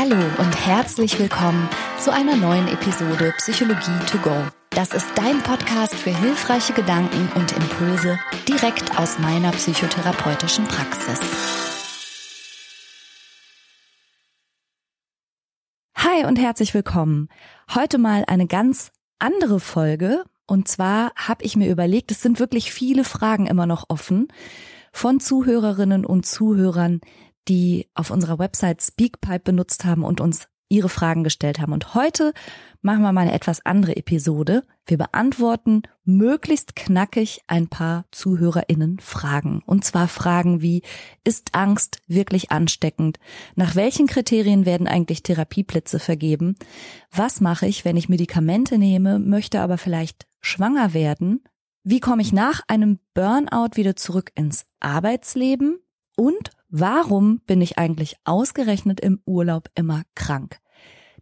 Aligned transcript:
Hallo 0.00 0.14
und 0.38 0.64
herzlich 0.64 1.18
willkommen 1.18 1.68
zu 1.98 2.12
einer 2.12 2.36
neuen 2.36 2.68
Episode 2.68 3.34
Psychologie 3.38 3.98
to 4.06 4.18
go. 4.18 4.30
Das 4.70 4.94
ist 4.94 5.08
dein 5.16 5.42
Podcast 5.42 5.92
für 5.92 6.16
hilfreiche 6.16 6.72
Gedanken 6.72 7.28
und 7.34 7.50
Impulse 7.50 8.16
direkt 8.46 8.96
aus 8.96 9.18
meiner 9.18 9.50
psychotherapeutischen 9.50 10.66
Praxis. 10.66 11.18
Hi 15.96 16.26
und 16.26 16.38
herzlich 16.38 16.74
willkommen. 16.74 17.28
Heute 17.74 17.98
mal 17.98 18.22
eine 18.28 18.46
ganz 18.46 18.92
andere 19.18 19.58
Folge. 19.58 20.22
Und 20.46 20.68
zwar 20.68 21.10
habe 21.16 21.42
ich 21.42 21.56
mir 21.56 21.68
überlegt, 21.68 22.12
es 22.12 22.22
sind 22.22 22.38
wirklich 22.38 22.72
viele 22.72 23.02
Fragen 23.02 23.48
immer 23.48 23.66
noch 23.66 23.86
offen 23.88 24.28
von 24.92 25.18
Zuhörerinnen 25.18 26.06
und 26.06 26.24
Zuhörern, 26.24 27.00
die 27.46 27.88
auf 27.94 28.10
unserer 28.10 28.38
Website 28.38 28.82
Speakpipe 28.82 29.40
benutzt 29.40 29.84
haben 29.84 30.04
und 30.04 30.20
uns 30.20 30.48
ihre 30.68 30.88
Fragen 30.88 31.24
gestellt 31.24 31.60
haben. 31.60 31.72
Und 31.72 31.94
heute 31.94 32.32
machen 32.82 33.02
wir 33.02 33.12
mal 33.12 33.22
eine 33.22 33.32
etwas 33.32 33.64
andere 33.64 33.96
Episode. 33.96 34.64
Wir 34.86 34.98
beantworten 34.98 35.82
möglichst 36.04 36.76
knackig 36.76 37.40
ein 37.46 37.68
paar 37.68 38.04
ZuhörerInnen 38.12 38.98
Fragen. 39.00 39.62
Und 39.64 39.84
zwar 39.84 40.08
Fragen 40.08 40.60
wie, 40.60 40.82
ist 41.24 41.54
Angst 41.54 42.02
wirklich 42.06 42.50
ansteckend? 42.50 43.18
Nach 43.56 43.76
welchen 43.76 44.06
Kriterien 44.06 44.66
werden 44.66 44.86
eigentlich 44.86 45.22
Therapieplätze 45.22 45.98
vergeben? 45.98 46.56
Was 47.10 47.40
mache 47.40 47.66
ich, 47.66 47.84
wenn 47.84 47.96
ich 47.96 48.08
Medikamente 48.08 48.78
nehme, 48.78 49.18
möchte 49.18 49.60
aber 49.60 49.78
vielleicht 49.78 50.26
schwanger 50.40 50.92
werden? 50.94 51.42
Wie 51.82 52.00
komme 52.00 52.22
ich 52.22 52.32
nach 52.32 52.60
einem 52.68 52.98
Burnout 53.14 53.76
wieder 53.76 53.96
zurück 53.96 54.32
ins 54.34 54.66
Arbeitsleben? 54.80 55.78
Und 56.16 56.50
warum 56.68 57.40
bin 57.46 57.60
ich 57.60 57.78
eigentlich 57.78 58.16
ausgerechnet 58.24 59.00
im 59.00 59.20
Urlaub 59.26 59.70
immer 59.74 60.02
krank? 60.14 60.58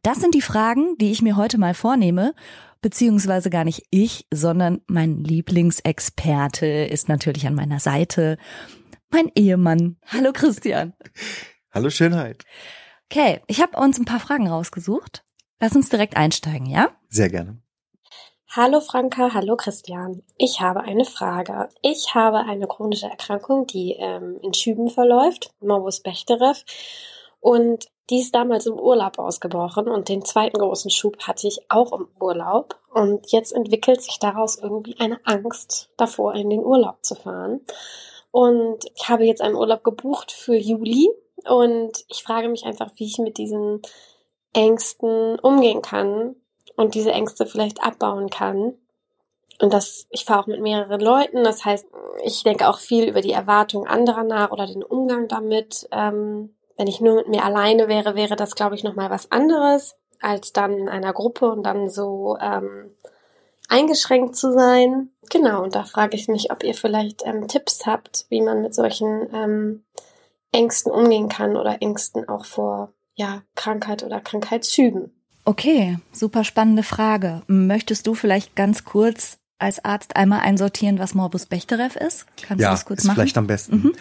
Das 0.03 0.21
sind 0.21 0.35
die 0.35 0.43
Fragen, 0.43 0.97
die 0.99 1.11
ich 1.11 1.23
mir 1.23 1.37
heute 1.37 1.59
mal 1.59 1.75
vornehme, 1.75 2.35
beziehungsweise 2.80 3.51
gar 3.51 3.65
nicht 3.65 3.87
ich, 3.91 4.27
sondern 4.33 4.80
mein 4.87 5.25
Lieblingsexperte 5.25 6.66
ist 6.66 7.09
natürlich 7.09 7.47
an 7.47 7.55
meiner 7.55 7.80
Seite, 7.80 8.38
mein 9.11 9.30
Ehemann. 9.35 9.97
Hallo 10.07 10.33
Christian. 10.33 10.93
Hallo 11.73 11.91
Schönheit. 11.91 12.45
Okay, 13.10 13.41
ich 13.47 13.60
habe 13.60 13.79
uns 13.79 13.99
ein 13.99 14.05
paar 14.05 14.21
Fragen 14.21 14.49
rausgesucht. 14.49 15.25
Lass 15.60 15.75
uns 15.75 15.88
direkt 15.88 16.16
einsteigen, 16.16 16.66
ja? 16.66 16.91
Sehr 17.09 17.31
gerne. 17.31 17.63
Hallo 18.49 18.80
Franka, 18.80 19.35
hallo 19.35 19.57
Christian. 19.57 20.23
Ich 20.39 20.61
habe 20.61 20.80
eine 20.80 21.05
Frage. 21.05 21.69
Ich 21.83 22.15
habe 22.15 22.39
eine 22.39 22.66
chronische 22.66 23.07
Erkrankung, 23.07 23.66
die 23.66 23.97
ähm, 23.99 24.38
in 24.41 24.55
Schüben 24.55 24.88
verläuft, 24.88 25.51
Morbus 25.61 26.01
Bechterew. 26.01 26.55
Und 27.41 27.88
die 28.09 28.21
ist 28.21 28.35
damals 28.35 28.65
im 28.66 28.79
Urlaub 28.79 29.19
ausgebrochen 29.19 29.88
und 29.88 30.09
den 30.09 30.25
zweiten 30.25 30.59
großen 30.59 30.91
Schub 30.91 31.19
hatte 31.27 31.49
ich 31.49 31.71
auch 31.71 31.93
im 31.93 32.09
Urlaub. 32.19 32.79
Und 32.95 33.30
jetzt 33.30 33.53
entwickelt 33.53 34.01
sich 34.01 34.19
daraus 34.21 34.57
irgendwie 34.57 34.97
eine 34.99 35.21
Angst 35.25 35.91
davor, 35.99 36.35
in 36.35 36.49
den 36.49 36.65
Urlaub 36.65 37.05
zu 37.05 37.15
fahren. 37.15 37.60
Und 38.31 38.87
ich 38.95 39.09
habe 39.09 39.25
jetzt 39.25 39.43
einen 39.43 39.57
Urlaub 39.57 39.85
gebucht 39.85 40.33
für 40.33 40.57
Juli 40.57 41.10
und 41.45 42.05
ich 42.09 42.23
frage 42.23 42.49
mich 42.49 42.65
einfach, 42.65 42.91
wie 42.95 43.07
ich 43.07 43.19
mit 43.19 43.37
diesen 43.37 43.83
Ängsten 44.55 45.38
umgehen 45.41 45.83
kann 45.83 46.37
und 46.77 46.95
diese 46.95 47.13
Ängste 47.13 47.46
vielleicht 47.46 47.82
abbauen 47.82 48.30
kann. 48.30 48.74
Und 49.60 49.73
das, 49.73 50.07
ich 50.10 50.24
fahre 50.24 50.41
auch 50.41 50.46
mit 50.46 50.60
mehreren 50.60 51.01
Leuten. 51.01 51.43
Das 51.43 51.65
heißt, 51.65 51.87
ich 52.24 52.43
denke 52.43 52.69
auch 52.69 52.79
viel 52.79 53.09
über 53.09 53.23
die 53.23 53.32
Erwartung 53.32 53.87
anderer 53.87 54.23
nach 54.23 54.51
oder 54.51 54.66
den 54.66 54.82
Umgang 54.82 55.29
damit. 55.29 55.88
Ähm, 55.93 56.54
wenn 56.77 56.88
ich 56.88 57.01
nur 57.01 57.16
mit 57.16 57.29
mir 57.29 57.45
alleine 57.45 57.88
wäre, 57.88 58.15
wäre 58.15 58.37
das, 58.37 58.54
glaube 58.54 58.74
ich, 58.74 58.85
nochmal 58.85 59.10
was 59.10 59.32
anderes, 59.32 59.97
als 60.21 60.52
dann 60.52 60.77
in 60.77 60.88
einer 60.88 61.15
Gruppe 61.15 61.51
und 61.51 61.63
dann 61.63 61.88
so 61.88 62.37
ähm, 62.41 62.95
eingeschränkt 63.69 64.37
zu 64.37 64.53
sein. 64.53 65.10
Genau, 65.31 65.62
und 65.62 65.75
da 65.75 65.84
frage 65.84 66.16
ich 66.16 66.28
mich, 66.28 66.53
ob 66.53 66.62
ihr 66.62 66.75
vielleicht 66.75 67.25
ähm, 67.25 67.48
Tipps 67.48 67.87
habt, 67.87 68.26
wie 68.28 68.43
man 68.43 68.60
mit 68.60 68.75
solchen 68.75 69.34
ähm, 69.34 69.84
Ängsten 70.53 70.93
umgehen 70.93 71.28
kann 71.28 71.56
oder 71.56 71.81
Ängsten 71.81 72.28
auch 72.28 72.44
vor 72.44 72.93
ja, 73.14 73.43
Krankheit 73.54 74.04
oder 74.04 74.20
Krankheitsschüben. 74.20 75.16
Okay, 75.48 75.98
super 76.10 76.42
spannende 76.42 76.82
Frage. 76.82 77.42
Möchtest 77.46 78.08
du 78.08 78.14
vielleicht 78.14 78.56
ganz 78.56 78.84
kurz 78.84 79.38
als 79.58 79.84
Arzt 79.84 80.16
einmal 80.16 80.40
einsortieren, 80.40 80.98
was 80.98 81.14
Morbus 81.14 81.46
Bechterew 81.46 81.96
ist? 82.04 82.26
Kannst 82.42 82.60
ja, 82.60 82.70
du 82.70 82.74
das 82.74 82.84
kurz 82.84 83.00
ist 83.00 83.04
machen? 83.06 83.14
vielleicht 83.14 83.38
am 83.38 83.46
besten. 83.46 83.76
Mhm. 83.76 83.92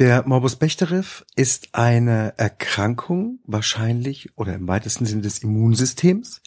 Der 0.00 0.26
Morbus 0.26 0.56
Bechterew 0.56 1.04
ist 1.36 1.68
eine 1.72 2.34
Erkrankung 2.38 3.38
wahrscheinlich 3.44 4.36
oder 4.36 4.54
im 4.54 4.66
weitesten 4.66 5.06
Sinne 5.06 5.22
des 5.22 5.38
Immunsystems, 5.44 6.42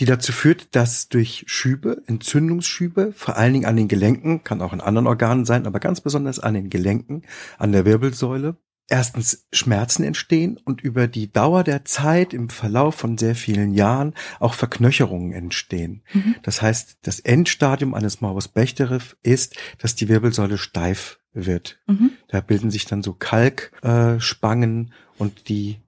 die 0.00 0.06
dazu 0.06 0.32
führt, 0.32 0.74
dass 0.74 1.08
durch 1.08 1.44
Schübe, 1.46 2.02
Entzündungsschübe, 2.06 3.12
vor 3.14 3.36
allen 3.36 3.52
Dingen 3.52 3.66
an 3.66 3.76
den 3.76 3.86
Gelenken, 3.86 4.42
kann 4.42 4.60
auch 4.60 4.72
in 4.72 4.80
anderen 4.80 5.06
Organen 5.06 5.44
sein, 5.44 5.68
aber 5.68 5.78
ganz 5.78 6.00
besonders 6.00 6.40
an 6.40 6.54
den 6.54 6.68
Gelenken, 6.68 7.22
an 7.58 7.70
der 7.70 7.84
Wirbelsäule, 7.84 8.56
erstens 8.88 9.46
Schmerzen 9.52 10.04
entstehen 10.04 10.58
und 10.64 10.80
über 10.80 11.08
die 11.08 11.32
Dauer 11.32 11.64
der 11.64 11.84
Zeit 11.84 12.34
im 12.34 12.50
Verlauf 12.50 12.94
von 12.94 13.16
sehr 13.16 13.34
vielen 13.34 13.72
Jahren 13.72 14.14
auch 14.40 14.54
Verknöcherungen 14.54 15.32
entstehen. 15.32 16.02
Mhm. 16.12 16.36
Das 16.42 16.62
heißt, 16.62 16.98
das 17.02 17.20
Endstadium 17.20 17.94
eines 17.94 18.20
Morbus 18.20 18.48
Bechterew 18.48 19.14
ist, 19.22 19.56
dass 19.78 19.94
die 19.94 20.08
Wirbelsäule 20.08 20.58
steif 20.58 21.20
wird. 21.32 21.80
Mhm. 21.86 22.12
Da 22.28 22.40
bilden 22.40 22.70
sich 22.70 22.84
dann 22.84 23.02
so 23.02 23.14
Kalkspangen 23.14 24.88
äh, 24.88 25.22
und 25.22 25.48
die 25.48 25.78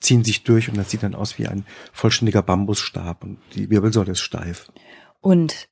ziehen 0.00 0.22
sich 0.22 0.44
durch 0.44 0.68
und 0.68 0.76
das 0.76 0.90
sieht 0.90 1.02
dann 1.02 1.14
aus 1.14 1.38
wie 1.38 1.48
ein 1.48 1.64
vollständiger 1.92 2.42
Bambusstab 2.42 3.24
und 3.24 3.38
die 3.54 3.70
Wirbelsäule 3.70 4.12
ist 4.12 4.20
steif. 4.20 4.70
Und 5.20 5.68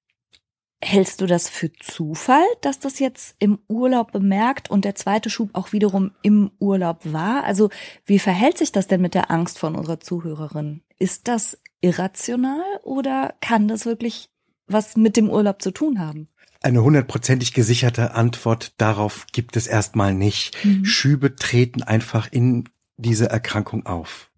Hältst 0.84 1.20
du 1.20 1.26
das 1.26 1.48
für 1.48 1.72
Zufall, 1.72 2.44
dass 2.60 2.80
das 2.80 2.98
jetzt 2.98 3.36
im 3.38 3.60
Urlaub 3.68 4.10
bemerkt 4.10 4.68
und 4.68 4.84
der 4.84 4.96
zweite 4.96 5.30
Schub 5.30 5.50
auch 5.52 5.72
wiederum 5.72 6.10
im 6.22 6.50
Urlaub 6.58 7.00
war? 7.04 7.44
Also 7.44 7.70
wie 8.04 8.18
verhält 8.18 8.58
sich 8.58 8.72
das 8.72 8.88
denn 8.88 9.00
mit 9.00 9.14
der 9.14 9.30
Angst 9.30 9.60
von 9.60 9.76
unserer 9.76 10.00
Zuhörerin? 10.00 10.82
Ist 10.98 11.28
das 11.28 11.56
irrational 11.80 12.64
oder 12.82 13.34
kann 13.40 13.68
das 13.68 13.86
wirklich 13.86 14.30
was 14.66 14.96
mit 14.96 15.16
dem 15.16 15.30
Urlaub 15.30 15.62
zu 15.62 15.70
tun 15.70 16.00
haben? 16.00 16.28
Eine 16.60 16.82
hundertprozentig 16.82 17.52
gesicherte 17.52 18.14
Antwort 18.14 18.74
darauf 18.78 19.26
gibt 19.30 19.56
es 19.56 19.68
erstmal 19.68 20.14
nicht. 20.14 20.64
Mhm. 20.64 20.84
Schübe 20.84 21.36
treten 21.36 21.84
einfach 21.84 22.30
in 22.32 22.68
diese 22.96 23.30
Erkrankung 23.30 23.86
auf. 23.86 24.32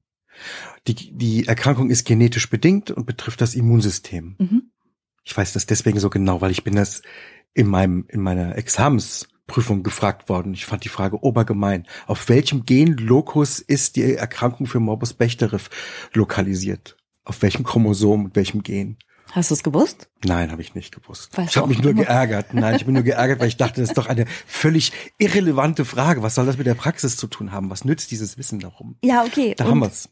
Die, 0.86 1.16
die 1.16 1.46
Erkrankung 1.46 1.88
ist 1.88 2.04
genetisch 2.04 2.50
bedingt 2.50 2.90
und 2.90 3.06
betrifft 3.06 3.40
das 3.40 3.54
Immunsystem. 3.54 4.36
Mhm. 4.38 4.70
Ich 5.24 5.36
weiß 5.36 5.52
das 5.52 5.66
deswegen 5.66 5.98
so 5.98 6.10
genau, 6.10 6.40
weil 6.40 6.50
ich 6.50 6.64
bin 6.64 6.74
das 6.74 7.02
in 7.54 7.66
meinem, 7.66 8.06
in 8.08 8.20
meiner 8.20 8.56
Examensprüfung 8.56 9.82
gefragt 9.82 10.28
worden. 10.28 10.54
Ich 10.54 10.66
fand 10.66 10.84
die 10.84 10.90
Frage 10.90 11.22
obergemein. 11.22 11.86
Auf 12.06 12.28
welchem 12.28 12.66
Genlokus 12.66 13.60
ist 13.60 13.96
die 13.96 14.14
Erkrankung 14.14 14.66
für 14.66 14.80
Morbus 14.80 15.14
Bechterew 15.14 15.62
lokalisiert? 16.12 16.96
Auf 17.24 17.40
welchem 17.42 17.64
Chromosom 17.64 18.26
und 18.26 18.36
welchem 18.36 18.62
Gen? 18.62 18.98
Hast 19.34 19.50
du 19.50 19.54
es 19.54 19.64
gewusst? 19.64 20.08
Nein, 20.24 20.52
habe 20.52 20.62
ich 20.62 20.76
nicht 20.76 20.94
gewusst. 20.94 21.36
Weißt 21.36 21.50
ich 21.50 21.56
habe 21.56 21.66
mich 21.66 21.82
nur 21.82 21.90
immer? 21.90 22.04
geärgert. 22.04 22.54
Nein, 22.54 22.76
ich 22.76 22.84
bin 22.84 22.94
nur 22.94 23.02
geärgert, 23.02 23.40
weil 23.40 23.48
ich 23.48 23.56
dachte, 23.56 23.80
das 23.80 23.90
ist 23.90 23.98
doch 23.98 24.06
eine 24.06 24.26
völlig 24.46 24.92
irrelevante 25.18 25.84
Frage. 25.84 26.22
Was 26.22 26.36
soll 26.36 26.46
das 26.46 26.56
mit 26.56 26.68
der 26.68 26.74
Praxis 26.74 27.16
zu 27.16 27.26
tun 27.26 27.50
haben? 27.50 27.68
Was 27.68 27.84
nützt 27.84 28.12
dieses 28.12 28.38
Wissen 28.38 28.60
darum? 28.60 28.96
Ja, 29.02 29.24
okay. 29.24 29.56
Da 29.56 29.64
Und 29.64 29.70
haben 29.72 29.80
wir's. 29.80 30.08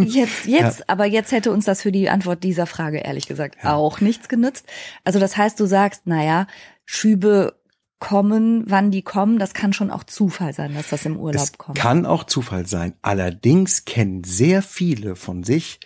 Jetzt, 0.00 0.44
jetzt, 0.46 0.78
ja. 0.80 0.84
aber 0.88 1.04
jetzt 1.06 1.30
hätte 1.30 1.52
uns 1.52 1.66
das 1.66 1.82
für 1.82 1.92
die 1.92 2.10
Antwort 2.10 2.42
dieser 2.42 2.66
Frage 2.66 2.98
ehrlich 2.98 3.28
gesagt 3.28 3.58
ja. 3.62 3.74
auch 3.74 4.00
nichts 4.00 4.28
genützt. 4.28 4.66
Also 5.04 5.20
das 5.20 5.36
heißt, 5.36 5.60
du 5.60 5.66
sagst, 5.66 6.08
naja, 6.08 6.48
Schübe 6.84 7.54
kommen, 8.00 8.64
wann 8.66 8.90
die 8.90 9.02
kommen, 9.02 9.38
das 9.38 9.54
kann 9.54 9.72
schon 9.72 9.92
auch 9.92 10.02
Zufall 10.02 10.52
sein, 10.52 10.74
dass 10.74 10.88
das 10.88 11.06
im 11.06 11.16
Urlaub 11.16 11.44
es 11.44 11.52
kommt. 11.56 11.78
Kann 11.78 12.06
auch 12.06 12.24
Zufall 12.24 12.66
sein. 12.66 12.94
Allerdings 13.02 13.84
kennen 13.84 14.24
sehr 14.24 14.62
viele 14.62 15.14
von 15.14 15.44
sich, 15.44 15.78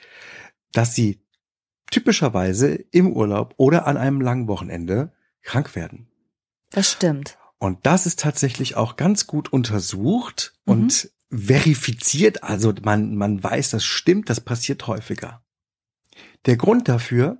dass 0.72 0.94
sie 0.94 1.20
typischerweise 1.90 2.74
im 2.74 3.12
Urlaub 3.12 3.54
oder 3.56 3.86
an 3.86 3.96
einem 3.96 4.20
langen 4.20 4.48
Wochenende 4.48 5.12
krank 5.42 5.74
werden. 5.74 6.08
Das 6.70 6.92
stimmt. 6.92 7.38
Und 7.58 7.86
das 7.86 8.06
ist 8.06 8.20
tatsächlich 8.20 8.76
auch 8.76 8.96
ganz 8.96 9.26
gut 9.26 9.52
untersucht 9.52 10.54
mhm. 10.64 10.72
und 10.72 11.10
verifiziert. 11.30 12.44
Also 12.44 12.72
man, 12.82 13.16
man 13.16 13.42
weiß, 13.42 13.70
das 13.70 13.84
stimmt, 13.84 14.30
das 14.30 14.40
passiert 14.40 14.86
häufiger. 14.86 15.42
Der 16.46 16.56
Grund 16.56 16.88
dafür 16.88 17.38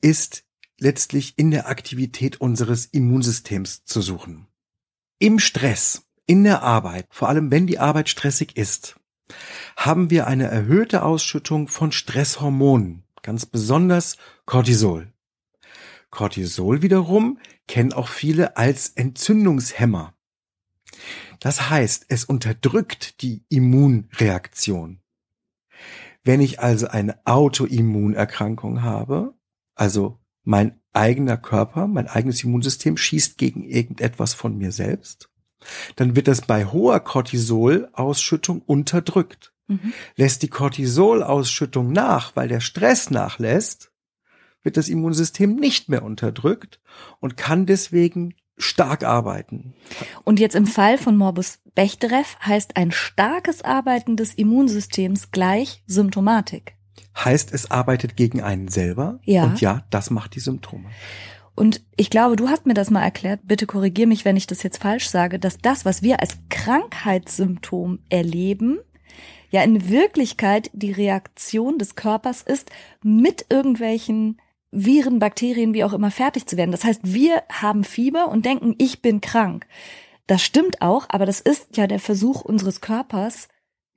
ist 0.00 0.44
letztlich 0.78 1.34
in 1.36 1.50
der 1.50 1.68
Aktivität 1.68 2.40
unseres 2.40 2.86
Immunsystems 2.86 3.84
zu 3.84 4.00
suchen. 4.00 4.46
Im 5.18 5.38
Stress, 5.38 6.02
in 6.26 6.44
der 6.44 6.62
Arbeit, 6.62 7.06
vor 7.10 7.28
allem 7.28 7.50
wenn 7.50 7.66
die 7.66 7.78
Arbeit 7.78 8.08
stressig 8.08 8.56
ist, 8.56 8.96
haben 9.76 10.10
wir 10.10 10.26
eine 10.26 10.46
erhöhte 10.46 11.02
Ausschüttung 11.02 11.68
von 11.68 11.92
Stresshormonen, 11.92 13.04
ganz 13.28 13.44
besonders 13.44 14.16
Cortisol. 14.46 15.12
Cortisol 16.08 16.80
wiederum 16.80 17.38
kennen 17.66 17.92
auch 17.92 18.08
viele 18.08 18.56
als 18.56 18.88
Entzündungshemmer. 18.88 20.14
Das 21.38 21.68
heißt, 21.68 22.06
es 22.08 22.24
unterdrückt 22.24 23.20
die 23.20 23.44
Immunreaktion. 23.50 25.02
Wenn 26.24 26.40
ich 26.40 26.60
also 26.60 26.88
eine 26.88 27.20
Autoimmunerkrankung 27.26 28.80
habe, 28.80 29.34
also 29.74 30.18
mein 30.42 30.80
eigener 30.94 31.36
Körper, 31.36 31.86
mein 31.86 32.08
eigenes 32.08 32.42
Immunsystem 32.42 32.96
schießt 32.96 33.36
gegen 33.36 33.62
irgendetwas 33.62 34.32
von 34.32 34.56
mir 34.56 34.72
selbst, 34.72 35.28
dann 35.96 36.16
wird 36.16 36.28
das 36.28 36.40
bei 36.40 36.64
hoher 36.64 37.00
Cortisolausschüttung 37.00 38.62
unterdrückt. 38.62 39.52
Mhm. 39.68 39.92
Lässt 40.16 40.42
die 40.42 40.48
Cortisolausschüttung 40.48 41.92
nach, 41.92 42.34
weil 42.34 42.48
der 42.48 42.60
Stress 42.60 43.10
nachlässt, 43.10 43.92
wird 44.62 44.76
das 44.76 44.88
Immunsystem 44.88 45.54
nicht 45.54 45.88
mehr 45.88 46.02
unterdrückt 46.02 46.80
und 47.20 47.36
kann 47.36 47.66
deswegen 47.66 48.34
stark 48.56 49.04
arbeiten. 49.04 49.74
Und 50.24 50.40
jetzt 50.40 50.56
im 50.56 50.66
Fall 50.66 50.98
von 50.98 51.16
Morbus 51.16 51.60
Bechterew 51.74 52.24
heißt 52.44 52.76
ein 52.76 52.90
starkes 52.90 53.62
Arbeiten 53.62 54.16
des 54.16 54.34
Immunsystems 54.34 55.30
gleich 55.30 55.84
Symptomatik. 55.86 56.74
Heißt, 57.16 57.52
es 57.52 57.70
arbeitet 57.70 58.16
gegen 58.16 58.42
einen 58.42 58.68
selber. 58.68 59.20
Ja. 59.24 59.44
Und 59.44 59.60
ja, 59.60 59.84
das 59.90 60.10
macht 60.10 60.34
die 60.34 60.40
Symptome. 60.40 60.88
Und 61.54 61.82
ich 61.96 62.10
glaube, 62.10 62.36
du 62.36 62.48
hast 62.48 62.66
mir 62.66 62.74
das 62.74 62.90
mal 62.90 63.02
erklärt, 63.02 63.40
bitte 63.44 63.66
korrigier 63.66 64.06
mich, 64.06 64.24
wenn 64.24 64.36
ich 64.36 64.46
das 64.46 64.62
jetzt 64.62 64.80
falsch 64.80 65.08
sage, 65.08 65.40
dass 65.40 65.58
das, 65.58 65.84
was 65.84 66.02
wir 66.02 66.20
als 66.20 66.38
Krankheitssymptom 66.50 67.98
erleben, 68.08 68.78
ja 69.50 69.62
in 69.62 69.88
Wirklichkeit 69.88 70.70
die 70.72 70.92
Reaktion 70.92 71.78
des 71.78 71.94
Körpers 71.94 72.42
ist, 72.42 72.70
mit 73.02 73.46
irgendwelchen 73.50 74.40
Viren, 74.70 75.18
Bakterien, 75.18 75.72
wie 75.74 75.84
auch 75.84 75.92
immer 75.92 76.10
fertig 76.10 76.46
zu 76.46 76.56
werden. 76.56 76.72
Das 76.72 76.84
heißt, 76.84 77.00
wir 77.04 77.42
haben 77.50 77.84
Fieber 77.84 78.28
und 78.28 78.44
denken, 78.44 78.74
ich 78.78 79.00
bin 79.00 79.20
krank. 79.20 79.66
Das 80.26 80.42
stimmt 80.42 80.82
auch, 80.82 81.06
aber 81.08 81.24
das 81.24 81.40
ist 81.40 81.76
ja 81.76 81.86
der 81.86 82.00
Versuch 82.00 82.42
unseres 82.42 82.82
Körpers, 82.82 83.48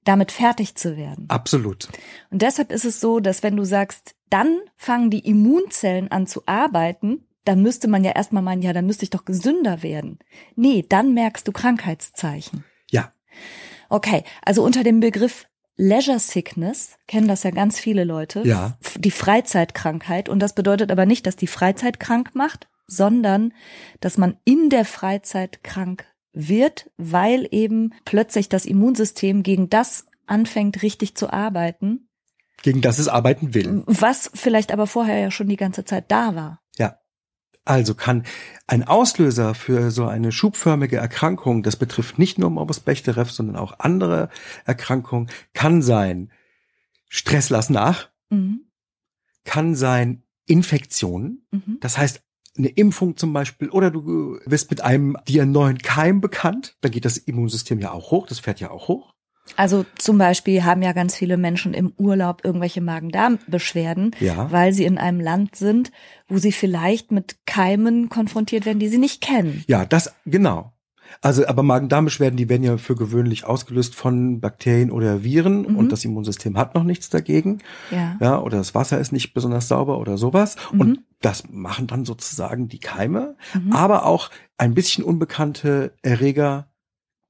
damit 0.06 0.32
fertig 0.32 0.76
zu 0.76 0.98
werden. 0.98 1.26
Absolut. 1.28 1.90
Und 2.32 2.42
deshalb 2.42 2.72
ist 2.72 2.86
es 2.86 3.00
so, 3.00 3.20
dass 3.20 3.44
wenn 3.44 3.58
du 3.58 3.66
sagst, 3.66 4.16
dann 4.30 4.60
fangen 4.78 5.10
die 5.10 5.28
Immunzellen 5.28 6.10
an 6.10 6.26
zu 6.26 6.44
arbeiten, 6.46 7.28
dann 7.44 7.62
müsste 7.62 7.88
man 7.88 8.04
ja 8.04 8.12
erstmal 8.12 8.44
meinen, 8.44 8.62
ja, 8.62 8.72
dann 8.74 8.86
müsste 8.86 9.04
ich 9.04 9.10
doch 9.10 9.26
gesünder 9.26 9.84
werden. 9.84 10.20
Nee, 10.56 10.86
dann 10.88 11.14
merkst 11.14 11.48
du 11.48 11.52
Krankheitszeichen. 11.52 12.64
Ja. 12.90 13.12
Okay, 13.92 14.24
also 14.42 14.64
unter 14.64 14.84
dem 14.84 15.02
Begriff 15.02 15.48
Leisure 15.76 16.20
Sickness 16.20 16.96
kennen 17.08 17.28
das 17.28 17.44
ja 17.44 17.52
ganz 17.52 17.78
viele 17.78 18.06
Leute. 18.06 18.42
Ja. 18.46 18.78
Die 18.98 19.12
Freizeitkrankheit. 19.12 20.30
Und 20.30 20.40
das 20.40 20.56
bedeutet 20.56 20.92
aber 20.92 21.06
nicht, 21.06 21.28
dass 21.28 21.36
die 21.36 21.48
Freizeit 21.48 22.00
krank 22.00 22.32
macht, 22.34 22.70
sondern 22.88 23.54
dass 24.00 24.18
man 24.18 24.38
in 24.46 24.70
der 24.70 24.86
Freizeit 24.86 25.64
krank 25.64 26.06
wird, 26.32 26.90
weil 26.96 27.48
eben 27.52 27.94
plötzlich 28.06 28.48
das 28.48 28.66
Immunsystem 28.66 29.44
gegen 29.44 29.70
das 29.70 30.06
anfängt, 30.26 30.84
richtig 30.84 31.16
zu 31.16 31.30
arbeiten. 31.30 32.08
Gegen 32.64 32.80
das 32.80 32.98
es 32.98 33.10
arbeiten 33.10 33.54
will. 33.54 33.84
Was 33.88 34.32
vielleicht 34.34 34.72
aber 34.72 34.88
vorher 34.88 35.20
ja 35.20 35.32
schon 35.32 35.50
die 35.50 35.58
ganze 35.58 35.84
Zeit 35.84 36.06
da 36.10 36.34
war. 36.36 36.62
Also 37.64 37.94
kann 37.94 38.24
ein 38.66 38.84
Auslöser 38.84 39.54
für 39.54 39.92
so 39.92 40.08
eine 40.08 40.32
schubförmige 40.32 40.98
Erkrankung, 40.98 41.62
das 41.62 41.76
betrifft 41.76 42.18
nicht 42.18 42.40
nur 42.40 42.50
Morbus 42.50 42.80
Bechterew, 42.80 43.26
sondern 43.26 43.56
auch 43.56 43.80
andere 43.80 44.30
Erkrankungen, 44.66 45.30
kann 45.54 45.82
sein 45.82 46.32
Stress 47.08 47.50
lass 47.50 47.70
nach, 47.70 48.10
mhm. 48.30 48.62
kann 49.44 49.76
sein 49.76 50.24
Infektionen, 50.46 51.46
mhm. 51.52 51.78
das 51.82 51.98
heißt 51.98 52.24
eine 52.58 52.70
Impfung 52.70 53.16
zum 53.16 53.32
Beispiel, 53.32 53.70
oder 53.70 53.92
du 53.92 54.40
wirst 54.46 54.72
mit 54.72 54.82
einem 54.82 55.16
dir 55.28 55.46
neuen 55.46 55.78
Keim 55.78 56.20
bekannt, 56.20 56.78
da 56.82 56.90
geht 56.90 57.06
das 57.06 57.18
Immunsystem 57.18 57.80
ja 57.80 57.92
auch 57.92 58.12
hoch, 58.12 58.28
das 58.28 58.40
fährt 58.40 58.60
ja 58.60 58.72
auch 58.72 58.88
hoch. 58.88 59.11
Also 59.58 59.86
zum 59.98 60.18
Beispiel 60.18 60.64
haben 60.64 60.82
ja 60.82 60.94
ganz 60.94 61.16
viele 61.16 61.38
Menschen 61.38 61.74
im 61.74 61.94
Urlaub 61.98 62.42
irgendwelche 62.44 62.82
Magen-Darm-Beschwerden, 62.82 64.16
ja. 64.20 64.52
weil 64.52 64.74
sie 64.74 64.86
in 64.86 64.98
einem 64.98 65.20
Land 65.20 65.56
sind, 65.56 65.92
wo 66.28 66.38
sie 66.38 66.52
vielleicht 66.52 67.12
mit 67.12 67.38
Keimen 67.46 68.10
konfrontiert 68.10 68.66
werden, 68.66 68.80
die 68.80 68.88
sie 68.88 68.98
nicht 68.98 69.22
kennen. 69.22 69.64
Ja, 69.68 69.86
das 69.86 70.14
genau. 70.26 70.74
Also, 71.22 71.46
aber 71.46 71.64
Magen-Darm-Beschwerden, 71.64 72.38
die 72.38 72.48
werden 72.48 72.64
ja 72.64 72.78
für 72.78 72.96
gewöhnlich 72.96 73.44
ausgelöst 73.44 73.96
von 73.96 74.40
Bakterien 74.40 74.92
oder 74.92 75.24
Viren 75.24 75.64
mhm. 75.64 75.76
und 75.76 75.92
das 75.92 76.06
Immunsystem 76.06 76.58
hat 76.58 76.74
noch 76.74 76.84
nichts 76.84 77.10
dagegen. 77.10 77.60
Ja. 77.92 78.18
ja. 78.22 78.40
Oder 78.40 78.58
das 78.58 78.74
Wasser 78.74 79.00
ist 79.00 79.12
nicht 79.12 79.34
besonders 79.34 79.68
sauber 79.68 80.00
oder 80.00 80.18
sowas. 80.18 80.56
Mhm. 80.72 80.80
Und 80.80 81.00
das 81.20 81.44
machen 81.50 81.88
dann 81.88 82.06
sozusagen 82.06 82.70
die 82.70 82.80
Keime, 82.80 83.36
mhm. 83.54 83.74
aber 83.74 84.06
auch 84.06 84.30
ein 84.58 84.74
bisschen 84.74 85.04
unbekannte 85.04 85.94
Erreger 86.02 86.71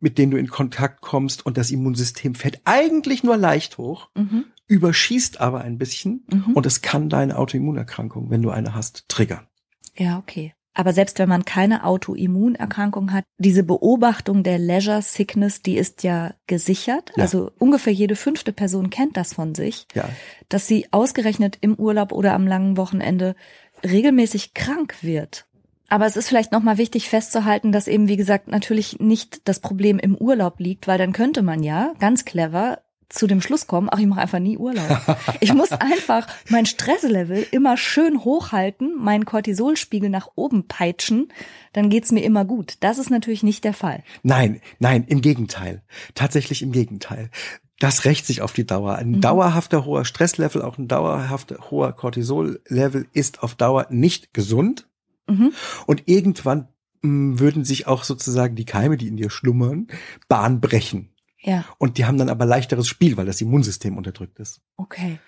mit 0.02 0.18
denen 0.18 0.32
du 0.32 0.38
in 0.38 0.50
Kontakt 0.50 1.02
kommst 1.02 1.46
und 1.46 1.58
das 1.58 1.72
Immunsystem 1.72 2.36
fällt 2.36 2.62
eigentlich 2.66 3.24
nur 3.24 3.38
leicht 3.38 3.78
hoch, 3.78 4.10
mhm. 4.16 4.46
überschießt 4.68 5.40
aber 5.40 5.62
ein 5.62 5.78
bisschen 5.78 6.26
mhm. 6.30 6.54
und 6.54 6.66
es 6.66 6.82
kann 6.82 7.08
deine 7.08 7.38
Autoimmunerkrankung, 7.38 8.30
wenn 8.30 8.42
du 8.42 8.50
eine 8.50 8.76
hast, 8.76 9.08
triggern. 9.08 9.48
Ja, 9.96 10.18
okay. 10.18 10.54
Aber 10.74 10.94
selbst 10.94 11.20
wenn 11.20 11.28
man 11.28 11.44
keine 11.44 11.84
Autoimmunerkrankung 11.84 13.12
hat, 13.12 13.26
diese 13.38 13.64
Beobachtung 13.64 14.44
der 14.44 14.58
Leisure 14.58 15.02
Sickness, 15.02 15.62
die 15.62 15.78
ist 15.78 16.04
ja 16.04 16.34
gesichert. 16.48 17.12
Ja. 17.18 17.24
Also 17.24 17.52
ungefähr 17.60 17.92
jede 17.92 18.16
fünfte 18.16 18.54
Person 18.54 18.90
kennt 18.90 19.18
das 19.18 19.34
von 19.34 19.54
sich, 19.54 19.86
ja. 19.94 20.08
dass 20.48 20.68
sie 20.68 20.88
ausgerechnet 20.92 21.58
im 21.60 21.76
Urlaub 21.76 22.14
oder 22.14 22.34
am 22.34 22.48
langen 22.48 22.78
Wochenende 22.78 23.36
regelmäßig 23.84 24.54
krank 24.54 24.96
wird. 25.02 25.46
Aber 25.92 26.06
es 26.06 26.16
ist 26.16 26.30
vielleicht 26.30 26.54
nochmal 26.54 26.78
wichtig 26.78 27.10
festzuhalten, 27.10 27.74
dass 27.74 27.90
eben, 27.90 28.08
wie 28.08 28.16
gesagt, 28.16 28.48
natürlich 28.48 29.00
nicht 29.00 29.42
das 29.44 29.60
Problem 29.60 30.00
im 30.00 30.16
Urlaub 30.16 30.62
liegt, 30.62 30.88
weil 30.88 30.98
dann 30.98 31.12
könnte 31.12 31.42
man 31.42 31.64
ja 31.64 31.92
ganz 32.00 32.24
clever 32.24 32.80
zu 33.10 33.28
dem 33.28 33.42
Schluss 33.42 33.68
kommen, 33.68 33.90
ach, 33.92 34.00
ich 34.00 34.06
mache 34.06 34.22
einfach 34.22 34.40
nie 34.40 34.58
Urlaub. 34.58 34.88
Ich 35.42 35.54
muss 35.54 35.74
einfach 35.74 36.28
mein 36.48 36.66
Stresslevel 36.66 37.46
immer 37.52 37.76
schön 37.76 38.24
hochhalten, 38.24 38.96
meinen 38.98 39.26
Cortisolspiegel 39.26 40.10
nach 40.10 40.30
oben 40.36 40.66
peitschen, 40.70 41.28
dann 41.74 41.90
geht's 41.90 42.14
mir 42.14 42.24
immer 42.24 42.46
gut. 42.46 42.76
Das 42.80 42.98
ist 42.98 43.10
natürlich 43.10 43.44
nicht 43.44 43.66
der 43.66 43.74
Fall. 43.74 44.02
Nein, 44.24 44.62
nein, 44.80 45.04
im 45.10 45.20
Gegenteil. 45.20 45.84
Tatsächlich 46.16 46.62
im 46.62 46.72
Gegenteil. 46.72 47.30
Das 47.80 48.06
rächt 48.06 48.26
sich 48.26 48.42
auf 48.42 48.54
die 48.54 48.66
Dauer. 48.66 48.96
Ein 48.96 49.10
mhm. 49.10 49.22
dauerhafter 49.22 49.84
hoher 49.84 50.06
Stresslevel, 50.06 50.62
auch 50.62 50.78
ein 50.78 50.88
dauerhafter 50.88 51.70
hoher 51.70 51.92
Cortisollevel 51.92 53.08
ist 53.12 53.44
auf 53.44 53.56
Dauer 53.56 53.88
nicht 53.90 54.34
gesund. 54.34 54.88
Mhm. 55.28 55.54
Und 55.86 56.04
irgendwann 56.08 56.68
mh, 57.02 57.10
hm, 57.10 57.40
würden 57.40 57.64
sich 57.64 57.88
auch 57.88 58.04
sozusagen 58.04 58.56
die 58.56 58.66
Keime, 58.66 58.98
die 58.98 59.08
in 59.08 59.18
dir 59.18 59.30
schlummern, 59.30 59.88
Bahn 60.28 60.62
brechen. 60.62 61.10
Ja. 61.40 61.66
Und 61.78 61.98
die 61.98 62.06
haben 62.06 62.18
dann 62.18 62.30
aber 62.30 62.46
leichteres 62.46 62.88
Spiel, 62.88 63.18
weil 63.18 63.26
das 63.26 63.42
Immunsystem 63.42 63.98
unterdrückt 63.98 64.40
ist. 64.40 64.62
Okay. 64.78 65.20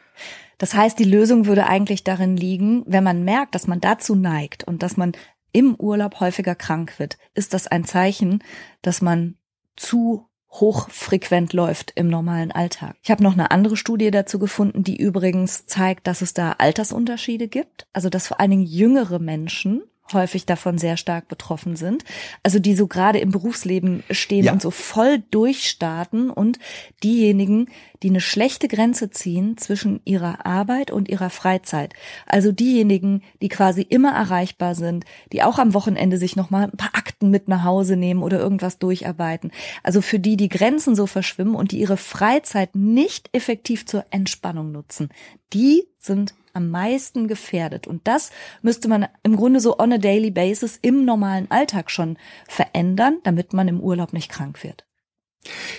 Das 0.60 0.76
heißt, 0.76 1.00
die 1.00 1.06
Lösung 1.06 1.48
würde 1.48 1.66
eigentlich 1.66 2.04
darin 2.04 2.38
liegen, 2.38 2.84
wenn 2.86 3.04
man 3.04 3.24
merkt, 3.24 3.56
dass 3.56 3.66
man 3.66 3.82
dazu 3.82 4.14
neigt 4.16 4.64
und 4.64 4.84
dass 4.84 4.96
man 4.96 5.14
im 5.52 5.76
Urlaub 5.76 6.20
häufiger 6.20 6.56
krank 6.56 7.00
wird, 7.00 7.18
ist 7.34 7.54
das 7.54 7.68
ein 7.68 7.86
Zeichen, 7.86 8.44
dass 8.82 9.02
man 9.02 9.38
zu 9.76 10.28
hochfrequent 10.54 11.54
läuft 11.54 11.92
im 11.96 12.08
normalen 12.08 12.52
Alltag. 12.52 12.96
Ich 13.02 13.12
habe 13.12 13.24
noch 13.24 13.34
eine 13.34 13.52
andere 13.52 13.78
Studie 13.78 14.12
dazu 14.12 14.40
gefunden, 14.40 14.84
die 14.84 14.98
übrigens 14.98 15.66
zeigt, 15.66 16.08
dass 16.08 16.22
es 16.22 16.34
da 16.34 16.54
Altersunterschiede 16.54 17.48
gibt, 17.48 17.88
also 17.94 18.10
dass 18.10 18.28
vor 18.28 18.40
allen 18.40 18.52
Dingen 18.52 18.66
jüngere 18.66 19.20
Menschen 19.20 19.84
häufig 20.14 20.46
davon 20.46 20.78
sehr 20.78 20.98
stark 20.98 21.28
betroffen 21.28 21.76
sind. 21.76 22.04
Also 22.44 22.60
die 22.60 22.76
so 22.76 22.88
gerade 22.88 23.20
im 23.20 23.32
Berufsleben 23.32 24.04
stehen 24.12 24.46
ja. 24.46 24.54
und 24.54 24.62
so 24.62 24.72
voll 24.72 25.24
durchstarten 25.32 26.30
und 26.30 26.60
diejenigen, 27.04 27.68
die 28.04 28.10
eine 28.10 28.22
schlechte 28.22 28.68
Grenze 28.68 29.10
ziehen 29.10 29.58
zwischen 29.58 30.02
ihrer 30.04 30.46
Arbeit 30.46 30.92
und 30.92 31.08
ihrer 31.08 31.30
Freizeit. 31.30 31.94
Also 32.26 32.52
diejenigen, 32.52 33.22
die 33.42 33.50
quasi 33.50 33.82
immer 33.82 34.12
erreichbar 34.12 34.76
sind, 34.76 35.06
die 35.32 35.42
auch 35.42 35.58
am 35.58 35.74
Wochenende 35.74 36.18
sich 36.18 36.36
nochmal 36.36 36.66
ein 36.66 36.78
paar 36.78 36.96
Akten 36.96 37.30
mit 37.30 37.48
nach 37.48 37.64
Hause 37.64 37.96
nehmen 37.96 38.22
oder 38.22 38.40
irgendwas 38.40 38.78
durcharbeiten. 38.78 39.52
Also 39.84 40.02
für 40.02 40.20
die 40.20 40.38
die 40.38 40.50
Grenzen 40.50 40.96
so 40.96 41.08
verschwimmen 41.08 41.56
und 41.56 41.72
die 41.72 41.80
ihre 41.80 41.98
Freizeit 41.98 42.76
nicht 42.76 43.30
effektiv 43.32 43.86
zur 43.86 44.06
Entspannung 44.12 44.72
nutzen. 44.72 45.10
Die 45.54 45.88
sind 46.00 46.34
am 46.54 46.70
meisten 46.70 47.28
gefährdet. 47.28 47.88
Und 47.88 48.08
das 48.08 48.32
müsste 48.62 48.88
man 48.88 49.08
im 49.24 49.36
Grunde 49.36 49.60
so 49.60 49.78
on 49.80 49.94
a 49.94 49.98
daily 49.98 50.32
basis 50.32 50.78
im 50.82 51.06
normalen 51.06 51.50
Alltag 51.52 51.92
schon 51.92 52.18
verändern, 52.48 53.20
damit 53.24 53.54
man 53.54 53.68
im 53.68 53.80
Urlaub 53.80 54.14
nicht 54.14 54.30
krank 54.30 54.64
wird. 54.64 54.86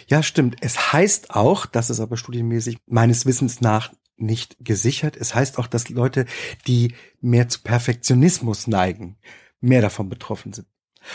Ja, 0.08 0.22
stimmt. 0.22 0.56
Es 0.60 0.92
heißt 0.92 1.30
auch, 1.30 1.66
das 1.66 1.90
ist 1.90 2.00
aber 2.00 2.16
studienmäßig 2.16 2.78
meines 2.86 3.24
Wissens 3.24 3.60
nach 3.60 3.92
nicht 4.16 4.56
gesichert. 4.60 5.16
Es 5.16 5.34
heißt 5.34 5.58
auch, 5.58 5.66
dass 5.66 5.88
Leute, 5.88 6.26
die 6.66 6.94
mehr 7.20 7.48
zu 7.48 7.62
Perfektionismus 7.62 8.66
neigen, 8.66 9.16
mehr 9.60 9.80
davon 9.80 10.08
betroffen 10.08 10.52
sind. 10.52 10.68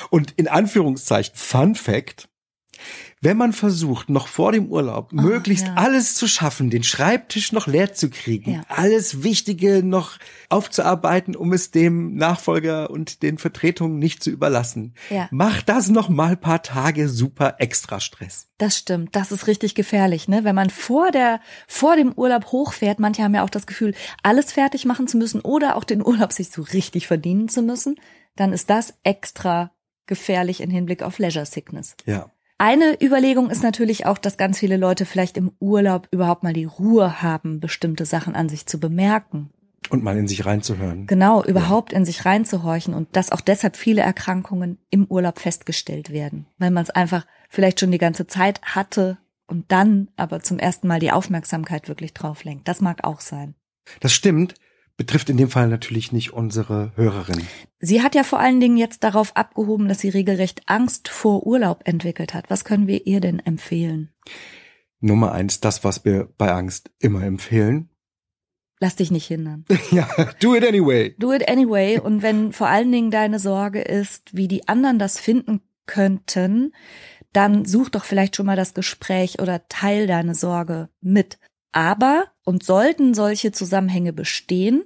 Und 0.09 0.31
in 0.31 0.47
Anführungszeichen 0.47 1.35
Fun 1.35 1.75
Fact, 1.75 2.29
Wenn 3.21 3.35
man 3.37 3.51
versucht, 3.53 4.09
noch 4.09 4.27
vor 4.27 4.51
dem 4.53 4.67
Urlaub 4.67 5.09
Oh, 5.11 5.15
möglichst 5.21 5.67
ja. 5.67 5.73
alles 5.75 6.15
zu 6.15 6.27
schaffen, 6.27 6.69
den 6.69 6.83
Schreibtisch 6.83 7.51
noch 7.51 7.67
leer 7.67 7.93
zu 7.93 8.09
kriegen, 8.09 8.51
Ja. 8.53 8.61
alles 8.69 9.23
Wichtige 9.23 9.83
noch 9.83 10.17
aufzuarbeiten, 10.49 11.35
um 11.35 11.53
es 11.53 11.71
dem 11.71 12.15
Nachfolger 12.15 12.89
und 12.89 13.21
den 13.23 13.37
Vertretungen 13.37 13.99
nicht 13.99 14.23
zu 14.23 14.29
überlassen, 14.29 14.93
Ja. 15.09 15.27
macht 15.31 15.69
das 15.69 15.89
noch 15.89 16.09
mal 16.09 16.37
paar 16.37 16.61
Tage 16.63 17.09
super 17.09 17.55
extra 17.59 17.99
Stress. 17.99 18.47
Das 18.57 18.77
stimmt, 18.77 19.15
das 19.15 19.31
ist 19.31 19.47
richtig 19.47 19.75
gefährlich, 19.75 20.27
ne? 20.27 20.43
Wenn 20.43 20.55
man 20.55 20.69
vor 20.69 21.11
der 21.11 21.39
vor 21.67 21.95
dem 21.95 22.11
Urlaub 22.13 22.47
hochfährt, 22.51 22.99
manche 22.99 23.23
haben 23.23 23.35
ja 23.35 23.43
auch 23.43 23.49
das 23.49 23.67
Gefühl, 23.67 23.93
alles 24.23 24.51
fertig 24.51 24.85
machen 24.85 25.07
zu 25.07 25.17
müssen 25.17 25.41
oder 25.41 25.75
auch 25.75 25.83
den 25.83 26.01
Urlaub 26.05 26.33
sich 26.33 26.49
so 26.51 26.61
richtig 26.61 27.07
verdienen 27.07 27.49
zu 27.49 27.61
müssen, 27.61 27.99
dann 28.35 28.53
ist 28.53 28.69
das 28.69 28.93
extra 29.03 29.71
gefährlich 30.07 30.61
im 30.61 30.69
Hinblick 30.69 31.03
auf 31.03 31.19
Leisure 31.19 31.45
Sickness. 31.45 31.95
Ja. 32.05 32.31
Eine 32.61 33.01
Überlegung 33.01 33.49
ist 33.49 33.63
natürlich 33.63 34.05
auch, 34.05 34.17
dass 34.17 34.35
ganz 34.35 34.59
viele 34.59 34.75
Leute 34.75 35.05
vielleicht 35.05 35.37
im 35.37 35.53
Urlaub 35.59 36.09
überhaupt 36.11 36.43
mal 36.43 36.51
die 36.51 36.65
Ruhe 36.65 37.21
haben, 37.21 37.61
bestimmte 37.61 38.03
Sachen 38.03 38.35
an 38.35 38.49
sich 38.49 38.65
zu 38.65 38.81
bemerken. 38.81 39.49
Und 39.89 40.03
mal 40.03 40.17
in 40.17 40.27
sich 40.27 40.45
reinzuhören. 40.45 41.07
Genau, 41.07 41.41
überhaupt 41.41 41.93
in 41.93 42.03
sich 42.03 42.25
reinzuhorchen 42.25 42.93
und 42.93 43.15
dass 43.15 43.31
auch 43.31 43.39
deshalb 43.39 43.77
viele 43.77 44.01
Erkrankungen 44.01 44.77
im 44.89 45.05
Urlaub 45.05 45.39
festgestellt 45.39 46.11
werden, 46.11 46.47
weil 46.57 46.69
man 46.69 46.83
es 46.83 46.89
einfach 46.89 47.25
vielleicht 47.49 47.79
schon 47.79 47.91
die 47.91 47.97
ganze 47.97 48.27
Zeit 48.27 48.61
hatte 48.61 49.17
und 49.47 49.71
dann 49.71 50.09
aber 50.17 50.41
zum 50.41 50.59
ersten 50.59 50.89
Mal 50.89 50.99
die 50.99 51.13
Aufmerksamkeit 51.13 51.87
wirklich 51.87 52.13
drauf 52.13 52.43
lenkt. 52.43 52.67
Das 52.67 52.81
mag 52.81 53.05
auch 53.05 53.21
sein. 53.21 53.55
Das 54.01 54.11
stimmt, 54.11 54.55
betrifft 54.99 55.29
in 55.29 55.37
dem 55.37 55.49
Fall 55.49 55.69
natürlich 55.69 56.11
nicht 56.11 56.33
unsere 56.33 56.91
Hörerin. 56.95 57.47
Sie 57.79 58.03
hat 58.03 58.15
ja 58.15 58.23
vor 58.23 58.39
allen 58.41 58.59
Dingen 58.59 58.75
jetzt 58.75 59.05
darauf 59.05 59.33
abgehoben, 59.37 59.87
dass 59.87 59.99
sie 59.99 60.09
regelrecht 60.09 60.63
Angst 60.65 61.07
vor 61.07 61.47
Urlaub 61.47 61.83
entwickelt 61.85 62.33
hat. 62.33 62.49
Was 62.49 62.65
können 62.65 62.85
wir 62.85 63.07
ihr 63.07 63.21
denn 63.21 63.39
empfehlen? 63.39 64.09
Nummer 64.99 65.31
eins, 65.31 65.61
das, 65.61 65.85
was 65.85 66.03
wir 66.03 66.27
bei 66.37 66.51
Angst 66.51 66.91
immer 66.99 67.23
empfehlen. 67.23 67.89
Lass 68.81 68.97
dich 68.97 69.09
nicht 69.09 69.25
hindern. 69.25 69.63
ja, 69.91 70.05
do 70.41 70.53
it 70.53 70.67
anyway. 70.67 71.15
Do 71.17 71.31
it 71.31 71.49
anyway. 71.49 71.97
Und 71.97 72.21
wenn 72.21 72.51
vor 72.51 72.67
allen 72.67 72.91
Dingen 72.91 73.09
deine 73.09 73.39
Sorge 73.39 73.81
ist, 73.81 74.35
wie 74.35 74.49
die 74.49 74.67
anderen 74.67 74.99
das 74.99 75.17
finden 75.17 75.61
könnten, 75.85 76.73
dann 77.31 77.63
such 77.63 77.87
doch 77.87 78.03
vielleicht 78.03 78.35
schon 78.35 78.47
mal 78.47 78.57
das 78.57 78.73
Gespräch 78.73 79.39
oder 79.39 79.65
teil 79.69 80.07
deine 80.07 80.35
Sorge 80.35 80.89
mit. 80.99 81.39
Aber, 81.71 82.25
und 82.49 82.63
sollten 82.63 83.13
solche 83.13 83.51
Zusammenhänge 83.51 84.11
bestehen 84.11 84.83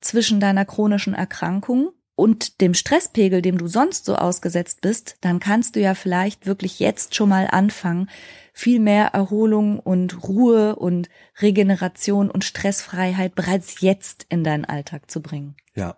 zwischen 0.00 0.40
deiner 0.40 0.64
chronischen 0.64 1.12
Erkrankung 1.12 1.90
und 2.14 2.62
dem 2.62 2.72
Stresspegel, 2.72 3.42
dem 3.42 3.58
du 3.58 3.66
sonst 3.66 4.06
so 4.06 4.16
ausgesetzt 4.16 4.80
bist, 4.80 5.16
dann 5.20 5.38
kannst 5.38 5.76
du 5.76 5.80
ja 5.80 5.94
vielleicht 5.94 6.46
wirklich 6.46 6.80
jetzt 6.80 7.14
schon 7.14 7.28
mal 7.28 7.48
anfangen, 7.50 8.08
viel 8.54 8.80
mehr 8.80 9.08
Erholung 9.08 9.78
und 9.78 10.26
Ruhe 10.26 10.76
und 10.76 11.10
Regeneration 11.42 12.30
und 12.30 12.44
Stressfreiheit 12.44 13.34
bereits 13.34 13.82
jetzt 13.82 14.24
in 14.30 14.42
deinen 14.42 14.64
Alltag 14.64 15.10
zu 15.10 15.20
bringen. 15.20 15.54
Ja. 15.74 15.96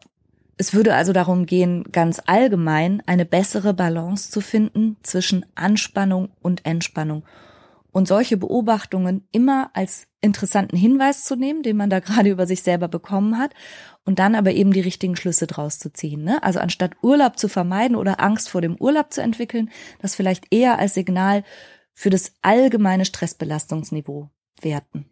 Es 0.57 0.75
würde 0.75 0.97
also 0.97 1.12
darum 1.12 1.47
gehen, 1.47 1.85
ganz 1.93 2.21
allgemein 2.26 3.05
eine 3.07 3.25
bessere 3.25 3.73
Balance 3.73 4.33
zu 4.33 4.40
finden 4.40 4.97
zwischen 5.05 5.47
Anspannung 5.55 6.31
und 6.43 6.67
Entspannung 6.67 7.23
und 7.92 8.09
solche 8.09 8.37
Beobachtungen 8.37 9.26
immer 9.33 9.71
als 9.75 10.07
interessanten 10.21 10.76
Hinweis 10.76 11.25
zu 11.25 11.37
nehmen, 11.37 11.62
den 11.62 11.76
man 11.76 11.90
da 11.90 12.00
gerade 12.00 12.30
über 12.30 12.47
sich 12.47 12.62
selber 12.62 12.88
bekommen 12.88 13.38
hat 13.38 13.54
und 14.04 14.18
dann 14.18 14.35
aber 14.35 14.52
eben 14.52 14.73
die 14.73 14.80
richtigen 14.80 15.16
Schlüsse 15.16 15.47
draus 15.47 15.78
zu 15.78 15.92
ziehen. 15.92 16.25
Ne? 16.25 16.42
Also 16.42 16.61
anstatt 16.61 16.92
Urlaub 17.02 17.38
zu 17.38 17.49
vermeiden 17.49 17.97
oder 17.97 18.21
Angst 18.21 18.49
vor 18.49 18.61
dem 18.61 18.76
Urlaub 18.76 19.12
zu 19.12 19.23
entwickeln, 19.23 19.71
das 20.00 20.14
vielleicht 20.14 20.52
eher 20.52 20.78
als 20.78 20.95
Signal 20.95 21.45
für 21.95 22.11
das 22.11 22.33
allgemeine 22.42 23.04
Stressbelastungsniveau 23.04 24.30
werten. 24.61 25.07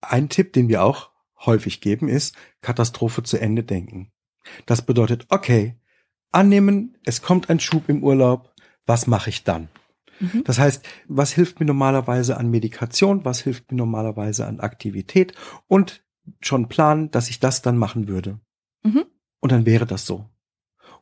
Ein 0.00 0.28
Tipp, 0.28 0.52
den 0.52 0.68
wir 0.68 0.82
auch 0.82 1.10
häufig 1.44 1.80
geben, 1.80 2.08
ist 2.08 2.36
Katastrophe 2.62 3.22
zu 3.22 3.38
Ende 3.38 3.62
denken. 3.62 4.12
Das 4.64 4.82
bedeutet, 4.82 5.26
okay, 5.28 5.76
annehmen, 6.30 6.96
es 7.04 7.22
kommt 7.22 7.50
ein 7.50 7.60
Schub 7.60 7.88
im 7.88 8.02
Urlaub, 8.02 8.54
was 8.86 9.06
mache 9.06 9.30
ich 9.30 9.44
dann? 9.44 9.68
Mhm. 10.20 10.44
Das 10.44 10.58
heißt, 10.58 10.84
was 11.08 11.32
hilft 11.32 11.60
mir 11.60 11.66
normalerweise 11.66 12.36
an 12.36 12.50
Medikation, 12.50 13.24
was 13.24 13.40
hilft 13.40 13.70
mir 13.70 13.78
normalerweise 13.78 14.46
an 14.46 14.60
Aktivität 14.60 15.34
und 15.68 16.04
schon 16.40 16.68
planen, 16.68 17.10
dass 17.10 17.30
ich 17.30 17.40
das 17.40 17.62
dann 17.62 17.76
machen 17.76 18.08
würde. 18.08 18.40
Mhm. 18.82 19.04
Und 19.40 19.52
dann 19.52 19.66
wäre 19.66 19.86
das 19.86 20.06
so. 20.06 20.26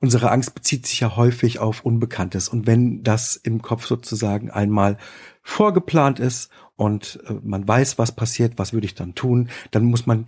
Unsere 0.01 0.31
Angst 0.31 0.55
bezieht 0.55 0.87
sich 0.87 1.01
ja 1.01 1.17
häufig 1.17 1.61
auf 1.61 1.85
Unbekanntes. 1.85 2.49
Und 2.49 2.67
wenn 2.67 3.03
das 3.03 3.37
im 3.37 3.63
Kopf 3.63 3.87
sozusagen 3.87 4.51
einmal 4.51 4.99
vorgeplant 5.43 6.21
ist 6.21 6.51
und 6.77 7.21
äh, 7.27 7.35
man 7.43 7.67
weiß, 7.67 7.97
was 7.99 8.13
passiert, 8.13 8.59
was 8.59 8.73
würde 8.73 8.87
ich 8.87 8.95
dann 8.95 9.15
tun, 9.15 9.49
dann 9.71 9.85
muss 9.85 10.07
man 10.07 10.27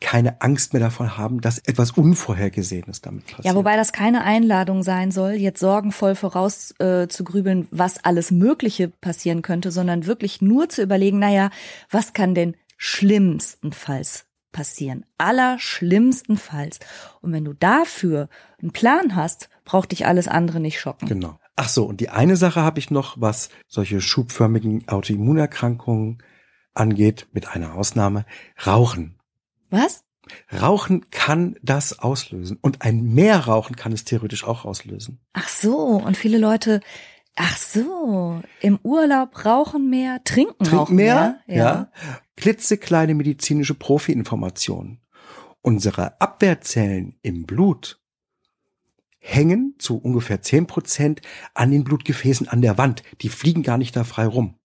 keine 0.00 0.40
Angst 0.40 0.72
mehr 0.72 0.80
davon 0.80 1.16
haben, 1.16 1.40
dass 1.40 1.58
etwas 1.58 1.92
Unvorhergesehenes 1.92 3.00
damit 3.00 3.26
passiert. 3.26 3.44
Ja, 3.44 3.54
wobei 3.54 3.76
das 3.76 3.92
keine 3.92 4.24
Einladung 4.24 4.82
sein 4.82 5.10
soll, 5.10 5.32
jetzt 5.32 5.60
sorgenvoll 5.60 6.14
voraus 6.14 6.74
äh, 6.78 7.08
zu 7.08 7.24
grübeln, 7.24 7.66
was 7.70 8.04
alles 8.04 8.30
Mögliche 8.30 8.88
passieren 8.88 9.42
könnte, 9.42 9.70
sondern 9.70 10.06
wirklich 10.06 10.42
nur 10.42 10.68
zu 10.68 10.82
überlegen, 10.82 11.18
naja, 11.18 11.50
was 11.90 12.12
kann 12.12 12.34
denn 12.34 12.56
schlimmstenfalls 12.76 14.26
passieren? 14.52 15.04
Allerschlimmstenfalls. 15.18 16.80
Und 17.20 17.32
wenn 17.32 17.44
du 17.44 17.52
dafür 17.52 18.28
einen 18.60 18.72
Plan 18.72 19.16
hast, 19.16 19.48
braucht 19.64 19.92
dich 19.92 20.06
alles 20.06 20.28
andere 20.28 20.60
nicht 20.60 20.80
schocken. 20.80 21.08
Genau. 21.08 21.38
Ach 21.56 21.68
so, 21.68 21.84
und 21.84 22.00
die 22.00 22.10
eine 22.10 22.36
Sache 22.36 22.60
habe 22.60 22.78
ich 22.78 22.90
noch, 22.90 23.18
was 23.18 23.48
solche 23.66 24.00
schubförmigen 24.02 24.88
Autoimmunerkrankungen 24.88 26.22
angeht, 26.74 27.28
mit 27.32 27.48
einer 27.48 27.74
Ausnahme, 27.74 28.26
Rauchen. 28.66 29.15
Was? 29.70 30.04
Rauchen 30.60 31.10
kann 31.10 31.56
das 31.62 31.98
auslösen. 31.98 32.58
Und 32.60 32.82
ein 32.82 33.14
Mehrrauchen 33.14 33.76
kann 33.76 33.92
es 33.92 34.04
theoretisch 34.04 34.44
auch 34.44 34.64
auslösen. 34.64 35.20
Ach 35.32 35.48
so, 35.48 35.76
und 35.76 36.16
viele 36.16 36.38
Leute, 36.38 36.80
ach 37.36 37.56
so, 37.56 38.40
im 38.60 38.78
Urlaub 38.82 39.44
rauchen 39.44 39.88
mehr, 39.88 40.20
trinken, 40.24 40.64
Trink 40.64 40.80
rauchen 40.80 40.96
mehr, 40.96 41.40
mehr. 41.46 41.56
ja. 41.56 41.92
Klitzekleine 42.36 43.14
medizinische 43.14 43.74
Profi-Informationen. 43.74 45.00
Unsere 45.62 46.20
Abwehrzellen 46.20 47.18
im 47.22 47.44
Blut 47.44 48.00
hängen 49.18 49.74
zu 49.78 49.98
ungefähr 49.98 50.42
zehn 50.42 50.66
Prozent 50.66 51.20
an 51.54 51.70
den 51.70 51.82
Blutgefäßen 51.82 52.48
an 52.48 52.62
der 52.62 52.78
Wand. 52.78 53.02
Die 53.22 53.28
fliegen 53.28 53.62
gar 53.62 53.78
nicht 53.78 53.96
da 53.96 54.04
frei 54.04 54.26
rum. 54.26 54.58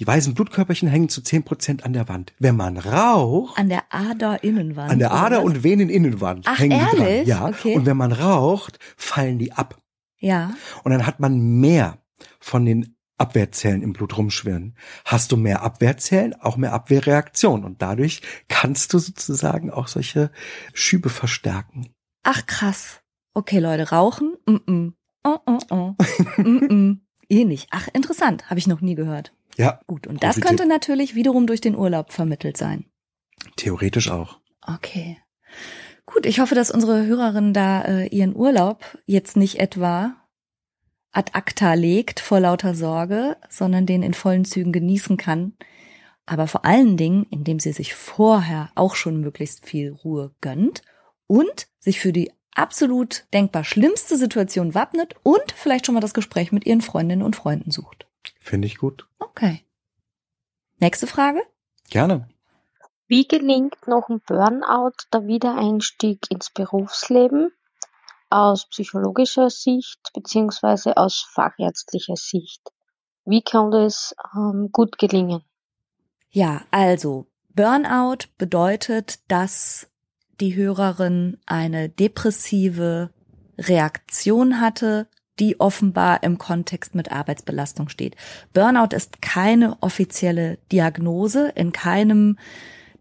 Die 0.00 0.06
weißen 0.06 0.32
Blutkörperchen 0.32 0.88
hängen 0.88 1.10
zu 1.10 1.20
zehn 1.20 1.42
Prozent 1.42 1.84
an 1.84 1.92
der 1.92 2.08
Wand. 2.08 2.32
Wenn 2.38 2.56
man 2.56 2.78
raucht, 2.78 3.58
An 3.58 3.68
der 3.68 3.84
Aderinnenwand. 3.90 4.90
an 4.90 4.98
der 4.98 5.12
Ader- 5.12 5.42
und 5.42 5.62
Veneninnenwand 5.62 6.46
Ach, 6.48 6.58
hängen 6.58 6.78
die 6.78 6.96
dran. 6.96 7.06
ehrlich? 7.06 7.28
Ja. 7.28 7.46
Okay. 7.46 7.76
Und 7.76 7.84
wenn 7.84 7.98
man 7.98 8.10
raucht, 8.12 8.78
fallen 8.96 9.38
die 9.38 9.52
ab. 9.52 9.78
Ja. 10.18 10.54
Und 10.84 10.92
dann 10.92 11.06
hat 11.06 11.20
man 11.20 11.38
mehr 11.60 11.98
von 12.40 12.64
den 12.64 12.96
Abwehrzellen 13.18 13.82
im 13.82 13.92
Blut 13.92 14.16
rumschwirren. 14.16 14.74
Hast 15.04 15.32
du 15.32 15.36
mehr 15.36 15.62
Abwehrzellen, 15.62 16.34
auch 16.40 16.56
mehr 16.56 16.72
Abwehrreaktion. 16.72 17.62
Und 17.62 17.82
dadurch 17.82 18.22
kannst 18.48 18.94
du 18.94 18.98
sozusagen 18.98 19.70
auch 19.70 19.86
solche 19.86 20.30
Schübe 20.72 21.10
verstärken. 21.10 21.90
Ach 22.22 22.46
krass. 22.46 23.02
Okay, 23.34 23.58
Leute, 23.58 23.90
rauchen? 23.90 24.32
Mm 24.46 24.54
-mm. 24.66 24.92
Oh, 25.24 25.38
oh, 25.44 25.58
oh. 25.68 25.94
mm 26.38 26.58
-mm. 26.58 26.98
Eh 27.30 27.44
nicht. 27.44 27.68
Ach, 27.70 27.88
interessant. 27.92 28.50
Habe 28.50 28.58
ich 28.58 28.66
noch 28.66 28.80
nie 28.80 28.94
gehört. 28.94 29.32
Ja, 29.56 29.80
Gut, 29.86 30.06
und 30.06 30.22
das 30.22 30.40
könnte 30.40 30.66
natürlich 30.66 31.14
wiederum 31.14 31.46
durch 31.46 31.60
den 31.60 31.76
Urlaub 31.76 32.12
vermittelt 32.12 32.56
sein. 32.56 32.84
theoretisch 33.56 34.10
auch. 34.10 34.38
Okay. 34.66 35.18
Gut, 36.06 36.26
ich 36.26 36.40
hoffe, 36.40 36.54
dass 36.54 36.70
unsere 36.70 37.06
Hörerin 37.06 37.52
da 37.52 37.82
äh, 37.82 38.06
ihren 38.08 38.34
Urlaub 38.34 38.98
jetzt 39.06 39.36
nicht 39.36 39.58
etwa 39.60 40.16
ad 41.12 41.32
acta 41.34 41.74
legt 41.74 42.20
vor 42.20 42.40
lauter 42.40 42.74
Sorge, 42.74 43.36
sondern 43.48 43.86
den 43.86 44.02
in 44.02 44.14
vollen 44.14 44.44
Zügen 44.44 44.72
genießen 44.72 45.16
kann. 45.16 45.54
Aber 46.26 46.46
vor 46.46 46.64
allen 46.64 46.96
Dingen, 46.96 47.26
indem 47.30 47.58
sie 47.58 47.72
sich 47.72 47.94
vorher 47.94 48.70
auch 48.76 48.94
schon 48.94 49.20
möglichst 49.20 49.66
viel 49.66 49.92
Ruhe 49.92 50.32
gönnt 50.40 50.82
und 51.26 51.66
sich 51.80 52.00
für 52.00 52.12
die 52.12 52.30
absolut 52.54 53.24
denkbar 53.32 53.64
schlimmste 53.64 54.16
Situation 54.16 54.74
wappnet 54.74 55.14
und 55.22 55.52
vielleicht 55.54 55.86
schon 55.86 55.94
mal 55.94 56.00
das 56.00 56.14
Gespräch 56.14 56.52
mit 56.52 56.66
ihren 56.66 56.80
Freundinnen 56.80 57.22
und 57.22 57.36
Freunden 57.36 57.70
sucht. 57.70 58.06
Finde 58.40 58.66
ich 58.66 58.78
gut. 58.78 59.06
Okay. 59.18 59.64
Nächste 60.78 61.06
Frage? 61.06 61.42
Gerne. 61.90 62.28
Wie 63.06 63.26
gelingt 63.26 63.88
noch 63.88 64.08
ein 64.08 64.20
Burnout 64.20 64.94
der 65.12 65.26
Wiedereinstieg 65.26 66.30
ins 66.30 66.50
Berufsleben 66.50 67.50
aus 68.28 68.66
psychologischer 68.66 69.50
Sicht 69.50 70.12
beziehungsweise 70.14 70.96
aus 70.96 71.26
fachärztlicher 71.28 72.16
Sicht? 72.16 72.62
Wie 73.24 73.42
kann 73.42 73.70
das 73.70 74.14
ähm, 74.34 74.70
gut 74.72 74.96
gelingen? 74.98 75.42
Ja, 76.30 76.62
also 76.70 77.26
Burnout 77.48 78.28
bedeutet, 78.38 79.18
dass 79.28 79.90
die 80.40 80.56
Hörerin 80.56 81.36
eine 81.46 81.88
depressive 81.88 83.10
Reaktion 83.58 84.60
hatte, 84.60 85.08
die 85.38 85.58
offenbar 85.58 86.22
im 86.22 86.38
Kontext 86.38 86.94
mit 86.94 87.12
Arbeitsbelastung 87.12 87.88
steht. 87.88 88.16
Burnout 88.52 88.94
ist 88.94 89.22
keine 89.22 89.76
offizielle 89.82 90.58
Diagnose. 90.70 91.52
In 91.54 91.72
keinem 91.72 92.38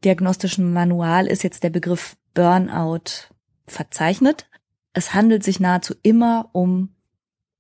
diagnostischen 0.03 0.71
Manual 0.73 1.27
ist 1.27 1.43
jetzt 1.43 1.63
der 1.63 1.69
Begriff 1.69 2.15
Burnout 2.33 3.33
verzeichnet. 3.67 4.49
Es 4.93 5.13
handelt 5.13 5.43
sich 5.43 5.59
nahezu 5.59 5.93
immer 6.01 6.49
um 6.53 6.95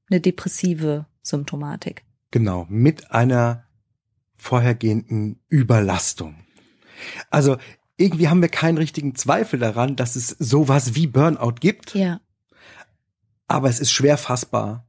eine 0.09 0.21
depressive 0.21 1.05
Symptomatik. 1.21 2.03
Genau, 2.31 2.65
mit 2.69 3.11
einer 3.11 3.65
vorhergehenden 4.35 5.41
Überlastung. 5.49 6.35
Also 7.29 7.57
irgendwie 7.99 8.29
haben 8.29 8.41
wir 8.41 8.49
keinen 8.49 8.77
richtigen 8.77 9.13
Zweifel 9.15 9.59
daran, 9.59 9.95
dass 9.95 10.15
es 10.15 10.29
sowas 10.39 10.95
wie 10.95 11.07
Burnout 11.07 11.55
gibt. 11.59 11.93
Ja. 11.93 12.21
Aber 13.47 13.69
es 13.69 13.79
ist 13.79 13.91
schwer 13.91 14.17
fassbar. 14.17 14.87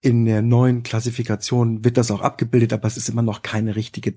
In 0.00 0.24
der 0.24 0.42
neuen 0.42 0.82
Klassifikation 0.82 1.84
wird 1.84 1.96
das 1.96 2.10
auch 2.10 2.20
abgebildet, 2.20 2.72
aber 2.72 2.88
es 2.88 2.96
ist 2.96 3.08
immer 3.08 3.22
noch 3.22 3.42
keine 3.42 3.76
richtige 3.76 4.14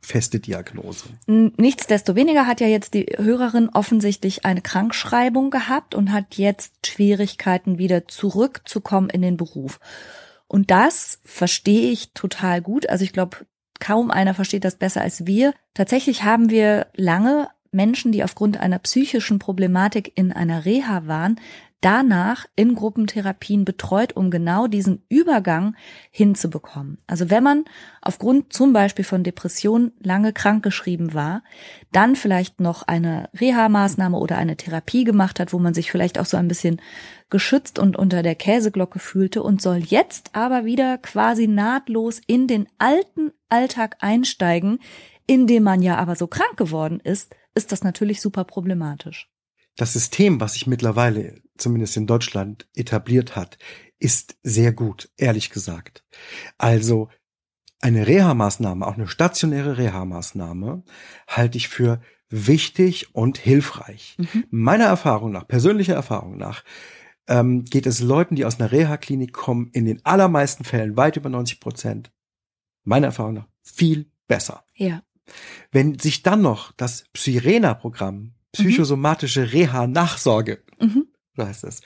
feste 0.00 0.40
Diagnose. 0.40 1.04
Nichtsdestoweniger 1.26 2.46
hat 2.46 2.62
ja 2.62 2.66
jetzt 2.66 2.94
die 2.94 3.06
Hörerin 3.18 3.68
offensichtlich 3.68 4.46
eine 4.46 4.62
Krankschreibung 4.62 5.50
gehabt 5.50 5.94
und 5.94 6.10
hat 6.12 6.36
jetzt 6.36 6.86
Schwierigkeiten, 6.86 7.76
wieder 7.76 8.08
zurückzukommen 8.08 9.10
in 9.10 9.20
den 9.20 9.36
Beruf. 9.36 9.78
Und 10.46 10.70
das 10.70 11.20
verstehe 11.24 11.90
ich 11.90 12.12
total 12.14 12.62
gut. 12.62 12.88
Also 12.88 13.04
ich 13.04 13.12
glaube, 13.12 13.36
kaum 13.80 14.10
einer 14.10 14.34
versteht 14.34 14.64
das 14.64 14.76
besser 14.76 15.00
als 15.00 15.26
wir. 15.26 15.52
Tatsächlich 15.74 16.22
haben 16.22 16.50
wir 16.50 16.86
lange 16.94 17.48
Menschen, 17.72 18.12
die 18.12 18.24
aufgrund 18.24 18.58
einer 18.58 18.78
psychischen 18.78 19.38
Problematik 19.38 20.12
in 20.16 20.32
einer 20.32 20.64
Reha 20.64 21.06
waren, 21.06 21.40
danach 21.80 22.46
in 22.56 22.74
Gruppentherapien 22.74 23.64
betreut, 23.64 24.14
um 24.14 24.30
genau 24.30 24.66
diesen 24.66 25.02
Übergang 25.08 25.76
hinzubekommen. 26.10 26.98
Also 27.06 27.30
wenn 27.30 27.42
man 27.42 27.64
aufgrund 28.02 28.52
zum 28.52 28.72
Beispiel 28.72 29.04
von 29.04 29.24
Depressionen 29.24 29.92
lange 29.98 30.32
krankgeschrieben 30.32 31.14
war, 31.14 31.42
dann 31.90 32.16
vielleicht 32.16 32.60
noch 32.60 32.82
eine 32.82 33.30
Reha-Maßnahme 33.38 34.18
oder 34.18 34.36
eine 34.36 34.56
Therapie 34.56 35.04
gemacht 35.04 35.40
hat, 35.40 35.52
wo 35.52 35.58
man 35.58 35.72
sich 35.72 35.90
vielleicht 35.90 36.18
auch 36.18 36.26
so 36.26 36.36
ein 36.36 36.48
bisschen 36.48 36.82
geschützt 37.30 37.78
und 37.78 37.96
unter 37.96 38.22
der 38.22 38.34
Käseglocke 38.34 38.98
fühlte 38.98 39.42
und 39.42 39.62
soll 39.62 39.78
jetzt 39.78 40.34
aber 40.34 40.64
wieder 40.64 40.98
quasi 40.98 41.46
nahtlos 41.46 42.20
in 42.26 42.46
den 42.46 42.68
alten 42.78 43.32
Alltag 43.48 43.96
einsteigen, 44.00 44.78
in 45.26 45.46
dem 45.46 45.62
man 45.62 45.82
ja 45.82 45.96
aber 45.96 46.16
so 46.16 46.26
krank 46.26 46.56
geworden 46.56 47.00
ist, 47.00 47.34
ist 47.54 47.72
das 47.72 47.82
natürlich 47.82 48.20
super 48.20 48.44
problematisch. 48.44 49.30
Das 49.76 49.92
System, 49.92 50.40
was 50.40 50.54
sich 50.54 50.66
mittlerweile 50.66 51.40
zumindest 51.56 51.96
in 51.96 52.06
Deutschland 52.06 52.68
etabliert 52.74 53.36
hat, 53.36 53.58
ist 53.98 54.36
sehr 54.42 54.72
gut, 54.72 55.10
ehrlich 55.16 55.50
gesagt. 55.50 56.04
Also 56.58 57.08
eine 57.80 58.06
Reha-Maßnahme, 58.06 58.86
auch 58.86 58.94
eine 58.94 59.08
stationäre 59.08 59.78
Reha-Maßnahme, 59.78 60.82
halte 61.28 61.58
ich 61.58 61.68
für 61.68 62.00
wichtig 62.28 63.14
und 63.14 63.38
hilfreich. 63.38 64.16
Mhm. 64.18 64.44
Meiner 64.50 64.84
Erfahrung 64.84 65.32
nach, 65.32 65.46
persönlicher 65.46 65.94
Erfahrung 65.94 66.36
nach, 66.36 66.64
ähm, 67.28 67.64
geht 67.64 67.86
es 67.86 68.00
Leuten, 68.00 68.36
die 68.36 68.44
aus 68.44 68.58
einer 68.58 68.72
Reha-Klinik 68.72 69.32
kommen, 69.32 69.70
in 69.72 69.84
den 69.84 70.04
allermeisten 70.04 70.64
Fällen, 70.64 70.96
weit 70.96 71.16
über 71.16 71.28
90 71.28 71.60
Prozent, 71.60 72.12
meiner 72.84 73.08
Erfahrung 73.08 73.34
nach, 73.34 73.48
viel 73.62 74.10
besser. 74.26 74.64
Ja. 74.74 75.02
Wenn 75.70 75.98
sich 75.98 76.22
dann 76.22 76.42
noch 76.42 76.72
das 76.72 77.04
Psyrena-Programm, 77.12 78.32
psychosomatische 78.52 79.52
Reha-Nachsorge, 79.52 80.62
mhm 80.80 81.09
so 81.40 81.46
heißt 81.46 81.64
das, 81.64 81.80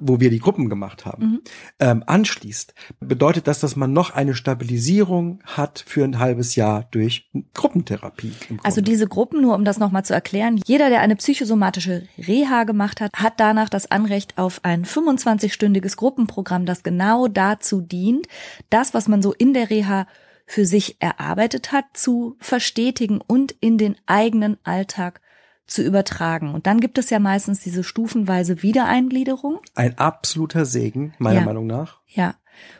wo 0.00 0.20
wir 0.20 0.30
die 0.30 0.38
Gruppen 0.38 0.68
gemacht 0.68 1.04
haben, 1.04 1.24
mhm. 1.24 1.40
ähm, 1.78 2.04
anschließt, 2.06 2.74
bedeutet 3.00 3.46
das, 3.46 3.60
dass 3.60 3.76
man 3.76 3.92
noch 3.92 4.10
eine 4.10 4.34
Stabilisierung 4.34 5.40
hat 5.44 5.84
für 5.86 6.04
ein 6.04 6.18
halbes 6.18 6.56
Jahr 6.56 6.88
durch 6.90 7.30
Gruppentherapie. 7.52 8.32
Also 8.62 8.80
diese 8.80 9.06
Gruppen, 9.06 9.42
nur 9.42 9.54
um 9.54 9.64
das 9.64 9.78
nochmal 9.78 10.04
zu 10.04 10.14
erklären, 10.14 10.60
jeder, 10.64 10.88
der 10.88 11.00
eine 11.00 11.16
psychosomatische 11.16 12.08
Reha 12.18 12.64
gemacht 12.64 13.00
hat, 13.00 13.12
hat 13.14 13.34
danach 13.38 13.68
das 13.68 13.90
Anrecht 13.90 14.38
auf 14.38 14.60
ein 14.62 14.84
25-stündiges 14.84 15.96
Gruppenprogramm, 15.96 16.64
das 16.64 16.82
genau 16.82 17.28
dazu 17.28 17.80
dient, 17.80 18.26
das, 18.70 18.94
was 18.94 19.08
man 19.08 19.22
so 19.22 19.32
in 19.32 19.52
der 19.52 19.70
Reha 19.70 20.06
für 20.46 20.66
sich 20.66 20.96
erarbeitet 21.00 21.72
hat, 21.72 21.84
zu 21.94 22.36
verstetigen 22.38 23.20
und 23.20 23.52
in 23.60 23.78
den 23.78 23.96
eigenen 24.06 24.58
Alltag 24.62 25.20
zu 25.66 25.82
übertragen. 25.82 26.54
Und 26.54 26.66
dann 26.66 26.80
gibt 26.80 26.98
es 26.98 27.10
ja 27.10 27.18
meistens 27.18 27.60
diese 27.60 27.84
stufenweise 27.84 28.62
Wiedereingliederung. 28.62 29.60
Ein 29.74 29.98
absoluter 29.98 30.64
Segen, 30.64 31.14
meiner 31.18 31.40
ja. 31.40 31.46
Meinung 31.46 31.66
nach. 31.66 32.00
Ja. 32.06 32.34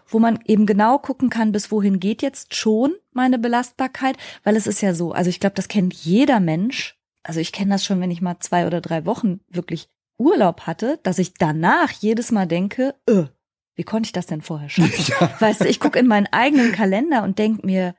Wo 0.06 0.18
man 0.18 0.38
eben 0.44 0.66
genau 0.66 0.98
gucken 0.98 1.30
kann, 1.30 1.50
bis 1.50 1.72
wohin 1.72 1.98
geht 1.98 2.22
jetzt 2.22 2.54
schon 2.54 2.94
meine 3.12 3.38
Belastbarkeit, 3.38 4.16
weil 4.44 4.56
es 4.56 4.66
ist 4.66 4.82
ja 4.82 4.94
so, 4.94 5.12
also 5.12 5.30
ich 5.30 5.40
glaube, 5.40 5.56
das 5.56 5.68
kennt 5.68 5.94
jeder 5.94 6.40
Mensch. 6.40 6.96
Also 7.22 7.40
ich 7.40 7.52
kenne 7.52 7.70
das 7.72 7.84
schon, 7.84 8.00
wenn 8.00 8.10
ich 8.10 8.22
mal 8.22 8.38
zwei 8.38 8.66
oder 8.66 8.80
drei 8.80 9.06
Wochen 9.06 9.40
wirklich 9.48 9.88
Urlaub 10.16 10.62
hatte, 10.62 11.00
dass 11.02 11.18
ich 11.18 11.34
danach 11.34 11.90
jedes 11.90 12.30
Mal 12.30 12.46
denke, 12.46 12.94
öh, 13.08 13.26
wie 13.74 13.82
konnte 13.82 14.06
ich 14.06 14.12
das 14.12 14.26
denn 14.26 14.42
vorher 14.42 14.68
schaffen? 14.68 14.92
Ja. 15.20 15.30
Weißt 15.40 15.62
du, 15.62 15.68
ich 15.68 15.80
gucke 15.80 15.98
in 15.98 16.06
meinen 16.06 16.28
eigenen 16.30 16.72
Kalender 16.72 17.24
und 17.24 17.38
denk 17.38 17.64
mir, 17.64 17.94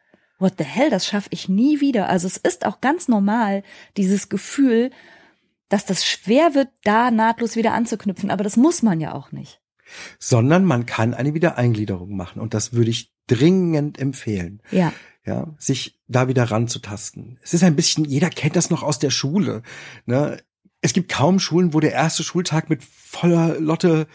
what 0.46 0.54
the 0.60 0.64
hell, 0.64 0.92
das 0.92 1.08
schaffe 1.08 1.30
ich 1.32 1.50
nie 1.50 1.82
wieder. 1.82 2.08
Also 2.08 2.28
es 2.28 2.38
ist 2.38 2.68
auch 2.68 2.80
ganz 2.80 3.08
normal, 3.08 3.64
dieses 3.98 4.30
Gefühl, 4.30 4.92
dass 5.70 5.86
das 5.86 6.06
schwer 6.06 6.54
wird, 6.54 6.70
da 6.84 7.10
nahtlos 7.10 7.56
wieder 7.56 7.74
anzuknüpfen. 7.74 8.30
Aber 8.30 8.44
das 8.44 8.56
muss 8.56 8.84
man 8.84 9.02
ja 9.02 9.14
auch 9.14 9.32
nicht. 9.32 9.60
Sondern 10.20 10.64
man 10.64 10.86
kann 10.86 11.16
eine 11.16 11.34
Wiedereingliederung 11.34 12.16
machen. 12.16 12.40
Und 12.40 12.54
das 12.54 12.74
würde 12.74 12.92
ich 12.92 13.12
dringend 13.26 13.98
empfehlen. 13.98 14.62
Ja. 14.70 14.94
Ja, 15.26 15.56
sich 15.58 16.00
da 16.08 16.28
wieder 16.28 16.44
ranzutasten. 16.44 17.40
Es 17.42 17.56
ist 17.56 17.64
ein 17.64 17.76
bisschen, 17.76 18.06
jeder 18.06 18.30
kennt 18.30 18.56
das 18.56 18.70
noch 18.70 18.84
aus 18.84 19.00
der 19.00 19.10
Schule. 19.10 19.64
Ne? 20.06 20.38
Es 20.82 20.94
gibt 20.94 21.12
kaum 21.12 21.40
Schulen, 21.40 21.74
wo 21.74 21.80
der 21.80 21.94
erste 21.94 22.24
Schultag 22.24 22.70
mit 22.70 22.84
voller 22.84 23.60
Lotte 23.60 24.06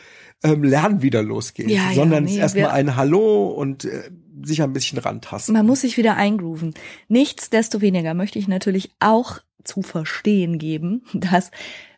ähm, 0.42 0.62
Lernen 0.62 1.02
wieder 1.02 1.22
losgeht, 1.22 1.68
ja, 1.70 1.92
sondern 1.94 2.26
ja, 2.26 2.34
nee, 2.34 2.38
erstmal 2.38 2.70
ein 2.70 2.96
Hallo 2.96 3.48
und 3.48 3.84
äh, 3.84 4.10
sich 4.42 4.62
ein 4.62 4.72
bisschen 4.72 4.98
rantasten. 4.98 5.52
Man 5.52 5.66
muss 5.66 5.82
sich 5.82 5.96
wieder 5.96 6.16
eingrooven. 6.16 6.74
Nichtsdestoweniger 7.08 8.14
möchte 8.14 8.38
ich 8.38 8.48
natürlich 8.48 8.90
auch 9.00 9.40
zu 9.64 9.82
verstehen 9.82 10.58
geben, 10.58 11.02
dass 11.12 11.50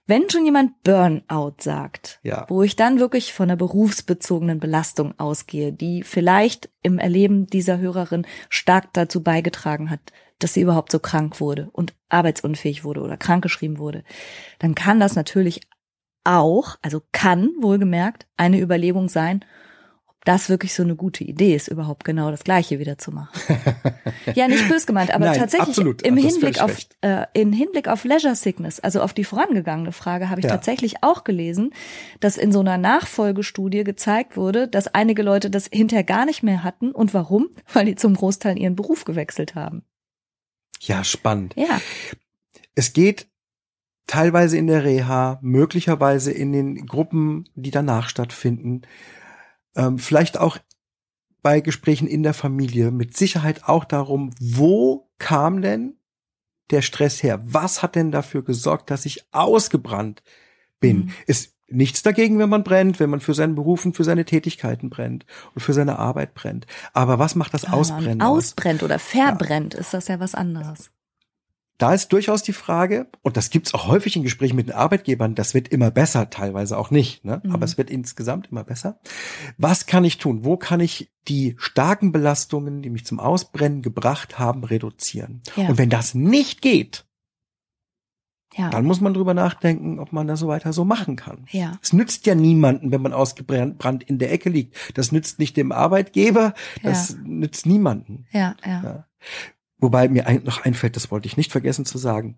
wenn 0.06 0.28
schon 0.28 0.44
jemand 0.44 0.82
Burnout 0.82 1.54
sagt, 1.60 2.18
ja. 2.24 2.44
wo 2.48 2.62
ich 2.62 2.74
dann 2.74 2.98
wirklich 2.98 3.32
von 3.32 3.48
einer 3.48 3.56
berufsbezogenen 3.56 4.58
Belastung 4.58 5.18
ausgehe, 5.18 5.72
die 5.72 6.02
vielleicht 6.02 6.70
im 6.82 6.98
Erleben 6.98 7.46
dieser 7.46 7.78
Hörerin 7.78 8.26
stark 8.48 8.92
dazu 8.92 9.22
beigetragen 9.22 9.90
hat, 9.90 10.00
dass 10.40 10.54
sie 10.54 10.60
überhaupt 10.60 10.90
so 10.90 10.98
krank 10.98 11.40
wurde 11.40 11.70
und 11.72 11.94
arbeitsunfähig 12.08 12.82
wurde 12.82 13.00
oder 13.00 13.16
krankgeschrieben 13.16 13.78
wurde, 13.78 14.02
dann 14.58 14.74
kann 14.74 14.98
das 14.98 15.14
natürlich 15.14 15.60
auch, 16.24 16.76
also 16.82 17.02
kann 17.12 17.50
wohlgemerkt, 17.60 18.26
eine 18.36 18.60
Überlegung 18.60 19.08
sein, 19.08 19.44
das 20.24 20.48
wirklich 20.48 20.72
so 20.72 20.84
eine 20.84 20.94
gute 20.94 21.24
Idee 21.24 21.54
ist, 21.54 21.68
überhaupt 21.68 22.04
genau 22.04 22.30
das 22.30 22.44
Gleiche 22.44 22.78
wieder 22.78 22.96
zu 22.96 23.10
machen. 23.10 23.32
ja, 24.34 24.46
nicht 24.46 24.68
bös 24.68 24.86
gemeint, 24.86 25.12
aber 25.12 25.26
Nein, 25.26 25.38
tatsächlich 25.38 25.70
absolut. 25.70 26.02
im 26.02 26.16
Hinblick 26.16 26.60
auf 26.60 26.76
äh, 27.00 27.26
in 27.32 27.52
Hinblick 27.52 27.88
auf 27.88 28.04
Leisure 28.04 28.36
Sickness, 28.36 28.78
also 28.78 29.02
auf 29.02 29.12
die 29.14 29.24
vorangegangene 29.24 29.90
Frage, 29.90 30.30
habe 30.30 30.40
ich 30.40 30.44
ja. 30.44 30.52
tatsächlich 30.52 31.02
auch 31.02 31.24
gelesen, 31.24 31.74
dass 32.20 32.36
in 32.36 32.52
so 32.52 32.60
einer 32.60 32.78
Nachfolgestudie 32.78 33.82
gezeigt 33.82 34.36
wurde, 34.36 34.68
dass 34.68 34.86
einige 34.94 35.22
Leute 35.22 35.50
das 35.50 35.66
hinterher 35.66 36.04
gar 36.04 36.24
nicht 36.24 36.44
mehr 36.44 36.62
hatten 36.62 36.92
und 36.92 37.14
warum? 37.14 37.48
Weil 37.72 37.86
die 37.86 37.96
zum 37.96 38.14
Großteil 38.14 38.58
ihren 38.58 38.76
Beruf 38.76 39.04
gewechselt 39.04 39.56
haben. 39.56 39.82
Ja, 40.80 41.02
spannend. 41.02 41.54
Ja. 41.56 41.80
Es 42.74 42.92
geht 42.92 43.26
teilweise 44.06 44.56
in 44.58 44.66
der 44.66 44.84
Reha, 44.84 45.38
möglicherweise 45.42 46.32
in 46.32 46.52
den 46.52 46.86
Gruppen, 46.86 47.48
die 47.54 47.70
danach 47.70 48.08
stattfinden, 48.08 48.82
ähm, 49.74 49.98
vielleicht 49.98 50.38
auch 50.38 50.58
bei 51.42 51.60
Gesprächen 51.60 52.06
in 52.06 52.22
der 52.22 52.34
Familie 52.34 52.90
mit 52.90 53.16
Sicherheit 53.16 53.64
auch 53.64 53.84
darum, 53.84 54.30
wo 54.40 55.10
kam 55.18 55.62
denn 55.62 55.96
der 56.70 56.82
Stress 56.82 57.22
her? 57.22 57.40
Was 57.44 57.82
hat 57.82 57.96
denn 57.96 58.12
dafür 58.12 58.44
gesorgt, 58.44 58.90
dass 58.90 59.06
ich 59.06 59.26
ausgebrannt 59.32 60.22
bin? 60.78 60.96
Mhm. 60.96 61.10
Ist 61.26 61.54
nichts 61.68 62.02
dagegen, 62.02 62.38
wenn 62.38 62.50
man 62.50 62.64
brennt, 62.64 63.00
wenn 63.00 63.10
man 63.10 63.20
für 63.20 63.34
seinen 63.34 63.54
Beruf 63.54 63.84
und 63.84 63.96
für 63.96 64.04
seine 64.04 64.24
Tätigkeiten 64.24 64.90
brennt 64.90 65.26
und 65.54 65.62
für 65.62 65.72
seine 65.72 65.98
Arbeit 65.98 66.34
brennt. 66.34 66.66
Aber 66.92 67.18
was 67.18 67.34
macht 67.34 67.54
das 67.54 67.64
Ausbrennen? 67.64 68.22
Ausbrennt 68.22 68.82
aus? 68.82 68.84
oder 68.84 68.98
verbrennt, 68.98 69.74
ja. 69.74 69.80
ist 69.80 69.94
das 69.94 70.08
ja 70.08 70.20
was 70.20 70.34
anderes 70.34 70.90
da 71.82 71.92
ist 71.94 72.12
durchaus 72.12 72.42
die 72.42 72.52
Frage, 72.52 73.08
und 73.22 73.36
das 73.36 73.50
gibt's 73.50 73.74
auch 73.74 73.88
häufig 73.88 74.14
in 74.16 74.22
Gesprächen 74.22 74.54
mit 74.56 74.68
den 74.68 74.74
Arbeitgebern, 74.76 75.34
das 75.34 75.52
wird 75.52 75.68
immer 75.68 75.90
besser, 75.90 76.30
teilweise 76.30 76.78
auch 76.78 76.90
nicht, 76.90 77.24
ne? 77.24 77.40
Mhm. 77.44 77.52
aber 77.52 77.64
es 77.64 77.76
wird 77.76 77.90
insgesamt 77.90 78.48
immer 78.52 78.64
besser. 78.64 79.00
Was 79.58 79.86
kann 79.86 80.04
ich 80.04 80.18
tun? 80.18 80.44
Wo 80.44 80.56
kann 80.56 80.80
ich 80.80 81.10
die 81.28 81.56
starken 81.58 82.12
Belastungen, 82.12 82.82
die 82.82 82.90
mich 82.90 83.04
zum 83.04 83.18
Ausbrennen 83.18 83.82
gebracht 83.82 84.38
haben, 84.38 84.62
reduzieren? 84.64 85.42
Ja. 85.56 85.68
Und 85.68 85.78
wenn 85.78 85.90
das 85.90 86.14
nicht 86.14 86.62
geht, 86.62 87.04
Ja. 88.54 88.68
Dann 88.68 88.84
muss 88.84 89.00
man 89.00 89.14
drüber 89.14 89.32
nachdenken, 89.32 89.98
ob 89.98 90.12
man 90.12 90.26
das 90.28 90.40
so 90.40 90.46
weiter 90.46 90.74
so 90.74 90.84
machen 90.84 91.16
kann. 91.16 91.46
Ja. 91.50 91.78
Es 91.82 91.94
nützt 91.94 92.26
ja 92.26 92.34
niemanden, 92.34 92.92
wenn 92.92 93.00
man 93.00 93.14
ausgebrannt 93.14 94.04
in 94.04 94.18
der 94.18 94.30
Ecke 94.30 94.50
liegt. 94.50 94.76
Das 94.94 95.10
nützt 95.10 95.38
nicht 95.38 95.56
dem 95.56 95.72
Arbeitgeber, 95.72 96.52
das 96.82 97.12
Ja. 97.12 97.16
nützt 97.24 97.64
niemanden. 97.64 98.26
Ja, 98.30 98.54
ja. 98.62 98.82
Ja. 98.82 99.06
Wobei 99.82 100.08
mir 100.08 100.28
ein, 100.28 100.44
noch 100.44 100.64
einfällt, 100.64 100.94
das 100.94 101.10
wollte 101.10 101.26
ich 101.26 101.36
nicht 101.36 101.50
vergessen 101.50 101.84
zu 101.84 101.98
sagen. 101.98 102.36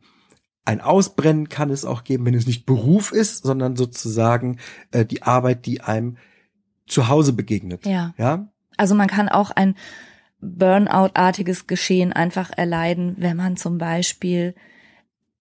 Ein 0.64 0.80
Ausbrennen 0.80 1.50
kann 1.50 1.68
es 1.68 1.85
auch 1.85 2.02
geben, 2.02 2.24
wenn 2.24 2.33
es 2.33 2.46
nicht 2.46 2.64
Beruf 2.64 3.12
ist, 3.12 3.44
sondern 3.44 3.76
sozusagen 3.76 4.59
äh, 4.92 5.04
die 5.04 5.22
Arbeit, 5.22 5.66
die 5.66 5.83
einem 5.83 6.16
zu 6.87 7.09
Hause 7.09 7.35
begegnet. 7.35 7.85
Ja. 7.85 8.14
Ja, 8.16 8.48
Also 8.78 8.94
man 8.94 9.09
kann 9.09 9.28
auch 9.28 9.50
ein 9.50 9.74
Burnout-artiges 10.40 11.66
Geschehen 11.66 12.14
einfach 12.14 12.50
erleiden, 12.57 13.16
wenn 13.18 13.37
man 13.37 13.59
zum 13.59 13.76
Beispiel 13.76 14.54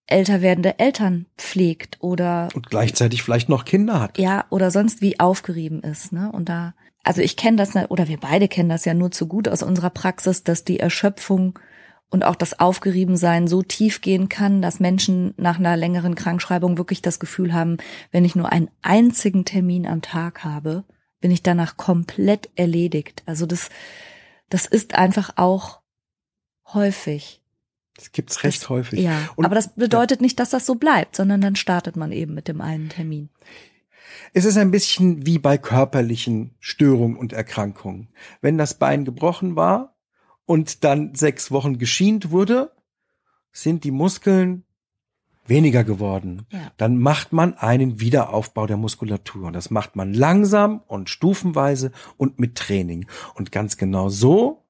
älter 0.06 0.42
werdende 0.42 0.80
Eltern 0.80 1.28
pflegt 1.38 2.00
oder 2.02 2.50
und 2.54 2.70
gleichzeitig 2.70 3.24
vielleicht 3.24 3.48
noch 3.48 3.64
Kinder 3.64 4.02
hat. 4.02 4.18
ja 4.18 4.44
oder 4.50 4.72
sonst 4.72 5.02
wie 5.02 5.22
aufgerieben 5.22 5.82
ist, 5.82 6.12
ne? 6.12 6.30
Und 6.34 6.50
da 6.50 6.74
also 7.02 7.22
ich 7.22 7.38
kenne 7.38 7.56
das 7.56 7.76
oder 7.90 8.10
wir 8.10 8.18
beide 8.18 8.50
kennen 8.50 8.68
das 8.68 8.84
ja 8.84 8.94
nur 8.94 9.12
zu 9.12 9.28
gut 9.28 9.48
aus 9.48 9.64
unserer 9.64 9.90
Praxis, 9.90 10.44
dass 10.44 10.66
die 10.66 10.82
Erschöpfung 10.82 11.58
und 12.10 12.24
auch 12.24 12.36
das 12.36 12.60
Aufgeriebensein 12.60 13.48
so 13.48 13.62
tief 13.64 14.02
gehen 14.02 14.30
kann, 14.30 14.62
dass 14.62 14.80
Menschen 14.80 15.34
nach 15.38 15.58
einer 15.58 15.76
längeren 15.76 16.16
Krankschreibung 16.16 16.78
wirklich 16.78 17.02
das 17.02 17.20
Gefühl 17.20 17.54
haben, 17.54 17.78
wenn 18.12 18.24
ich 18.26 18.36
nur 18.36 18.52
einen 18.52 18.70
einzigen 18.82 19.46
Termin 19.46 19.88
am 19.88 20.02
Tag 20.02 20.44
habe, 20.44 20.84
bin 21.22 21.32
ich 21.32 21.42
danach 21.42 21.78
komplett 21.78 22.50
erledigt. 22.56 23.24
Also 23.26 23.46
das, 23.46 23.70
das 24.50 24.66
ist 24.66 24.94
einfach 24.94 25.32
auch 25.38 25.82
häufig. 26.74 27.42
Das 27.96 28.12
gibt's 28.12 28.44
recht 28.44 28.62
das, 28.64 28.70
häufig. 28.70 29.00
Ja, 29.00 29.30
Und- 29.36 29.46
aber 29.46 29.56
das 29.56 29.74
bedeutet 29.76 30.22
nicht, 30.22 30.40
dass 30.40 30.50
das 30.50 30.66
so 30.66 30.76
bleibt, 30.76 31.16
sondern 31.16 31.42
dann 31.42 31.56
startet 31.56 31.96
man 31.96 32.12
eben 32.12 32.34
mit 32.34 32.48
dem 32.48 32.62
einen 32.62 32.90
Termin. 32.90 33.30
Es 34.34 34.46
ist 34.46 34.58
ein 34.58 34.72
bisschen 34.72 35.26
wie 35.26 35.40
bei 35.40 35.58
körperlichen 35.58 36.56
Störungen 36.60 37.18
und 37.18 37.34
Erkrankungen. 37.34 38.10
Wenn 38.42 38.58
das 38.58 38.74
Bein 38.76 39.06
gebrochen 39.06 39.56
war 39.56 39.93
und 40.46 40.84
dann 40.84 41.16
sechs 41.16 41.52
Wochen 41.52 41.78
geschient 41.78 42.32
wurde, 42.32 42.72
sind 43.52 43.84
die 43.84 43.92
Muskeln 43.92 44.64
weniger 45.46 45.84
geworden. 45.84 46.46
Ja. 46.52 46.72
Dann 46.78 46.98
macht 46.98 47.34
man 47.34 47.54
einen 47.56 48.00
Wiederaufbau 48.00 48.66
der 48.66 48.78
Muskulatur. 48.78 49.48
Und 49.48 49.54
das 49.54 49.70
macht 49.70 49.96
man 49.96 50.14
langsam 50.14 50.82
und 50.88 51.10
stufenweise 51.10 51.92
und 52.18 52.40
mit 52.40 52.56
Training. 52.56 53.08
Und 53.36 53.52
ganz 53.52 53.78
genau 53.78 54.10
so 54.10 54.64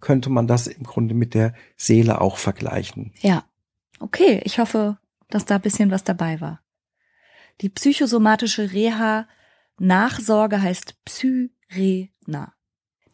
könnte 0.00 0.30
man 0.30 0.46
das 0.46 0.66
im 0.66 0.84
Grunde 0.84 1.14
mit 1.14 1.34
der 1.34 1.54
Seele 1.76 2.20
auch 2.20 2.36
vergleichen. 2.36 3.12
Ja. 3.20 3.44
Okay, 3.98 4.40
ich 4.44 4.58
hoffe, 4.58 4.98
dass 5.30 5.46
da 5.46 5.56
ein 5.56 5.62
bisschen 5.62 5.90
was 5.90 6.04
dabei 6.04 6.40
war. 6.40 6.60
Die 7.62 7.70
psychosomatische 7.70 8.72
Reha 8.72 9.26
Nachsorge 9.78 10.60
heißt 10.60 11.02
Psyrena. 11.04 12.55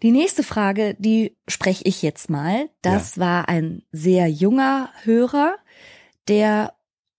Die 0.03 0.11
nächste 0.11 0.43
Frage, 0.43 0.97
die 0.99 1.37
spreche 1.47 1.85
ich 1.85 2.03
jetzt 2.03 2.29
mal. 2.29 2.69
Das 2.83 3.19
war 3.19 3.49
ein 3.49 3.85
sehr 3.93 4.29
junger 4.29 4.91
Hörer, 5.05 5.57
der 6.27 6.75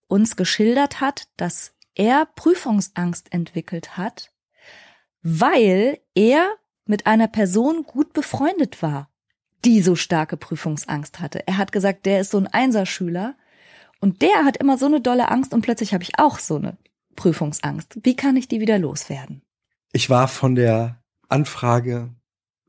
uns 0.07 0.35
geschildert 0.35 0.99
hat, 0.99 1.29
dass 1.37 1.73
er 1.95 2.27
Prüfungsangst 2.35 3.31
entwickelt 3.31 3.95
hat, 3.97 4.33
weil 5.21 5.99
er 6.13 6.49
mit 6.85 7.07
einer 7.07 7.29
Person 7.29 7.83
gut 7.83 8.11
befreundet 8.11 8.81
war, 8.81 9.09
die 9.63 9.81
so 9.81 9.95
starke 9.95 10.35
Prüfungsangst 10.35 11.21
hatte. 11.21 11.47
Er 11.47 11.57
hat 11.57 11.71
gesagt, 11.71 12.05
der 12.05 12.19
ist 12.19 12.31
so 12.31 12.37
ein 12.37 12.47
Einserschüler 12.47 13.35
und 14.01 14.21
der 14.21 14.43
hat 14.43 14.57
immer 14.57 14.77
so 14.77 14.87
eine 14.87 14.99
dolle 14.99 15.29
Angst 15.29 15.53
und 15.53 15.61
plötzlich 15.61 15.93
habe 15.93 16.03
ich 16.03 16.19
auch 16.19 16.37
so 16.37 16.57
eine 16.57 16.77
Prüfungsangst. 17.15 17.99
Wie 18.03 18.17
kann 18.17 18.35
ich 18.35 18.49
die 18.49 18.59
wieder 18.59 18.77
loswerden? 18.77 19.41
Ich 19.93 20.09
war 20.09 20.27
von 20.27 20.55
der 20.55 21.01
Anfrage 21.29 22.13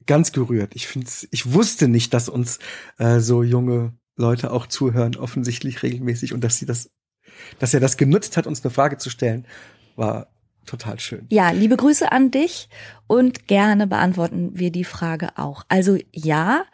ganz 0.07 0.33
gerührt. 0.33 0.73
Ich 0.75 0.87
find's, 0.87 1.27
ich 1.31 1.53
wusste 1.53 1.89
nicht, 1.89 2.15
dass 2.15 2.29
uns 2.29 2.59
äh, 2.99 3.21
so 3.21 3.43
junge 3.43 3.95
Leute 4.17 4.53
auch 4.53 4.67
zuhören, 4.67 5.17
offensichtlich 5.17 5.83
regelmäßig 5.83 6.33
und 6.33 6.43
dass 6.43 6.59
sie 6.59 6.67
das, 6.67 6.91
dass 7.59 7.75
er 7.75 7.81
das 7.81 7.97
genutzt 7.97 8.37
hat, 8.37 8.47
uns 8.47 8.65
eine 8.65 8.71
Frage 8.71 8.99
zu 8.99 9.11
stellen, 9.11 9.47
war 9.97 10.29
total 10.67 10.99
schön. 11.01 11.27
Ja, 11.31 11.51
liebe 11.51 11.77
Grüße 11.77 12.11
an 12.11 12.31
dich 12.31 12.69
und 13.07 13.47
gerne 13.49 13.87
beantworten 13.87 14.59
wir 14.59 14.71
die 14.71 14.85
Frage 14.85 15.37
auch. 15.37 15.65
Also 15.69 15.99
ja, 16.13 16.65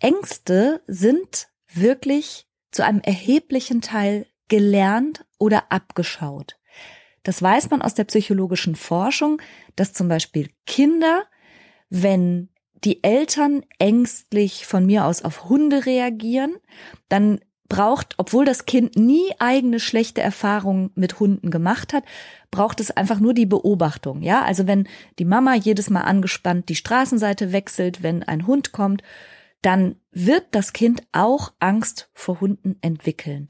Ängste 0.00 0.82
sind 0.86 1.48
wirklich 1.72 2.46
zu 2.70 2.84
einem 2.84 3.00
erheblichen 3.00 3.80
Teil 3.80 4.26
gelernt 4.48 5.24
oder 5.38 5.70
abgeschaut. 5.70 6.58
Das 7.22 7.40
weiß 7.40 7.70
man 7.70 7.82
aus 7.82 7.94
der 7.94 8.04
psychologischen 8.04 8.74
Forschung, 8.74 9.40
dass 9.76 9.92
zum 9.92 10.08
Beispiel 10.08 10.50
Kinder, 10.66 11.24
wenn 11.88 12.48
die 12.84 13.02
Eltern 13.04 13.62
ängstlich 13.78 14.66
von 14.66 14.86
mir 14.86 15.04
aus 15.06 15.22
auf 15.22 15.48
Hunde 15.48 15.86
reagieren, 15.86 16.56
dann 17.08 17.40
braucht, 17.68 18.14
obwohl 18.18 18.44
das 18.44 18.66
Kind 18.66 18.96
nie 18.96 19.32
eigene 19.38 19.80
schlechte 19.80 20.20
Erfahrungen 20.20 20.90
mit 20.94 21.20
Hunden 21.20 21.50
gemacht 21.50 21.94
hat, 21.94 22.04
braucht 22.50 22.80
es 22.80 22.90
einfach 22.90 23.18
nur 23.18 23.32
die 23.32 23.46
Beobachtung. 23.46 24.20
Ja, 24.22 24.44
also 24.44 24.66
wenn 24.66 24.86
die 25.18 25.24
Mama 25.24 25.54
jedes 25.54 25.88
Mal 25.88 26.02
angespannt 26.02 26.68
die 26.68 26.74
Straßenseite 26.74 27.52
wechselt, 27.52 28.02
wenn 28.02 28.22
ein 28.22 28.46
Hund 28.46 28.72
kommt, 28.72 29.02
dann 29.62 29.96
wird 30.10 30.44
das 30.50 30.74
Kind 30.74 31.02
auch 31.12 31.52
Angst 31.60 32.10
vor 32.12 32.40
Hunden 32.40 32.76
entwickeln. 32.82 33.48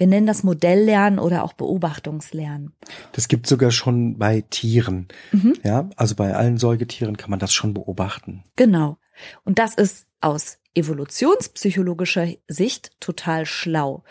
Wir 0.00 0.06
nennen 0.06 0.26
das 0.26 0.44
Modelllernen 0.44 1.18
oder 1.18 1.44
auch 1.44 1.52
Beobachtungslernen. 1.52 2.72
Das 3.12 3.28
gibt 3.28 3.46
sogar 3.46 3.70
schon 3.70 4.16
bei 4.16 4.42
Tieren. 4.48 5.08
Mhm. 5.30 5.52
Ja, 5.62 5.90
also 5.94 6.14
bei 6.14 6.34
allen 6.34 6.56
Säugetieren 6.56 7.18
kann 7.18 7.28
man 7.28 7.38
das 7.38 7.52
schon 7.52 7.74
beobachten. 7.74 8.42
Genau. 8.56 8.96
Und 9.44 9.58
das 9.58 9.74
ist 9.74 10.06
aus 10.22 10.56
evolutionspsychologischer 10.74 12.28
Sicht 12.48 12.98
total 13.00 13.44
schlau. 13.44 14.02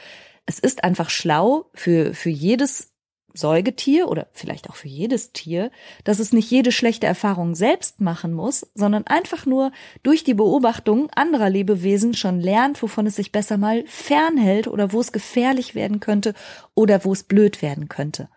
Es 0.46 0.60
ist 0.60 0.84
einfach 0.84 1.10
schlau 1.10 1.72
für, 1.74 2.14
für 2.14 2.30
jedes 2.30 2.92
Säugetier 3.34 4.08
oder 4.10 4.28
vielleicht 4.34 4.70
auch 4.70 4.76
für 4.76 4.88
jedes 4.88 5.32
Tier, 5.32 5.72
dass 6.04 6.20
es 6.20 6.34
nicht 6.34 6.50
jede 6.50 6.72
schlechte 6.72 7.08
Erfahrung 7.08 7.56
selbst 7.56 8.02
machen 8.02 8.34
muss, 8.34 8.70
sondern 8.74 9.06
einfach 9.08 9.46
nur 9.46 9.72
durch 10.04 10.24
die 10.24 10.34
Beobachtung 10.34 11.10
anderer 11.12 11.50
Lebewesen 11.50 12.14
schon 12.14 12.40
lernt, 12.40 12.82
wovon 12.82 13.06
es 13.06 13.16
sich 13.16 13.32
besser 13.32 13.58
mal 13.58 13.84
fernhält 13.88 14.68
oder 14.68 14.92
wo 14.94 15.00
es 15.00 15.12
gefährlich 15.12 15.76
werden 15.76 16.00
könnte 16.00 16.34
oder 16.74 17.06
wo 17.06 17.14
es 17.14 17.24
blöd 17.24 17.62
werden 17.62 17.88
könnte. 17.88 18.30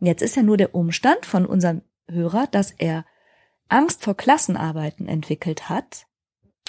Jetzt 0.00 0.22
ist 0.22 0.36
ja 0.36 0.42
nur 0.42 0.56
der 0.56 0.74
Umstand 0.74 1.24
von 1.24 1.46
unserem 1.46 1.82
Hörer, 2.08 2.46
dass 2.50 2.70
er 2.70 3.04
Angst 3.68 4.02
vor 4.02 4.16
Klassenarbeiten 4.16 5.08
entwickelt 5.08 5.68
hat. 5.68 6.06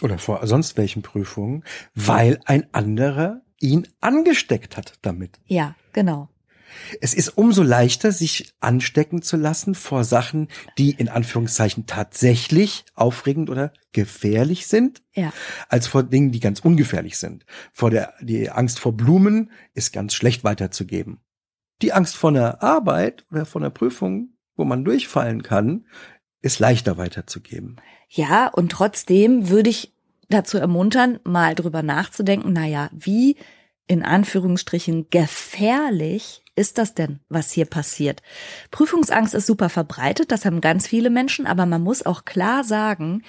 Oder 0.02 0.18
vor 0.18 0.46
sonst 0.48 0.78
welchen 0.78 1.02
Prüfungen, 1.02 1.64
weil 1.94 2.40
ein 2.46 2.68
anderer 2.74 3.42
ihn 3.60 3.88
angesteckt 4.00 4.78
hat 4.78 4.94
damit. 5.02 5.40
Ja, 5.46 5.76
genau. 5.94 6.30
Es 7.02 7.14
ist 7.14 7.30
umso 7.38 7.64
leichter, 7.64 8.12
sich 8.12 8.54
anstecken 8.60 9.22
zu 9.22 9.38
lassen 9.38 9.76
vor 9.76 10.04
Sachen, 10.04 10.48
die 10.78 10.92
in 10.92 11.10
Anführungszeichen 11.10 11.86
tatsächlich 11.86 12.86
aufregend 12.96 13.50
oder 13.50 13.74
gefährlich 13.94 14.68
sind, 14.68 15.02
Ja. 15.14 15.34
als 15.70 15.88
vor 15.88 16.04
Dingen, 16.04 16.32
die 16.32 16.40
ganz 16.40 16.60
ungefährlich 16.60 17.18
sind. 17.18 17.46
Vor 17.74 17.90
der, 17.90 18.14
die 18.22 18.50
Angst 18.50 18.80
vor 18.80 18.94
Blumen 18.94 19.52
ist 19.74 19.94
ganz 19.94 20.14
schlecht 20.14 20.44
weiterzugeben. 20.44 21.20
Die 21.82 21.94
Angst 21.94 22.16
vor 22.16 22.30
einer 22.32 22.62
Arbeit 22.64 23.26
oder 23.32 23.46
vor 23.46 23.62
einer 23.62 23.70
Prüfung, 23.70 24.30
wo 24.56 24.66
man 24.66 24.84
durchfallen 24.84 25.44
kann, 25.44 25.86
ist 26.42 26.60
leichter 26.60 26.98
weiterzugeben. 26.98 27.78
Ja, 28.10 28.48
und 28.48 28.72
trotzdem 28.72 29.50
würde 29.50 29.70
ich 29.70 29.94
dazu 30.30 30.58
ermuntern, 30.58 31.20
mal 31.24 31.56
drüber 31.56 31.84
nachzudenken, 31.84 32.54
naja, 32.54 32.90
wie 32.94 33.36
in 33.88 34.04
Anführungsstrichen 34.04 35.10
gefährlich 35.10 36.44
ist 36.56 36.78
das 36.78 36.94
denn, 36.94 37.20
was 37.30 37.52
hier 37.52 37.66
passiert? 37.66 38.22
Prüfungsangst 38.72 39.34
ist 39.34 39.46
super 39.46 39.70
verbreitet, 39.70 40.32
das 40.32 40.46
haben 40.46 40.62
ganz 40.62 40.88
viele 40.88 41.10
Menschen, 41.10 41.46
aber 41.48 41.66
man 41.66 41.82
muss 41.82 42.06
auch 42.06 42.26
klar 42.26 42.64
sagen, 42.64 43.24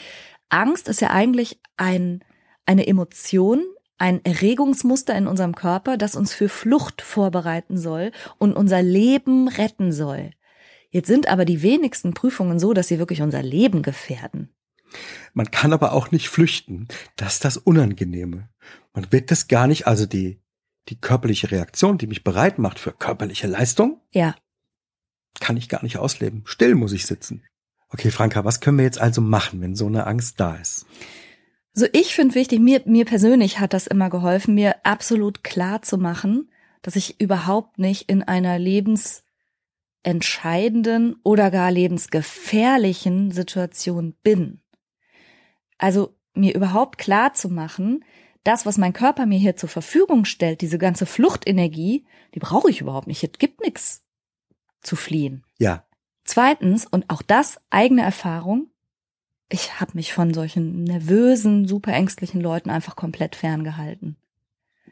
Angst 0.48 0.88
ist 0.88 1.00
ja 1.00 1.10
eigentlich 1.10 1.60
ein, 1.76 2.24
eine 2.66 2.86
Emotion, 2.86 3.64
ein 3.98 4.24
Erregungsmuster 4.24 5.14
in 5.14 5.26
unserem 5.26 5.54
Körper, 5.54 5.96
das 5.96 6.16
uns 6.16 6.32
für 6.32 6.48
Flucht 6.48 7.02
vorbereiten 7.02 7.76
soll 7.76 8.12
und 8.38 8.54
unser 8.54 8.82
Leben 8.82 9.48
retten 9.48 9.92
soll. 9.92 10.30
Jetzt 10.90 11.08
sind 11.08 11.28
aber 11.28 11.44
die 11.44 11.62
wenigsten 11.62 12.14
Prüfungen 12.14 12.58
so, 12.58 12.72
dass 12.72 12.88
sie 12.88 12.98
wirklich 12.98 13.20
unser 13.20 13.42
Leben 13.42 13.82
gefährden. 13.82 14.48
Man 15.34 15.50
kann 15.50 15.74
aber 15.74 15.92
auch 15.92 16.10
nicht 16.10 16.30
flüchten. 16.30 16.88
Das 17.16 17.34
ist 17.34 17.44
das 17.44 17.58
Unangenehme. 17.58 18.48
Man 18.94 19.12
wird 19.12 19.30
das 19.30 19.48
gar 19.48 19.66
nicht, 19.66 19.86
also 19.86 20.06
die, 20.06 20.40
die 20.88 21.00
körperliche 21.00 21.50
Reaktion, 21.50 21.98
die 21.98 22.06
mich 22.06 22.24
bereit 22.24 22.58
macht 22.58 22.78
für 22.78 22.92
körperliche 22.92 23.46
Leistung, 23.46 24.00
Ja, 24.12 24.34
kann 25.40 25.56
ich 25.56 25.68
gar 25.68 25.82
nicht 25.82 25.98
ausleben. 25.98 26.42
Still 26.46 26.74
muss 26.74 26.92
ich 26.92 27.06
sitzen. 27.06 27.44
Okay, 27.90 28.10
Franka, 28.10 28.44
was 28.44 28.60
können 28.60 28.78
wir 28.78 28.84
jetzt 28.84 29.00
also 29.00 29.20
machen, 29.20 29.60
wenn 29.60 29.74
so 29.74 29.86
eine 29.86 30.06
Angst 30.06 30.40
da 30.40 30.56
ist? 30.56 30.86
So, 31.72 31.86
ich 31.92 32.14
finde 32.14 32.34
wichtig, 32.34 32.60
mir, 32.60 32.82
mir 32.86 33.04
persönlich 33.04 33.60
hat 33.60 33.72
das 33.72 33.86
immer 33.86 34.10
geholfen, 34.10 34.54
mir 34.54 34.84
absolut 34.84 35.44
klar 35.44 35.82
zu 35.82 35.96
machen, 35.96 36.50
dass 36.82 36.96
ich 36.96 37.20
überhaupt 37.20 37.78
nicht 37.78 38.10
in 38.10 38.22
einer 38.22 38.58
lebensentscheidenden 38.58 41.16
oder 41.22 41.50
gar 41.50 41.70
lebensgefährlichen 41.70 43.30
Situation 43.30 44.14
bin. 44.22 44.60
Also 45.78 46.16
mir 46.34 46.54
überhaupt 46.54 46.98
klar 46.98 47.34
zu 47.34 47.48
machen, 47.48 48.04
das, 48.48 48.64
was 48.64 48.78
mein 48.78 48.94
Körper 48.94 49.26
mir 49.26 49.38
hier 49.38 49.56
zur 49.56 49.68
Verfügung 49.68 50.24
stellt, 50.24 50.62
diese 50.62 50.78
ganze 50.78 51.04
Fluchtenergie, 51.04 52.06
die 52.34 52.38
brauche 52.38 52.70
ich 52.70 52.80
überhaupt 52.80 53.06
nicht. 53.06 53.22
Es 53.22 53.32
gibt 53.38 53.60
nichts 53.60 54.02
zu 54.80 54.96
fliehen. 54.96 55.44
Ja. 55.58 55.84
Zweitens, 56.24 56.86
und 56.86 57.10
auch 57.10 57.20
das 57.20 57.60
eigene 57.68 58.02
Erfahrung, 58.02 58.70
ich 59.50 59.80
habe 59.80 59.92
mich 59.94 60.14
von 60.14 60.32
solchen 60.32 60.84
nervösen, 60.84 61.68
super 61.68 61.92
ängstlichen 61.92 62.40
Leuten 62.40 62.70
einfach 62.70 62.96
komplett 62.96 63.36
ferngehalten. 63.36 64.16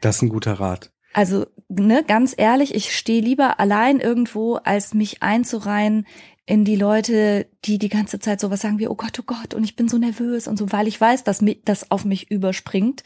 Das 0.01 0.17
ist 0.17 0.21
ein 0.21 0.29
guter 0.29 0.53
Rat. 0.59 0.91
Also, 1.13 1.47
ne, 1.67 2.03
ganz 2.05 2.35
ehrlich, 2.37 2.75
ich 2.75 2.95
stehe 2.95 3.21
lieber 3.21 3.59
allein 3.59 3.99
irgendwo, 3.99 4.55
als 4.55 4.93
mich 4.93 5.23
einzureihen 5.23 6.05
in 6.45 6.63
die 6.63 6.75
Leute, 6.75 7.47
die 7.65 7.79
die 7.79 7.89
ganze 7.89 8.19
Zeit 8.19 8.39
sowas 8.39 8.61
sagen 8.61 8.77
wie, 8.77 8.87
oh 8.87 8.95
Gott, 8.95 9.19
oh 9.19 9.23
Gott, 9.25 9.55
und 9.55 9.63
ich 9.63 9.75
bin 9.75 9.89
so 9.89 9.97
nervös 9.97 10.47
und 10.47 10.57
so, 10.57 10.71
weil 10.71 10.87
ich 10.87 11.01
weiß, 11.01 11.23
dass 11.23 11.43
das 11.65 11.89
auf 11.89 12.05
mich 12.05 12.29
überspringt, 12.29 13.03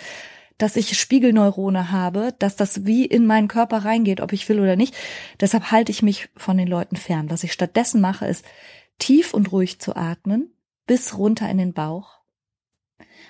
dass 0.62 0.76
ich 0.76 1.00
Spiegelneurone 1.00 1.92
habe, 1.92 2.36
dass 2.38 2.56
das 2.56 2.86
wie 2.86 3.06
in 3.06 3.26
meinen 3.26 3.48
Körper 3.48 3.80
reingeht, 3.80 4.22
ob 4.22 4.32
ich 4.32 4.48
will 4.48 4.60
oder 4.60 4.76
nicht. 4.76 4.96
Deshalb 5.40 5.72
halte 5.72 5.92
ich 5.92 6.04
mich 6.04 6.30
von 6.36 6.58
den 6.58 6.68
Leuten 6.68 6.96
fern. 6.96 7.30
Was 7.30 7.44
ich 7.44 7.52
stattdessen 7.52 8.00
mache, 8.00 8.28
ist 8.28 8.46
tief 9.00 9.34
und 9.34 9.52
ruhig 9.52 9.80
zu 9.80 9.96
atmen, 9.96 10.54
bis 10.86 11.18
runter 11.18 11.50
in 11.50 11.58
den 11.58 11.74
Bauch. 11.74 12.22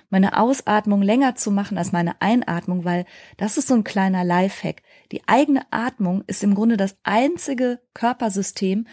Meine 0.10 0.38
Ausatmung 0.38 1.02
länger 1.02 1.36
zu 1.36 1.52
machen 1.52 1.78
als 1.78 1.94
meine 1.94 2.22
Einatmung, 2.22 2.84
weil 2.84 3.06
das 3.38 3.58
ist 3.58 3.70
so 3.70 3.76
ein 3.76 3.86
kleiner 3.86 4.26
Lifehack. 4.26 4.84
Die 5.14 5.26
eigene 5.28 5.66
Atmung 5.72 6.26
ist 6.28 6.44
im 6.44 6.54
Grunde 6.54 6.76
das 6.76 6.98
einzige 7.04 7.80
Körpersystem, 7.94 8.88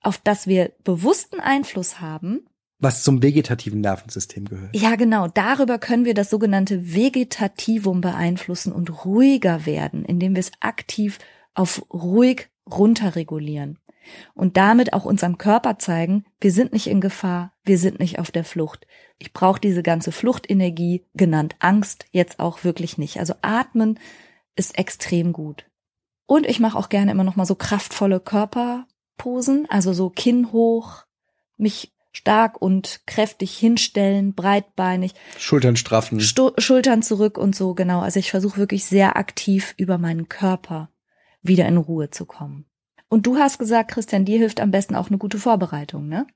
auf 0.00 0.18
das 0.18 0.48
wir 0.48 0.72
bewussten 0.82 1.38
Einfluss 1.38 2.00
haben. 2.00 2.48
Was 2.78 3.02
zum 3.02 3.22
vegetativen 3.22 3.80
Nervensystem 3.80 4.44
gehört. 4.44 4.76
Ja, 4.76 4.96
genau. 4.96 5.28
Darüber 5.28 5.78
können 5.78 6.04
wir 6.04 6.14
das 6.14 6.28
sogenannte 6.28 6.94
Vegetativum 6.94 8.02
beeinflussen 8.02 8.72
und 8.72 9.04
ruhiger 9.04 9.64
werden, 9.64 10.04
indem 10.04 10.34
wir 10.34 10.40
es 10.40 10.52
aktiv 10.60 11.18
auf 11.54 11.82
ruhig 11.90 12.48
runterregulieren. 12.70 13.78
Und 14.34 14.56
damit 14.56 14.92
auch 14.92 15.04
unserem 15.04 15.38
Körper 15.38 15.78
zeigen, 15.78 16.26
wir 16.40 16.52
sind 16.52 16.72
nicht 16.72 16.86
in 16.86 17.00
Gefahr, 17.00 17.52
wir 17.64 17.78
sind 17.78 17.98
nicht 17.98 18.18
auf 18.18 18.30
der 18.30 18.44
Flucht. 18.44 18.86
Ich 19.18 19.32
brauche 19.32 19.60
diese 19.60 19.82
ganze 19.82 20.12
Fluchtenergie, 20.12 21.04
genannt 21.14 21.56
Angst, 21.58 22.04
jetzt 22.12 22.38
auch 22.38 22.62
wirklich 22.62 22.98
nicht. 22.98 23.18
Also 23.18 23.34
atmen 23.42 23.98
ist 24.54 24.78
extrem 24.78 25.32
gut. 25.32 25.66
Und 26.26 26.46
ich 26.46 26.60
mache 26.60 26.78
auch 26.78 26.88
gerne 26.88 27.10
immer 27.10 27.24
noch 27.24 27.36
mal 27.36 27.46
so 27.46 27.54
kraftvolle 27.54 28.20
Körper 28.20 28.86
Posen, 29.16 29.66
also 29.70 29.92
so 29.92 30.10
Kinn 30.10 30.52
hoch, 30.52 31.04
mich 31.56 31.95
stark 32.16 32.60
und 32.62 33.00
kräftig 33.06 33.56
hinstellen, 33.58 34.34
breitbeinig. 34.34 35.12
Schultern 35.38 35.76
straffen. 35.76 36.18
Stu 36.18 36.50
Schultern 36.56 37.02
zurück 37.02 37.36
und 37.36 37.54
so, 37.54 37.74
genau. 37.74 38.00
Also 38.00 38.18
ich 38.18 38.30
versuche 38.30 38.56
wirklich 38.56 38.86
sehr 38.86 39.16
aktiv 39.18 39.74
über 39.76 39.98
meinen 39.98 40.28
Körper 40.28 40.88
wieder 41.42 41.68
in 41.68 41.76
Ruhe 41.76 42.08
zu 42.10 42.24
kommen. 42.24 42.64
Und 43.08 43.26
du 43.26 43.36
hast 43.36 43.58
gesagt, 43.58 43.90
Christian, 43.90 44.24
dir 44.24 44.38
hilft 44.38 44.60
am 44.60 44.70
besten 44.70 44.96
auch 44.96 45.08
eine 45.08 45.18
gute 45.18 45.38
Vorbereitung, 45.38 46.08
ne? 46.08 46.26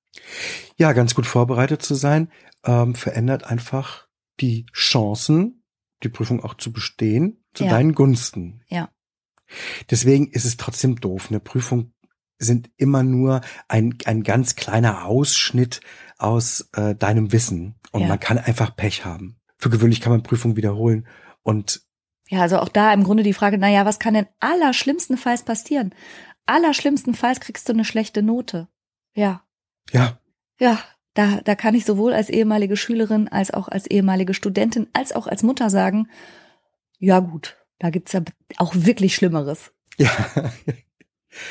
Ja, 0.77 0.93
ganz 0.93 1.14
gut 1.14 1.27
vorbereitet 1.27 1.83
zu 1.83 1.95
sein, 1.95 2.31
ähm, 2.64 2.95
verändert 2.95 3.45
einfach 3.45 4.07
die 4.40 4.66
Chancen, 4.75 5.62
die 6.03 6.11
Prüfung 6.11 6.45
auch 6.45 6.55
zu 6.55 6.73
bestehen, 6.73 7.43
zu 7.55 7.64
Ja. 7.64 7.71
deinen 7.71 7.95
Gunsten. 7.95 8.62
Ja. 8.69 8.90
Deswegen 9.90 10.29
ist 10.31 10.45
es 10.45 10.59
trotzdem 10.59 11.01
doof. 11.01 11.29
Eine 11.31 11.40
Prüfung 11.40 11.93
sind 12.40 12.70
immer 12.76 13.03
nur 13.05 13.42
ein, 13.68 13.96
ein 14.07 14.22
ganz 14.24 14.57
kleiner 14.57 15.05
Ausschnitt 15.05 15.81
aus 16.18 16.68
äh, 16.74 16.94
deinem 16.96 17.33
Wissen. 17.33 17.76
Und 17.92 18.03
Ja. 18.03 18.09
man 18.09 18.18
kann 18.20 18.38
einfach 18.38 18.74
Pech 18.74 19.05
haben. 19.05 19.37
Für 19.59 19.70
gewöhnlich 19.70 20.00
kann 20.00 20.12
man 20.12 20.22
Prüfungen 20.22 20.57
wiederholen. 20.57 21.07
Und 21.42 21.83
Ja, 22.29 22.40
also 22.40 22.59
auch 22.59 22.68
da 22.68 22.92
im 22.92 23.05
Grunde 23.05 23.22
die 23.22 23.33
Frage, 23.35 23.59
na 23.59 23.68
ja, 23.68 23.85
was 23.85 23.98
kann 23.98 24.14
denn 24.14 24.26
allerschlimmstenfalls 24.40 25.44
passieren? 25.44 25.94
Allerschlimmstenfalls 26.46 27.40
kriegst 27.40 27.68
du 27.68 27.72
eine 27.72 27.85
schlechte 27.85 28.22
Note. 28.22 28.68
Ja. 29.14 29.42
ja, 29.92 30.18
Ja, 30.59 30.79
da, 31.14 31.40
da 31.44 31.55
kann 31.55 31.74
ich 31.74 31.85
sowohl 31.85 32.12
als 32.14 32.29
ehemalige 32.31 32.76
Schülerin 32.76 33.29
als 33.29 33.50
auch 33.53 33.68
als 33.68 33.87
ehemalige 33.87 34.33
Studentin 34.35 34.88
als 34.92 35.12
auch 35.12 35.26
als 35.26 35.42
Mutter 35.42 35.68
sagen, 35.70 36.09
ja 36.98 37.18
gut, 37.20 37.57
da 37.79 37.90
gibt's 37.90 38.12
ja 38.12 38.22
auch 38.59 38.74
wirklich 38.74 39.14
Schlimmeres. 39.14 39.72
ja, 39.98 40.11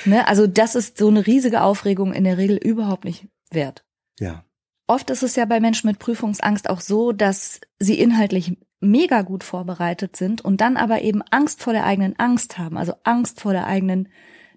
Ne? 0.06 0.28
Also 0.28 0.48
das 0.48 0.76
ist 0.76 0.98
so 0.98 1.08
eine 1.08 1.26
riesige 1.26 1.62
Aufregung 1.62 2.14
in 2.14 2.24
der 2.24 2.38
Regel 2.38 2.58
überhaupt 2.58 3.06
nicht 3.06 3.28
wert. 3.52 3.84
ja. 4.20 4.44
Oft 4.88 5.12
ist 5.12 5.22
es 5.22 5.36
ja 5.36 5.46
bei 5.46 5.60
Menschen 5.60 5.88
mit 5.88 6.00
Prüfungsangst 6.00 6.68
auch 6.68 6.82
so, 6.82 7.12
dass 7.12 7.62
sie 7.78 8.00
inhaltlich 8.00 8.58
mega 8.80 9.22
gut 9.22 9.44
vorbereitet 9.44 10.16
sind 10.16 10.44
und 10.44 10.62
dann 10.62 10.78
aber 10.78 11.04
eben 11.04 11.22
Angst 11.30 11.62
vor 11.62 11.74
der 11.74 11.86
eigenen 11.86 12.18
Angst 12.18 12.58
haben, 12.58 12.76
also 12.76 12.94
Angst 13.04 13.40
vor 13.40 13.54
der 13.54 13.68
eigenen 13.68 14.10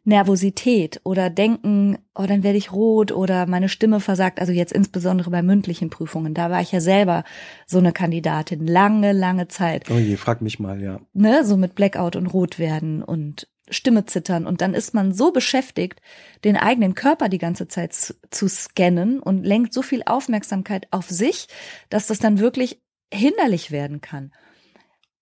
Nervosität 0.04 1.00
oder 1.04 1.30
denken, 1.30 1.98
oh, 2.14 2.24
dann 2.26 2.42
werde 2.42 2.58
ich 2.58 2.72
rot 2.72 3.12
oder 3.12 3.46
meine 3.46 3.68
Stimme 3.68 4.00
versagt, 4.00 4.40
also 4.40 4.52
jetzt 4.52 4.72
insbesondere 4.72 5.30
bei 5.30 5.42
mündlichen 5.42 5.90
Prüfungen. 5.90 6.34
Da 6.34 6.50
war 6.50 6.60
ich 6.60 6.72
ja 6.72 6.80
selber 6.80 7.24
so 7.66 7.78
eine 7.78 7.92
Kandidatin, 7.92 8.66
lange, 8.66 9.12
lange 9.12 9.48
Zeit 9.48 9.88
Oh 9.90 9.98
je, 9.98 10.16
frag 10.16 10.40
mich 10.40 10.58
mal, 10.58 10.82
ja. 10.82 10.98
ne, 11.12 11.44
so 11.44 11.56
mit 11.56 11.74
Blackout 11.74 12.16
und 12.16 12.26
Rot 12.26 12.58
werden 12.58 13.02
und 13.02 13.48
Stimme 13.72 14.04
zittern 14.06 14.46
und 14.46 14.60
dann 14.60 14.74
ist 14.74 14.94
man 14.94 15.12
so 15.12 15.32
beschäftigt, 15.32 16.00
den 16.44 16.56
eigenen 16.56 16.94
Körper 16.94 17.28
die 17.28 17.38
ganze 17.38 17.68
Zeit 17.68 17.92
zu, 17.92 18.14
zu 18.30 18.48
scannen 18.48 19.18
und 19.20 19.44
lenkt 19.44 19.72
so 19.72 19.82
viel 19.82 20.02
Aufmerksamkeit 20.06 20.86
auf 20.90 21.08
sich, 21.08 21.48
dass 21.90 22.06
das 22.06 22.18
dann 22.18 22.38
wirklich 22.38 22.80
hinderlich 23.12 23.70
werden 23.70 24.00
kann. 24.00 24.32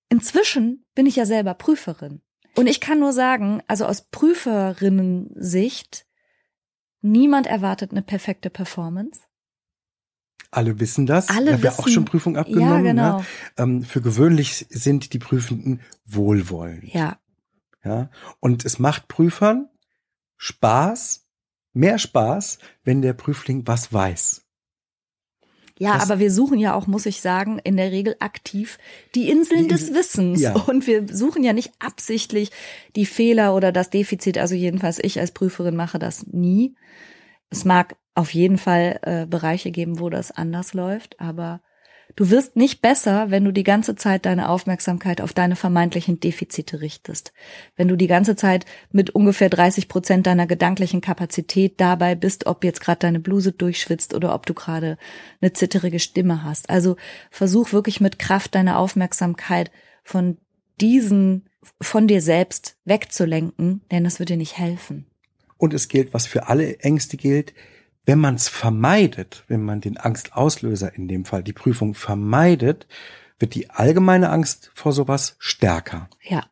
Inzwischen 0.08 0.84
bin 0.94 1.06
ich 1.06 1.16
ja 1.16 1.24
selber 1.26 1.54
Prüferin 1.54 2.20
und 2.56 2.66
ich 2.66 2.80
kann 2.80 2.98
nur 2.98 3.12
sagen, 3.12 3.62
also 3.68 3.86
aus 3.86 4.02
Prüferinnen-Sicht, 4.10 6.06
niemand 7.00 7.46
erwartet 7.46 7.92
eine 7.92 8.02
perfekte 8.02 8.50
Performance. 8.50 9.20
Alle 10.50 10.80
wissen 10.80 11.06
das. 11.06 11.28
Alle 11.28 11.46
ich 11.46 11.52
habe 11.52 11.62
ja 11.64 11.70
auch 11.72 11.78
wissen- 11.86 11.92
schon 11.92 12.04
Prüfung 12.06 12.36
abgenommen. 12.36 12.84
Ja, 12.84 12.92
genau. 12.92 13.18
Ne? 13.18 13.24
Ähm, 13.56 13.82
für 13.84 14.00
gewöhnlich 14.00 14.66
sind 14.68 15.12
die 15.12 15.20
Prüfenden 15.20 15.80
wohlwollend. 16.06 16.92
Ja, 16.92 17.18
Ja. 17.84 18.10
Und 18.40 18.64
es 18.64 18.78
macht 18.78 19.08
Prüfern 19.08 19.68
Spaß, 20.36 21.26
mehr 21.72 21.98
Spaß, 21.98 22.58
wenn 22.82 23.02
der 23.02 23.12
Prüfling 23.14 23.66
was 23.66 23.92
weiß. 23.92 24.46
Ja, 25.78 25.94
Das- 25.94 26.02
aber 26.10 26.18
wir 26.20 26.30
suchen 26.30 26.58
ja 26.58 26.74
auch, 26.74 26.86
muss 26.86 27.06
ich 27.06 27.22
sagen, 27.22 27.58
in 27.58 27.76
der 27.78 27.90
Regel 27.90 28.14
aktiv 28.20 28.76
die 29.14 29.30
Inseln 29.30 29.62
Die 29.62 29.68
des 29.68 29.94
Wissens. 29.94 30.40
ja. 30.40 30.54
Und 30.54 30.86
wir 30.86 31.06
suchen 31.14 31.42
ja 31.42 31.54
nicht 31.54 31.72
absichtlich 31.78 32.50
die 32.96 33.06
Fehler 33.06 33.54
oder 33.54 33.72
das 33.72 33.88
Defizit. 33.88 34.36
Also 34.36 34.54
jedenfalls 34.54 34.98
ich 35.02 35.18
als 35.20 35.32
Prüferin 35.32 35.76
mache 35.76 35.98
das 35.98 36.26
nie. 36.26 36.74
Es 37.48 37.64
mag 37.64 37.96
auf 38.14 38.34
jeden 38.34 38.58
Fall 38.58 38.98
äh, 39.02 39.26
Bereiche 39.26 39.70
geben, 39.70 40.00
wo 40.00 40.10
das 40.10 40.30
anders 40.30 40.74
läuft, 40.74 41.18
aber 41.18 41.62
du 42.16 42.30
wirst 42.30 42.56
nicht 42.56 42.82
besser, 42.82 43.30
wenn 43.30 43.44
du 43.44 43.52
die 43.52 43.64
ganze 43.64 43.94
Zeit 43.96 44.26
deine 44.26 44.48
Aufmerksamkeit 44.48 45.20
auf 45.20 45.32
deine 45.32 45.56
vermeintlichen 45.56 46.20
Defizite 46.20 46.80
richtest. 46.80 47.32
Wenn 47.76 47.88
du 47.88 47.96
die 47.96 48.06
ganze 48.06 48.36
Zeit 48.36 48.66
mit 48.92 49.10
ungefähr 49.10 49.48
30 49.48 49.88
Prozent 49.88 50.26
deiner 50.26 50.46
gedanklichen 50.46 51.00
Kapazität 51.00 51.80
dabei 51.80 52.14
bist, 52.14 52.46
ob 52.46 52.64
jetzt 52.64 52.80
gerade 52.80 53.00
deine 53.00 53.20
Bluse 53.20 53.52
durchschwitzt 53.52 54.14
oder 54.14 54.34
ob 54.34 54.46
du 54.46 54.54
gerade 54.54 54.98
eine 55.40 55.52
zitterige 55.52 55.98
Stimme 55.98 56.44
hast. 56.44 56.70
Also 56.70 56.96
versuch 57.30 57.72
wirklich 57.72 58.00
mit 58.00 58.18
Kraft 58.18 58.54
deine 58.54 58.76
Aufmerksamkeit 58.76 59.70
von 60.02 60.38
diesen, 60.80 61.48
von 61.80 62.06
dir 62.06 62.22
selbst 62.22 62.76
wegzulenken, 62.84 63.82
denn 63.90 64.04
das 64.04 64.18
wird 64.18 64.30
dir 64.30 64.36
nicht 64.36 64.58
helfen. 64.58 65.06
Und 65.58 65.74
es 65.74 65.88
gilt, 65.88 66.14
was 66.14 66.26
für 66.26 66.48
alle 66.48 66.78
Ängste 66.80 67.16
gilt, 67.18 67.52
wenn 68.06 68.18
man 68.18 68.34
es 68.34 68.48
vermeidet, 68.48 69.44
wenn 69.48 69.62
man 69.62 69.80
den 69.80 69.96
Angstauslöser, 69.96 70.94
in 70.94 71.06
dem 71.08 71.24
Fall 71.24 71.42
die 71.42 71.52
Prüfung 71.52 71.94
vermeidet, 71.94 72.86
wird 73.38 73.54
die 73.54 73.70
allgemeine 73.70 74.30
Angst 74.30 74.70
vor 74.74 74.92
sowas 74.92 75.36
stärker. 75.38 76.08
Ja, 76.22 76.44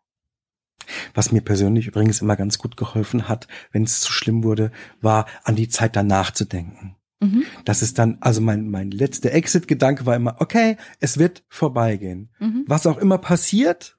Was 1.15 1.33
mir 1.33 1.43
persönlich 1.43 1.87
übrigens 1.87 2.23
immer 2.23 2.37
ganz 2.37 2.59
gut 2.59 2.77
geholfen 2.77 3.29
hat, 3.29 3.47
wenn 3.73 3.83
es 3.85 4.01
zu 4.01 4.13
schlimm 4.13 4.43
wurde, 4.43 4.71
war 5.01 5.27
an 5.45 5.55
die 5.57 5.69
Zeit 5.69 5.97
danach 5.97 6.31
zu 6.31 6.45
denken. 6.47 6.97
mhm. 7.21 7.45
Das 7.65 7.83
ist 7.83 7.99
dann, 7.99 8.17
also 8.21 8.41
mein, 8.41 8.71
mein 8.71 8.91
letzter 8.91 9.33
Exit-Gedanke 9.33 10.07
war 10.07 10.17
immer, 10.17 10.37
okay, 10.41 10.77
es 11.01 11.19
wird 11.19 11.45
vorbeigehen. 11.49 12.31
Mhm. 12.39 12.65
Was 12.67 12.87
auch 12.87 12.97
immer 12.99 13.19
passiert, 13.19 13.99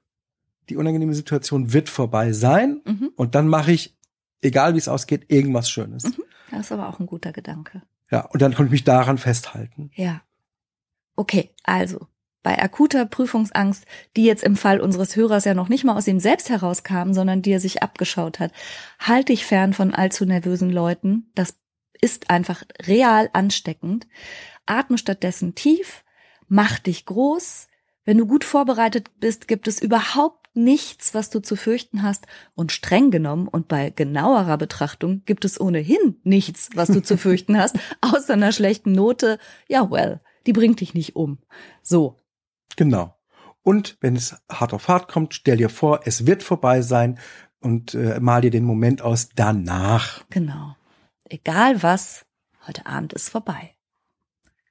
die 0.68 0.76
unangenehme 0.76 1.14
Situation 1.14 1.72
wird 1.72 1.88
vorbei 1.88 2.32
sein 2.32 2.80
Mhm. 2.84 3.10
und 3.16 3.34
dann 3.34 3.46
mache 3.48 3.70
ich, 3.72 3.96
egal 4.40 4.74
wie 4.74 4.78
es 4.78 4.88
ausgeht, 4.88 5.26
irgendwas 5.28 5.68
Schönes. 5.70 6.04
Mhm. 6.04 6.22
Das 6.50 6.60
ist 6.60 6.72
aber 6.72 6.88
auch 6.88 7.00
ein 7.00 7.06
guter 7.06 7.32
Gedanke. 7.32 7.82
Ja, 8.10 8.26
und 8.26 8.42
dann 8.42 8.54
konnte 8.54 8.68
ich 8.68 8.72
mich 8.72 8.84
daran 8.84 9.18
festhalten. 9.18 9.90
Ja. 9.94 10.22
Okay, 11.16 11.50
also 11.64 12.06
bei 12.42 12.58
akuter 12.58 13.04
Prüfungsangst, 13.04 13.84
die 14.16 14.24
jetzt 14.24 14.42
im 14.42 14.56
Fall 14.56 14.80
unseres 14.80 15.14
Hörers 15.14 15.44
ja 15.44 15.54
noch 15.54 15.68
nicht 15.68 15.84
mal 15.84 15.96
aus 15.96 16.06
ihm 16.06 16.20
selbst 16.20 16.48
herauskam, 16.48 17.12
sondern 17.12 17.42
die 17.42 17.52
er 17.52 17.60
sich 17.60 17.82
abgeschaut 17.82 18.40
hat, 18.40 18.52
halte 18.98 19.32
ich 19.32 19.44
fern 19.44 19.74
von 19.74 19.94
allzu 19.94 20.24
nervösen 20.24 20.70
Leuten. 20.70 21.30
Das 21.34 21.58
ist 22.00 22.30
einfach 22.30 22.62
real 22.86 23.28
ansteckend. 23.34 24.06
Atme 24.64 24.96
stattdessen 24.96 25.54
tief, 25.54 26.04
mach 26.48 26.78
dich 26.78 27.04
groß. 27.04 27.68
Wenn 28.04 28.16
du 28.16 28.26
gut 28.26 28.44
vorbereitet 28.44 29.10
bist, 29.20 29.46
gibt 29.46 29.68
es 29.68 29.82
überhaupt 29.82 30.39
nichts, 30.54 31.14
was 31.14 31.30
du 31.30 31.40
zu 31.40 31.56
fürchten 31.56 32.02
hast. 32.02 32.26
Und 32.54 32.72
streng 32.72 33.10
genommen 33.10 33.48
und 33.48 33.68
bei 33.68 33.90
genauerer 33.90 34.58
Betrachtung 34.58 35.22
gibt 35.26 35.44
es 35.44 35.60
ohnehin 35.60 36.20
nichts, 36.24 36.70
was 36.74 36.88
du 36.88 37.02
zu 37.02 37.16
fürchten 37.16 37.58
hast, 37.58 37.78
außer 38.00 38.34
einer 38.34 38.52
schlechten 38.52 38.92
Note. 38.92 39.38
Ja, 39.68 39.90
well, 39.90 40.20
die 40.46 40.52
bringt 40.52 40.80
dich 40.80 40.94
nicht 40.94 41.16
um. 41.16 41.38
So, 41.82 42.16
Genau. 42.76 43.14
Und 43.62 43.98
wenn 44.00 44.16
es 44.16 44.36
hart 44.50 44.72
auf 44.72 44.88
hart 44.88 45.08
kommt, 45.08 45.34
stell 45.34 45.58
dir 45.58 45.68
vor, 45.68 46.00
es 46.04 46.26
wird 46.26 46.42
vorbei 46.42 46.80
sein 46.80 47.18
und 47.60 47.94
äh, 47.94 48.18
mal 48.18 48.40
dir 48.40 48.50
den 48.50 48.64
Moment 48.64 49.02
aus 49.02 49.28
danach. 49.34 50.24
Genau. 50.30 50.76
Egal 51.24 51.82
was, 51.82 52.24
heute 52.66 52.86
Abend 52.86 53.12
ist 53.12 53.28
vorbei. 53.28 53.74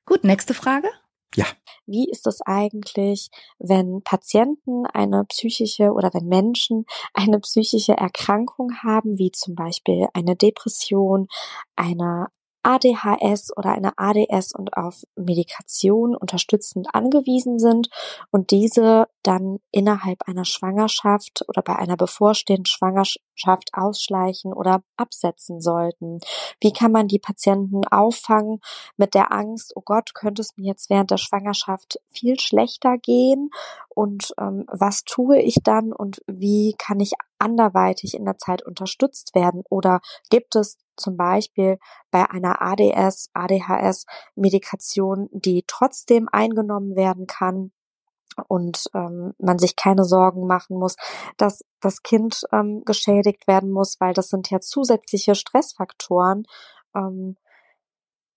Gut, 0.06 0.24
nächste 0.24 0.56
Frage. 0.56 0.88
Ja. 1.36 1.46
Wie 1.86 2.10
ist 2.10 2.28
es 2.28 2.42
eigentlich, 2.42 3.30
wenn 3.58 4.02
Patienten 4.04 4.86
eine 4.86 5.26
psychische 5.26 5.92
oder 5.92 6.13
wenn 6.13 6.28
Menschen 6.28 6.86
eine 7.13 7.39
psychische 7.39 7.94
Erkrankung 7.94 8.76
haben, 8.84 9.18
wie 9.18 9.32
zum 9.32 9.56
Beispiel 9.56 10.08
eine 10.13 10.36
Depression, 10.36 11.28
eine 11.76 12.28
ADHS 12.63 13.56
oder 13.56 13.72
eine 13.72 13.98
ADS 13.98 14.54
und 14.54 14.76
auf 14.76 15.04
Medikation 15.15 16.15
unterstützend 16.15 16.88
angewiesen 16.93 17.60
sind 17.60 17.89
und 18.32 18.52
diese 18.52 19.08
dann 19.24 19.60
innerhalb 19.72 20.28
einer 20.28 20.45
Schwangerschaft 20.45 21.45
oder 21.48 21.62
bei 21.62 21.76
einer 21.76 21.98
bevorstehenden 21.98 22.65
Schwangerschaft 22.65 23.69
ausschleichen 23.74 24.54
oder 24.54 24.84
absetzen 24.98 25.62
sollten. 25.62 26.19
Wie 26.60 26.74
kann 26.74 26.91
man 26.91 27.08
die 27.08 27.19
Patienten 27.19 27.86
auffangen 27.88 28.60
mit 28.98 29.13
der 29.13 29.32
Angst, 29.32 29.74
oh 29.76 29.82
Gott, 29.84 30.13
könnte 30.13 30.41
es 30.41 30.58
mir 30.58 30.67
jetzt 30.67 30.89
während 30.89 31.12
der 31.12 31.17
Schwangerschaft 31.17 32.00
viel 32.10 32.39
schlechter 32.39 32.98
gehen 32.98 33.50
und 33.89 34.34
ähm, 34.39 34.65
was 34.67 35.04
tue 35.04 35.41
ich 35.41 35.56
dann 35.63 35.91
und 35.91 36.22
wie 36.28 36.76
kann 36.78 37.00
ich 37.00 37.13
anderweitig 37.39 38.13
in 38.13 38.25
der 38.25 38.38
Zeit 38.38 38.65
unterstützt 38.65 39.36
werden? 39.36 39.63
Oder 39.69 40.02
gibt 40.30 40.56
es 40.56 40.78
zum 40.95 41.17
Beispiel 41.17 41.80
bei 42.12 42.30
einer 42.30 42.62
ADS, 42.62 43.30
ADHS 43.34 44.06
Medikation, 44.36 45.30
die 45.32 45.63
trotzdem 45.65 46.28
eingenommen 46.32 46.95
werden 46.95 47.25
kann 47.25 47.71
und 48.47 48.86
ähm, 48.93 49.34
man 49.38 49.60
sich 49.60 49.75
keine 49.75 50.06
Sorgen 50.06 50.47
machen 50.47 50.78
muss, 50.78 50.95
dass 51.38 51.63
das 51.82 52.04
Kind 52.04 52.43
ähm, 52.52 52.84
geschädigt 52.86 53.47
werden 53.47 53.71
muss, 53.71 53.99
weil 53.99 54.13
das 54.13 54.30
sind 54.30 54.49
ja 54.49 54.60
zusätzliche 54.60 55.36
Stressfaktoren, 55.36 56.45
ähm, 56.95 57.36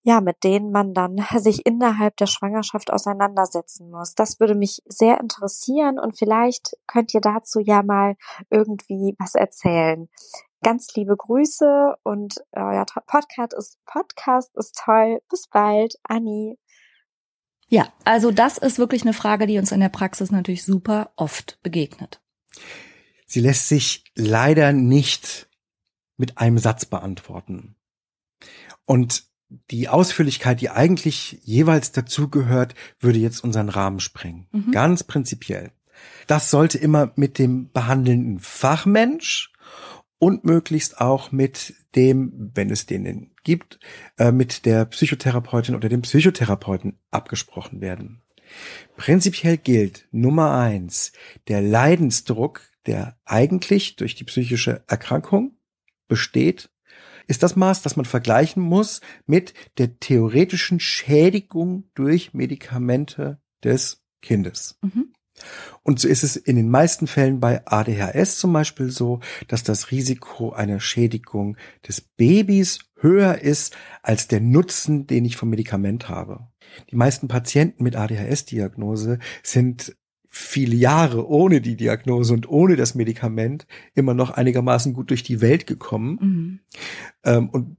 ja, 0.02 0.20
mit 0.20 0.42
denen 0.44 0.72
man 0.72 0.94
dann 0.94 1.16
sich 1.36 1.64
innerhalb 1.66 2.16
der 2.16 2.26
Schwangerschaft 2.26 2.92
auseinandersetzen 2.92 3.90
muss. 3.90 4.14
Das 4.14 4.40
würde 4.40 4.54
mich 4.54 4.82
sehr 4.86 5.20
interessieren 5.20 5.98
und 5.98 6.18
vielleicht 6.18 6.76
könnt 6.86 7.14
ihr 7.14 7.20
dazu 7.20 7.60
ja 7.60 7.82
mal 7.82 8.16
irgendwie 8.50 9.14
was 9.18 9.34
erzählen. 9.34 10.08
Ganz 10.62 10.94
liebe 10.94 11.16
Grüße 11.16 11.96
und 12.04 12.44
euer 12.52 12.86
Podcast 13.06 13.52
ist, 13.52 13.78
Podcast 13.84 14.56
ist 14.56 14.80
toll. 14.84 15.20
Bis 15.28 15.48
bald, 15.48 15.94
Anni. 16.04 16.56
Ja, 17.68 17.92
also 18.04 18.30
das 18.30 18.58
ist 18.58 18.78
wirklich 18.78 19.02
eine 19.02 19.14
Frage, 19.14 19.46
die 19.46 19.58
uns 19.58 19.72
in 19.72 19.80
der 19.80 19.88
Praxis 19.88 20.30
natürlich 20.30 20.64
super 20.64 21.12
oft 21.16 21.58
begegnet. 21.62 22.20
Sie 23.26 23.40
lässt 23.40 23.68
sich 23.68 24.04
leider 24.14 24.72
nicht 24.72 25.48
mit 26.16 26.38
einem 26.38 26.58
Satz 26.58 26.84
beantworten. 26.84 27.76
Und 28.84 29.31
die 29.70 29.88
Ausführlichkeit, 29.88 30.60
die 30.60 30.70
eigentlich 30.70 31.40
jeweils 31.42 31.92
dazugehört, 31.92 32.74
würde 33.00 33.18
jetzt 33.18 33.42
unseren 33.44 33.68
Rahmen 33.68 34.00
sprengen. 34.00 34.46
Mhm. 34.52 34.72
Ganz 34.72 35.04
prinzipiell. 35.04 35.72
Das 36.26 36.50
sollte 36.50 36.78
immer 36.78 37.12
mit 37.16 37.38
dem 37.38 37.70
behandelnden 37.70 38.38
Fachmensch 38.38 39.52
und 40.18 40.44
möglichst 40.44 41.00
auch 41.00 41.32
mit 41.32 41.74
dem, 41.94 42.52
wenn 42.54 42.70
es 42.70 42.86
den 42.86 43.32
gibt, 43.44 43.78
äh, 44.18 44.32
mit 44.32 44.66
der 44.66 44.84
Psychotherapeutin 44.86 45.74
oder 45.74 45.88
dem 45.88 46.02
Psychotherapeuten 46.02 46.98
abgesprochen 47.10 47.80
werden. 47.80 48.22
Prinzipiell 48.96 49.56
gilt 49.56 50.06
Nummer 50.10 50.52
eins, 50.52 51.12
der 51.48 51.60
Leidensdruck, 51.60 52.62
der 52.86 53.18
eigentlich 53.24 53.96
durch 53.96 54.14
die 54.14 54.24
psychische 54.24 54.84
Erkrankung 54.86 55.56
besteht, 56.08 56.70
ist 57.26 57.42
das 57.42 57.56
Maß, 57.56 57.82
das 57.82 57.96
man 57.96 58.04
vergleichen 58.04 58.62
muss 58.62 59.00
mit 59.26 59.54
der 59.78 59.98
theoretischen 59.98 60.80
Schädigung 60.80 61.85
durch 61.94 62.35
Medikamente 62.35 63.40
des 63.62 64.02
Kindes. 64.20 64.78
Mhm. 64.82 65.12
Und 65.82 65.98
so 65.98 66.08
ist 66.08 66.22
es 66.22 66.37
in 66.37 66.56
den 66.56 66.68
meisten 66.68 67.06
Fällen 67.06 67.40
bei 67.40 67.66
ADHS 67.66 68.38
zum 68.38 68.52
Beispiel 68.52 68.90
so, 68.90 69.20
dass 69.48 69.62
das 69.62 69.90
Risiko 69.90 70.52
einer 70.52 70.78
Schädigung 70.78 71.56
des 71.87 72.00
Babys 72.00 72.80
höher 72.96 73.38
ist 73.40 73.76
als 74.02 74.28
der 74.28 74.40
Nutzen, 74.40 75.06
den 75.06 75.24
ich 75.24 75.37
vom 75.37 75.50
Medikament 75.50 76.08
habe. 76.08 76.48
Die 76.90 76.96
meisten 76.96 77.28
Patienten 77.28 77.82
mit 77.82 77.96
ADHS-Diagnose 77.96 79.18
sind 79.42 79.96
viele 80.34 80.74
Jahre 80.74 81.28
ohne 81.28 81.60
die 81.60 81.76
Diagnose 81.76 82.32
und 82.32 82.48
ohne 82.48 82.74
das 82.76 82.94
Medikament 82.94 83.66
immer 83.94 84.14
noch 84.14 84.30
einigermaßen 84.30 84.94
gut 84.94 85.10
durch 85.10 85.22
die 85.22 85.42
Welt 85.42 85.66
gekommen. 85.66 86.18
Mhm. 86.20 86.60
Ähm, 87.22 87.48
und 87.50 87.76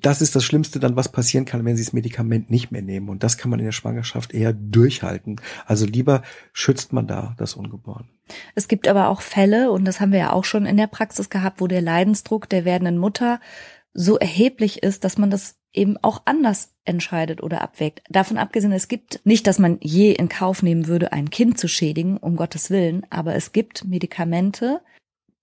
das 0.00 0.22
ist 0.22 0.34
das 0.34 0.44
Schlimmste 0.44 0.80
dann, 0.80 0.96
was 0.96 1.10
passieren 1.10 1.44
kann, 1.44 1.62
wenn 1.66 1.76
sie 1.76 1.84
das 1.84 1.92
Medikament 1.92 2.50
nicht 2.50 2.70
mehr 2.70 2.80
nehmen. 2.80 3.10
Und 3.10 3.22
das 3.22 3.36
kann 3.36 3.50
man 3.50 3.58
in 3.58 3.66
der 3.66 3.72
Schwangerschaft 3.72 4.32
eher 4.32 4.54
durchhalten. 4.54 5.42
Also 5.66 5.84
lieber 5.84 6.22
schützt 6.54 6.94
man 6.94 7.06
da 7.06 7.34
das 7.36 7.52
Ungeborene. 7.52 8.08
Es 8.54 8.66
gibt 8.66 8.88
aber 8.88 9.08
auch 9.08 9.20
Fälle, 9.20 9.70
und 9.70 9.84
das 9.84 10.00
haben 10.00 10.12
wir 10.12 10.18
ja 10.18 10.32
auch 10.32 10.44
schon 10.44 10.64
in 10.64 10.78
der 10.78 10.86
Praxis 10.86 11.28
gehabt, 11.28 11.60
wo 11.60 11.66
der 11.66 11.82
Leidensdruck 11.82 12.48
der 12.48 12.64
werdenden 12.64 12.96
Mutter 12.96 13.40
so 13.92 14.18
erheblich 14.18 14.82
ist, 14.82 15.04
dass 15.04 15.18
man 15.18 15.28
das 15.28 15.56
eben 15.74 15.96
auch 16.02 16.22
anders 16.24 16.72
entscheidet 16.84 17.42
oder 17.42 17.60
abwägt. 17.60 18.02
Davon 18.08 18.38
abgesehen, 18.38 18.72
es 18.72 18.88
gibt 18.88 19.20
nicht, 19.24 19.46
dass 19.46 19.58
man 19.58 19.78
je 19.80 20.12
in 20.12 20.28
Kauf 20.28 20.62
nehmen 20.62 20.86
würde, 20.86 21.12
ein 21.12 21.30
Kind 21.30 21.58
zu 21.58 21.68
schädigen, 21.68 22.16
um 22.16 22.36
Gottes 22.36 22.70
Willen, 22.70 23.06
aber 23.10 23.34
es 23.34 23.52
gibt 23.52 23.84
Medikamente, 23.84 24.80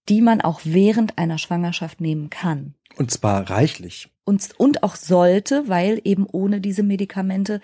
die 0.09 0.21
man 0.21 0.41
auch 0.41 0.61
während 0.63 1.17
einer 1.17 1.37
Schwangerschaft 1.37 2.01
nehmen 2.01 2.29
kann. 2.29 2.73
Und 2.97 3.11
zwar 3.11 3.49
reichlich. 3.49 4.09
Und, 4.23 4.49
und 4.57 4.83
auch 4.83 4.95
sollte, 4.95 5.67
weil 5.67 6.01
eben 6.03 6.25
ohne 6.31 6.61
diese 6.61 6.83
Medikamente 6.83 7.61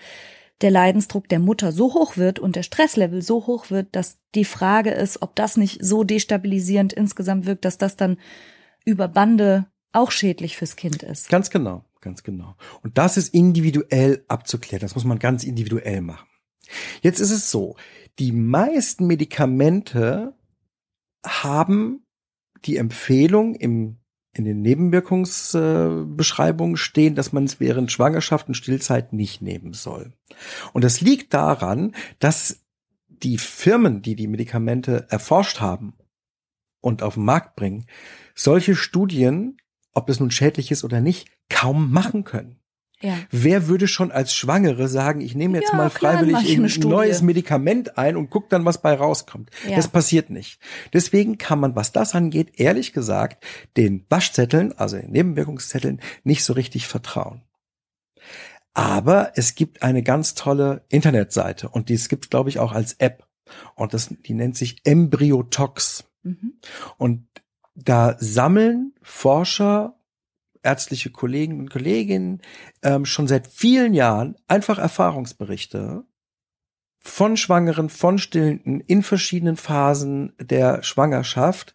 der 0.60 0.70
Leidensdruck 0.70 1.28
der 1.28 1.38
Mutter 1.38 1.72
so 1.72 1.94
hoch 1.94 2.16
wird 2.16 2.38
und 2.38 2.56
der 2.56 2.62
Stresslevel 2.62 3.22
so 3.22 3.46
hoch 3.46 3.70
wird, 3.70 3.94
dass 3.94 4.18
die 4.34 4.44
Frage 4.44 4.90
ist, 4.90 5.22
ob 5.22 5.36
das 5.36 5.56
nicht 5.56 5.84
so 5.84 6.02
destabilisierend 6.04 6.92
insgesamt 6.92 7.46
wirkt, 7.46 7.64
dass 7.64 7.78
das 7.78 7.96
dann 7.96 8.18
über 8.84 9.06
Bande 9.06 9.66
auch 9.92 10.10
schädlich 10.10 10.56
fürs 10.56 10.76
Kind 10.76 11.02
ist. 11.02 11.28
Ganz 11.28 11.50
genau, 11.50 11.84
ganz 12.00 12.22
genau. 12.22 12.56
Und 12.82 12.96
das 12.98 13.16
ist 13.16 13.34
individuell 13.34 14.24
abzuklären. 14.28 14.80
Das 14.80 14.94
muss 14.94 15.04
man 15.04 15.18
ganz 15.18 15.42
individuell 15.44 16.00
machen. 16.00 16.28
Jetzt 17.02 17.20
ist 17.20 17.30
es 17.30 17.50
so, 17.50 17.76
die 18.18 18.32
meisten 18.32 19.06
Medikamente 19.06 20.34
haben 21.24 22.04
die 22.64 22.76
Empfehlung 22.76 23.54
im 23.54 23.98
in 24.34 24.44
den 24.44 24.60
Nebenwirkungsbeschreibungen 24.62 26.76
stehen, 26.76 27.14
dass 27.16 27.32
man 27.32 27.44
es 27.44 27.58
während 27.58 27.90
Schwangerschaft 27.90 28.46
und 28.46 28.54
Stillzeit 28.54 29.12
nicht 29.12 29.42
nehmen 29.42 29.72
soll. 29.72 30.12
Und 30.72 30.84
das 30.84 31.00
liegt 31.00 31.34
daran, 31.34 31.92
dass 32.20 32.60
die 33.08 33.38
Firmen, 33.38 34.00
die 34.00 34.14
die 34.14 34.28
Medikamente 34.28 35.06
erforscht 35.08 35.60
haben 35.60 35.94
und 36.80 37.02
auf 37.02 37.14
den 37.14 37.24
Markt 37.24 37.56
bringen, 37.56 37.86
solche 38.36 38.76
Studien 38.76 39.56
ob 39.98 40.08
es 40.08 40.20
nun 40.20 40.30
schädlich 40.30 40.70
ist 40.70 40.84
oder 40.84 41.00
nicht, 41.00 41.28
kaum 41.48 41.90
machen 41.92 42.24
können. 42.24 42.58
Ja. 43.00 43.16
Wer 43.30 43.68
würde 43.68 43.86
schon 43.86 44.10
als 44.10 44.34
Schwangere 44.34 44.88
sagen, 44.88 45.20
ich 45.20 45.36
nehme 45.36 45.58
jetzt 45.58 45.70
ja, 45.70 45.76
mal 45.76 45.90
freiwillig 45.90 46.58
ein 46.58 46.88
neues 46.88 47.22
Medikament 47.22 47.96
ein 47.96 48.16
und 48.16 48.28
guck 48.28 48.48
dann, 48.48 48.64
was 48.64 48.82
bei 48.82 48.92
rauskommt? 48.92 49.50
Ja. 49.68 49.76
Das 49.76 49.86
passiert 49.86 50.30
nicht. 50.30 50.60
Deswegen 50.92 51.38
kann 51.38 51.60
man, 51.60 51.76
was 51.76 51.92
das 51.92 52.16
angeht, 52.16 52.58
ehrlich 52.58 52.92
gesagt, 52.92 53.44
den 53.76 54.04
Waschzetteln, 54.08 54.72
also 54.72 54.96
den 54.96 55.12
Nebenwirkungszetteln, 55.12 56.00
nicht 56.24 56.42
so 56.42 56.54
richtig 56.54 56.88
vertrauen. 56.88 57.42
Aber 58.74 59.32
es 59.36 59.54
gibt 59.54 59.82
eine 59.82 60.02
ganz 60.02 60.34
tolle 60.34 60.84
Internetseite 60.88 61.68
und 61.68 61.88
die 61.88 61.96
gibt 62.08 62.30
glaube 62.30 62.48
ich, 62.50 62.58
auch 62.58 62.72
als 62.72 62.94
App. 62.94 63.26
Und 63.74 63.94
das, 63.94 64.08
die 64.26 64.34
nennt 64.34 64.56
sich 64.56 64.84
Embryotox. 64.84 66.04
Mhm. 66.22 66.54
Und 66.96 67.26
da 67.74 68.16
sammeln 68.18 68.92
Forscher, 69.02 69.97
ärztliche 70.68 71.10
Kollegen 71.10 71.58
und 71.58 71.70
Kolleginnen 71.70 72.42
ähm, 72.82 73.06
schon 73.06 73.26
seit 73.26 73.46
vielen 73.46 73.94
Jahren 73.94 74.36
einfach 74.48 74.78
Erfahrungsberichte 74.78 76.04
von 77.00 77.38
Schwangeren, 77.38 77.88
von 77.88 78.18
Stillenden 78.18 78.80
in 78.80 79.02
verschiedenen 79.02 79.56
Phasen 79.56 80.34
der 80.38 80.82
Schwangerschaft, 80.82 81.74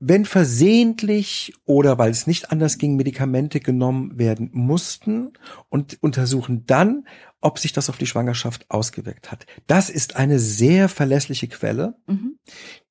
wenn 0.00 0.24
versehentlich 0.24 1.54
oder 1.66 1.98
weil 1.98 2.10
es 2.10 2.26
nicht 2.26 2.50
anders 2.50 2.78
ging, 2.78 2.96
Medikamente 2.96 3.60
genommen 3.60 4.18
werden 4.18 4.50
mussten 4.52 5.34
und 5.68 6.02
untersuchen 6.02 6.66
dann, 6.66 7.06
ob 7.40 7.58
sich 7.58 7.72
das 7.72 7.88
auf 7.88 7.96
die 7.96 8.06
Schwangerschaft 8.06 8.70
ausgewirkt 8.70 9.32
hat. 9.32 9.46
Das 9.66 9.88
ist 9.90 10.16
eine 10.16 10.38
sehr 10.38 10.88
verlässliche 10.88 11.48
Quelle, 11.48 11.96
mhm. 12.06 12.38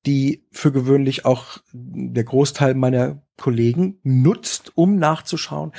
die 0.06 0.46
für 0.50 0.72
gewöhnlich 0.72 1.24
auch 1.24 1.58
der 1.72 2.24
Großteil 2.24 2.74
meiner 2.74 3.22
Kollegen 3.36 4.00
nutzt, 4.02 4.72
um 4.76 4.96
nachzuschauen, 4.96 5.72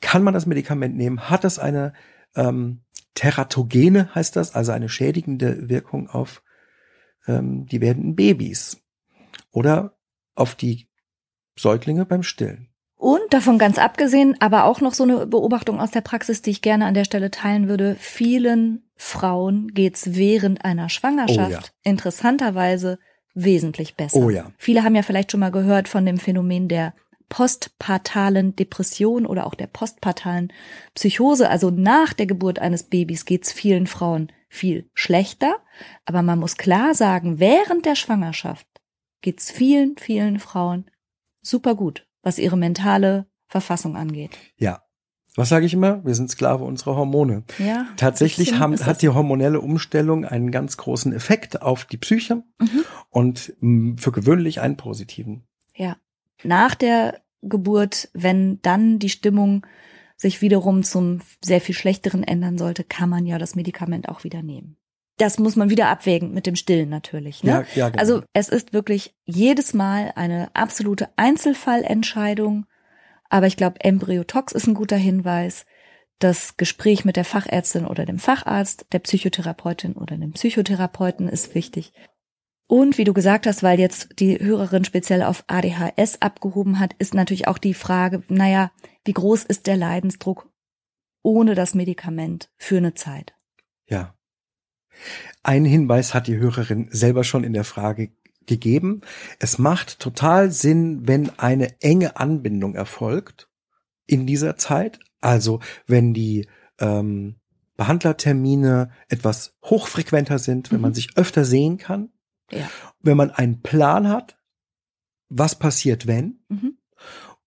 kann 0.00 0.22
man 0.22 0.34
das 0.34 0.46
Medikament 0.46 0.96
nehmen, 0.96 1.30
hat 1.30 1.44
das 1.44 1.58
eine 1.58 1.92
ähm, 2.34 2.82
Teratogene, 3.14 4.14
heißt 4.14 4.36
das, 4.36 4.54
also 4.54 4.72
eine 4.72 4.88
schädigende 4.88 5.68
Wirkung 5.68 6.08
auf 6.08 6.42
ähm, 7.26 7.66
die 7.66 7.80
werdenden 7.80 8.14
Babys 8.14 8.82
oder 9.50 9.96
auf 10.34 10.54
die 10.54 10.90
Säuglinge 11.58 12.04
beim 12.04 12.22
Stillen. 12.22 12.68
Und 13.06 13.32
davon 13.32 13.56
ganz 13.56 13.78
abgesehen, 13.78 14.34
aber 14.40 14.64
auch 14.64 14.80
noch 14.80 14.92
so 14.92 15.04
eine 15.04 15.28
Beobachtung 15.28 15.78
aus 15.78 15.92
der 15.92 16.00
Praxis, 16.00 16.42
die 16.42 16.50
ich 16.50 16.60
gerne 16.60 16.86
an 16.86 16.94
der 16.94 17.04
Stelle 17.04 17.30
teilen 17.30 17.68
würde. 17.68 17.94
Vielen 18.00 18.82
Frauen 18.96 19.68
geht's 19.68 20.16
während 20.16 20.64
einer 20.64 20.88
Schwangerschaft 20.88 21.52
oh 21.52 21.52
ja. 21.52 21.60
interessanterweise 21.84 22.98
wesentlich 23.32 23.94
besser. 23.94 24.18
Oh 24.18 24.28
ja. 24.28 24.50
Viele 24.58 24.82
haben 24.82 24.96
ja 24.96 25.02
vielleicht 25.02 25.30
schon 25.30 25.38
mal 25.38 25.52
gehört 25.52 25.86
von 25.86 26.04
dem 26.04 26.18
Phänomen 26.18 26.66
der 26.66 26.94
postpartalen 27.28 28.56
Depression 28.56 29.24
oder 29.24 29.46
auch 29.46 29.54
der 29.54 29.68
postpartalen 29.68 30.52
Psychose. 30.96 31.48
Also 31.48 31.70
nach 31.70 32.12
der 32.12 32.26
Geburt 32.26 32.58
eines 32.58 32.82
Babys 32.82 33.24
geht's 33.24 33.52
vielen 33.52 33.86
Frauen 33.86 34.32
viel 34.48 34.90
schlechter. 34.94 35.58
Aber 36.06 36.22
man 36.22 36.40
muss 36.40 36.56
klar 36.56 36.92
sagen, 36.96 37.38
während 37.38 37.86
der 37.86 37.94
Schwangerschaft 37.94 38.66
geht's 39.20 39.52
vielen, 39.52 39.96
vielen 39.96 40.40
Frauen 40.40 40.90
super 41.40 41.76
gut, 41.76 42.05
was 42.26 42.40
ihre 42.40 42.56
mentale 42.56 43.26
Verfassung 43.46 43.96
angeht. 43.96 44.36
Ja. 44.56 44.82
Was 45.36 45.48
sage 45.48 45.64
ich 45.64 45.74
immer? 45.74 46.04
Wir 46.04 46.14
sind 46.16 46.28
Sklave 46.28 46.64
unserer 46.64 46.96
Hormone. 46.96 47.44
Ja. 47.58 47.86
Tatsächlich 47.96 48.58
haben, 48.58 48.74
hat 48.84 49.00
die 49.00 49.10
hormonelle 49.10 49.60
Umstellung 49.60 50.24
einen 50.24 50.50
ganz 50.50 50.76
großen 50.76 51.12
Effekt 51.12 51.62
auf 51.62 51.84
die 51.84 51.98
Psyche 51.98 52.42
mhm. 52.58 52.84
und 53.10 53.54
mm, 53.60 53.96
für 53.98 54.10
gewöhnlich 54.10 54.60
einen 54.60 54.76
positiven. 54.76 55.46
Ja. 55.72 55.98
Nach 56.42 56.74
der 56.74 57.20
Geburt, 57.42 58.08
wenn 58.12 58.60
dann 58.62 58.98
die 58.98 59.10
Stimmung 59.10 59.64
sich 60.16 60.42
wiederum 60.42 60.82
zum 60.82 61.20
sehr 61.44 61.60
viel 61.60 61.76
schlechteren 61.76 62.24
ändern 62.24 62.58
sollte, 62.58 62.82
kann 62.82 63.08
man 63.08 63.24
ja 63.24 63.38
das 63.38 63.54
Medikament 63.54 64.08
auch 64.08 64.24
wieder 64.24 64.42
nehmen 64.42 64.76
das 65.18 65.38
muss 65.38 65.56
man 65.56 65.70
wieder 65.70 65.88
abwägen 65.88 66.32
mit 66.32 66.46
dem 66.46 66.56
Stillen 66.56 66.88
natürlich. 66.88 67.42
Ne? 67.42 67.50
Ja, 67.50 67.64
ja, 67.74 67.88
genau. 67.88 68.00
Also 68.00 68.22
es 68.32 68.48
ist 68.48 68.72
wirklich 68.72 69.14
jedes 69.24 69.72
Mal 69.72 70.12
eine 70.14 70.50
absolute 70.54 71.08
Einzelfallentscheidung. 71.16 72.66
Aber 73.28 73.46
ich 73.46 73.56
glaube, 73.56 73.80
Embryotox 73.80 74.52
ist 74.52 74.66
ein 74.66 74.74
guter 74.74 74.96
Hinweis. 74.96 75.64
Das 76.18 76.56
Gespräch 76.56 77.04
mit 77.04 77.16
der 77.16 77.24
Fachärztin 77.24 77.86
oder 77.86 78.04
dem 78.06 78.18
Facharzt, 78.18 78.86
der 78.92 79.00
Psychotherapeutin 79.00 79.94
oder 79.94 80.16
dem 80.16 80.32
Psychotherapeuten 80.32 81.28
ist 81.28 81.54
wichtig. 81.54 81.92
Und 82.68 82.98
wie 82.98 83.04
du 83.04 83.12
gesagt 83.12 83.46
hast, 83.46 83.62
weil 83.62 83.78
jetzt 83.78 84.18
die 84.18 84.38
Hörerin 84.40 84.84
speziell 84.84 85.22
auf 85.22 85.44
ADHS 85.46 86.20
abgehoben 86.20 86.80
hat, 86.80 86.94
ist 86.98 87.14
natürlich 87.14 87.46
auch 87.48 87.58
die 87.58 87.74
Frage, 87.74 88.22
naja, 88.28 88.72
wie 89.04 89.12
groß 89.12 89.44
ist 89.44 89.66
der 89.66 89.76
Leidensdruck 89.76 90.50
ohne 91.22 91.54
das 91.54 91.74
Medikament 91.74 92.50
für 92.56 92.78
eine 92.78 92.94
Zeit? 92.94 93.34
Ja, 93.88 94.15
ein 95.42 95.64
Hinweis 95.64 96.14
hat 96.14 96.26
die 96.26 96.36
Hörerin 96.36 96.88
selber 96.90 97.24
schon 97.24 97.44
in 97.44 97.52
der 97.52 97.64
Frage 97.64 98.10
gegeben. 98.46 99.02
Es 99.38 99.58
macht 99.58 99.98
total 99.98 100.50
Sinn, 100.50 101.06
wenn 101.06 101.38
eine 101.38 101.80
enge 101.80 102.16
Anbindung 102.16 102.74
erfolgt 102.74 103.48
in 104.06 104.26
dieser 104.26 104.56
Zeit. 104.56 105.00
Also 105.20 105.60
wenn 105.86 106.14
die 106.14 106.46
ähm, 106.78 107.36
Behandlertermine 107.76 108.90
etwas 109.08 109.56
hochfrequenter 109.64 110.38
sind, 110.38 110.70
wenn 110.70 110.78
mhm. 110.78 110.82
man 110.82 110.94
sich 110.94 111.16
öfter 111.16 111.44
sehen 111.44 111.78
kann, 111.78 112.10
ja. 112.50 112.68
wenn 113.00 113.16
man 113.16 113.30
einen 113.30 113.62
Plan 113.62 114.08
hat, 114.08 114.38
was 115.28 115.58
passiert, 115.58 116.06
wenn. 116.06 116.40
Mhm. 116.48 116.78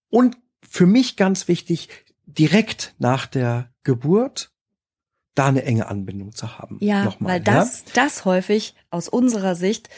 Und 0.10 0.38
für 0.62 0.86
mich 0.86 1.16
ganz 1.16 1.48
wichtig, 1.48 1.90
direkt 2.26 2.96
nach 3.00 3.26
der 3.26 3.74
Geburt 3.84 4.52
da 5.36 5.48
eine 5.48 5.64
enge 5.64 5.88
Anbindung 5.88 6.34
zu 6.34 6.58
haben. 6.58 6.78
Ja, 6.82 7.06
Nochmal, 7.06 7.34
weil 7.34 7.40
das, 7.42 7.82
ja? 7.88 7.92
das 7.96 8.26
häufig 8.26 8.76
aus 8.90 9.10
unserer 9.10 9.56
Sicht 9.56 9.90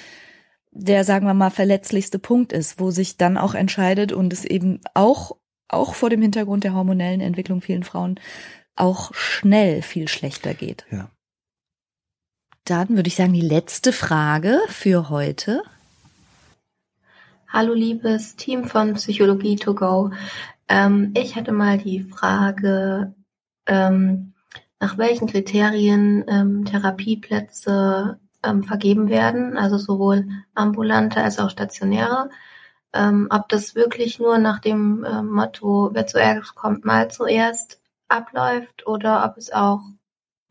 der, 0.72 1.04
sagen 1.04 1.26
wir 1.26 1.34
mal, 1.34 1.50
verletzlichste 1.50 2.18
Punkt 2.18 2.54
ist, 2.54 2.80
wo 2.80 2.92
sich 2.92 3.18
dann 3.18 3.38
auch 3.38 3.54
entscheidet 3.54 4.12
und 4.14 4.32
es 4.32 4.46
eben 4.46 4.80
auch, 4.94 5.38
auch 5.68 5.96
vor 5.96 6.10
dem 6.10 6.22
Hintergrund 6.22 6.64
der 6.64 6.74
hormonellen 6.74 7.22
Entwicklung 7.22 7.62
vielen 7.62 7.84
Frauen 7.84 8.20
auch 8.76 9.14
schnell 9.14 9.82
viel 9.82 10.08
schlechter 10.08 10.54
geht. 10.54 10.86
Ja. 10.90 11.10
Dann 12.64 12.90
würde 12.90 13.08
ich 13.08 13.16
sagen, 13.16 13.34
die 13.34 13.42
letzte 13.42 13.92
Frage 13.92 14.60
für 14.70 15.10
heute. 15.10 15.62
Hallo 17.50 17.74
liebes 17.74 18.38
Team 18.38 18.64
von 18.64 18.94
Psychologie 18.94 19.58
to 19.58 19.76
go. 19.76 20.12
Ähm, 20.70 21.14
ich 21.18 21.36
hatte 21.36 21.52
mal 21.52 21.80
die 21.80 22.02
Frage, 22.02 23.14
ähm, 23.66 24.31
nach 24.82 24.98
welchen 24.98 25.28
Kriterien 25.28 26.26
ähm, 26.28 26.66
Therapieplätze 26.66 28.20
ähm, 28.44 28.64
vergeben 28.64 29.10
werden, 29.10 29.56
also 29.56 29.78
sowohl 29.78 30.28
ambulante 30.56 31.24
als 31.24 31.38
auch 31.38 31.52
stationäre. 31.52 32.32
Ähm, 32.92 33.28
ob 33.30 33.48
das 33.48 33.76
wirklich 33.76 34.20
nur 34.20 34.40
nach 34.40 34.60
dem 34.60 35.04
äh, 35.04 35.22
Motto, 35.22 35.92
wer 35.94 36.08
zuerst 36.08 36.56
kommt, 36.56 36.84
mal 36.84 37.12
zuerst 37.12 37.80
abläuft 38.08 38.88
oder 38.88 39.24
ob 39.24 39.38
es 39.38 39.54
auch, 39.54 39.82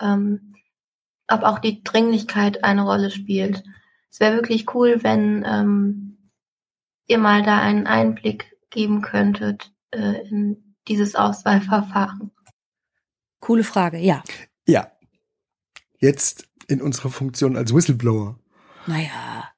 ähm, 0.00 0.54
ob 1.26 1.42
auch 1.42 1.58
die 1.58 1.82
Dringlichkeit 1.82 2.62
eine 2.62 2.82
Rolle 2.82 3.10
spielt. 3.10 3.64
Es 4.10 4.20
wäre 4.20 4.36
wirklich 4.36 4.72
cool, 4.74 5.02
wenn 5.02 5.44
ähm, 5.44 6.18
ihr 7.08 7.18
mal 7.18 7.42
da 7.42 7.58
einen 7.58 7.88
Einblick 7.88 8.56
geben 8.70 9.02
könntet 9.02 9.72
äh, 9.90 10.28
in 10.28 10.76
dieses 10.86 11.16
Auswahlverfahren. 11.16 12.30
Coole 13.40 13.64
Frage, 13.64 13.98
ja. 13.98 14.22
Ja. 14.66 14.90
Jetzt 15.98 16.48
in 16.68 16.80
unserer 16.80 17.10
Funktion 17.10 17.56
als 17.56 17.74
Whistleblower. 17.74 18.38
Naja. 18.86 19.50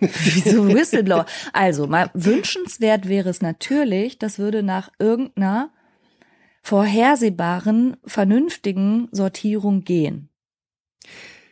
Wieso 0.00 0.68
Whistleblower? 0.68 1.26
Also, 1.52 1.86
mal 1.86 2.10
wünschenswert 2.14 3.08
wäre 3.08 3.28
es 3.28 3.40
natürlich, 3.40 4.18
das 4.18 4.38
würde 4.38 4.62
nach 4.62 4.90
irgendeiner 4.98 5.70
vorhersehbaren, 6.62 7.96
vernünftigen 8.04 9.08
Sortierung 9.12 9.84
gehen. 9.84 10.30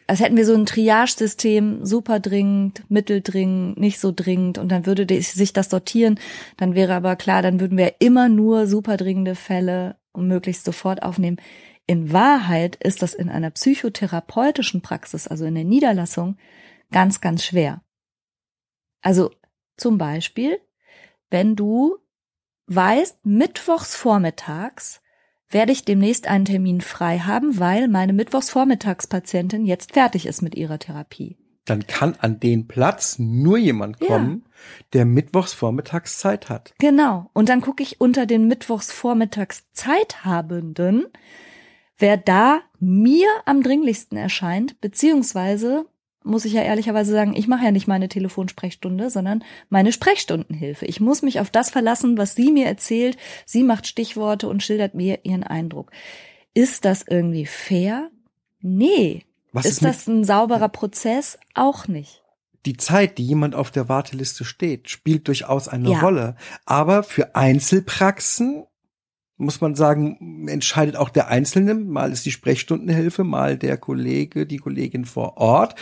Als 0.06 0.20
hätten 0.20 0.36
wir 0.36 0.44
so 0.44 0.54
ein 0.54 0.66
Triage-System, 0.66 1.86
super 1.86 2.20
dringend, 2.20 2.84
mitteldringend, 2.90 3.78
nicht 3.78 4.00
so 4.00 4.12
dringend, 4.14 4.58
und 4.58 4.68
dann 4.68 4.84
würde 4.84 5.06
sich 5.22 5.52
das 5.52 5.70
sortieren. 5.70 6.20
Dann 6.58 6.74
wäre 6.74 6.94
aber 6.94 7.16
klar, 7.16 7.40
dann 7.40 7.60
würden 7.60 7.78
wir 7.78 7.94
immer 8.00 8.28
nur 8.28 8.66
super 8.66 8.96
dringende 8.96 9.34
Fälle 9.34 9.96
und 10.14 10.28
möglichst 10.28 10.64
sofort 10.64 11.02
aufnehmen. 11.02 11.40
In 11.86 12.12
Wahrheit 12.12 12.76
ist 12.76 13.02
das 13.02 13.12
in 13.12 13.28
einer 13.28 13.50
psychotherapeutischen 13.50 14.80
Praxis, 14.80 15.26
also 15.28 15.44
in 15.44 15.54
der 15.54 15.64
Niederlassung, 15.64 16.38
ganz, 16.90 17.20
ganz 17.20 17.44
schwer. 17.44 17.82
Also 19.02 19.30
zum 19.76 19.98
Beispiel, 19.98 20.58
wenn 21.30 21.56
du 21.56 21.98
weißt, 22.66 23.26
mittwochs 23.26 23.96
vormittags 23.96 25.02
werde 25.50 25.72
ich 25.72 25.84
demnächst 25.84 26.26
einen 26.26 26.46
Termin 26.46 26.80
frei 26.80 27.18
haben, 27.18 27.58
weil 27.58 27.88
meine 27.88 28.12
Mittwochsvormittagspatientin 28.12 29.66
jetzt 29.66 29.92
fertig 29.92 30.26
ist 30.26 30.42
mit 30.42 30.54
ihrer 30.54 30.78
Therapie. 30.78 31.38
Dann 31.64 31.86
kann 31.86 32.14
an 32.18 32.40
den 32.40 32.68
Platz 32.68 33.18
nur 33.18 33.56
jemand 33.56 34.00
kommen, 34.00 34.44
ja. 34.44 34.50
der 34.92 35.04
Mittwochsvormittags 35.06 36.18
Zeit 36.18 36.50
hat. 36.50 36.74
Genau. 36.78 37.30
Und 37.32 37.48
dann 37.48 37.62
gucke 37.62 37.82
ich 37.82 38.00
unter 38.00 38.26
den 38.26 38.48
Mittwochsvormittags 38.48 39.64
Zeithabenden, 39.72 41.06
wer 41.96 42.16
da 42.16 42.60
mir 42.80 43.28
am 43.46 43.62
dringlichsten 43.62 44.18
erscheint, 44.18 44.80
beziehungsweise 44.80 45.86
muss 46.24 46.46
ich 46.46 46.54
ja 46.54 46.62
ehrlicherweise 46.62 47.12
sagen, 47.12 47.36
ich 47.36 47.48
mache 47.48 47.66
ja 47.66 47.70
nicht 47.70 47.86
meine 47.86 48.08
Telefonsprechstunde, 48.08 49.10
sondern 49.10 49.44
meine 49.68 49.92
Sprechstundenhilfe. 49.92 50.86
Ich 50.86 50.98
muss 50.98 51.22
mich 51.22 51.38
auf 51.38 51.50
das 51.50 51.70
verlassen, 51.70 52.16
was 52.16 52.34
sie 52.34 52.50
mir 52.50 52.66
erzählt. 52.66 53.18
Sie 53.44 53.62
macht 53.62 53.86
Stichworte 53.86 54.48
und 54.48 54.62
schildert 54.62 54.94
mir 54.94 55.20
ihren 55.24 55.44
Eindruck. 55.44 55.92
Ist 56.54 56.86
das 56.86 57.04
irgendwie 57.06 57.46
fair? 57.46 58.10
Nee. 58.60 59.24
Was 59.54 59.66
ist, 59.66 59.72
ist 59.74 59.84
das 59.84 60.06
ein 60.08 60.24
sauberer 60.24 60.68
Prozess? 60.68 61.38
Auch 61.54 61.86
nicht. 61.86 62.22
Die 62.66 62.76
Zeit, 62.76 63.18
die 63.18 63.26
jemand 63.26 63.54
auf 63.54 63.70
der 63.70 63.88
Warteliste 63.88 64.44
steht, 64.44 64.90
spielt 64.90 65.28
durchaus 65.28 65.68
eine 65.68 65.92
ja. 65.92 66.00
Rolle. 66.00 66.34
Aber 66.66 67.02
für 67.02 67.36
Einzelpraxen 67.36 68.64
muss 69.36 69.60
man 69.60 69.74
sagen, 69.74 70.46
entscheidet 70.48 70.96
auch 70.96 71.08
der 71.08 71.28
Einzelne. 71.28 71.74
Mal 71.74 72.12
ist 72.12 72.24
die 72.24 72.30
Sprechstundenhilfe, 72.30 73.24
mal 73.24 73.56
der 73.56 73.76
Kollege, 73.76 74.46
die 74.46 74.58
Kollegin 74.58 75.04
vor 75.04 75.36
Ort, 75.36 75.74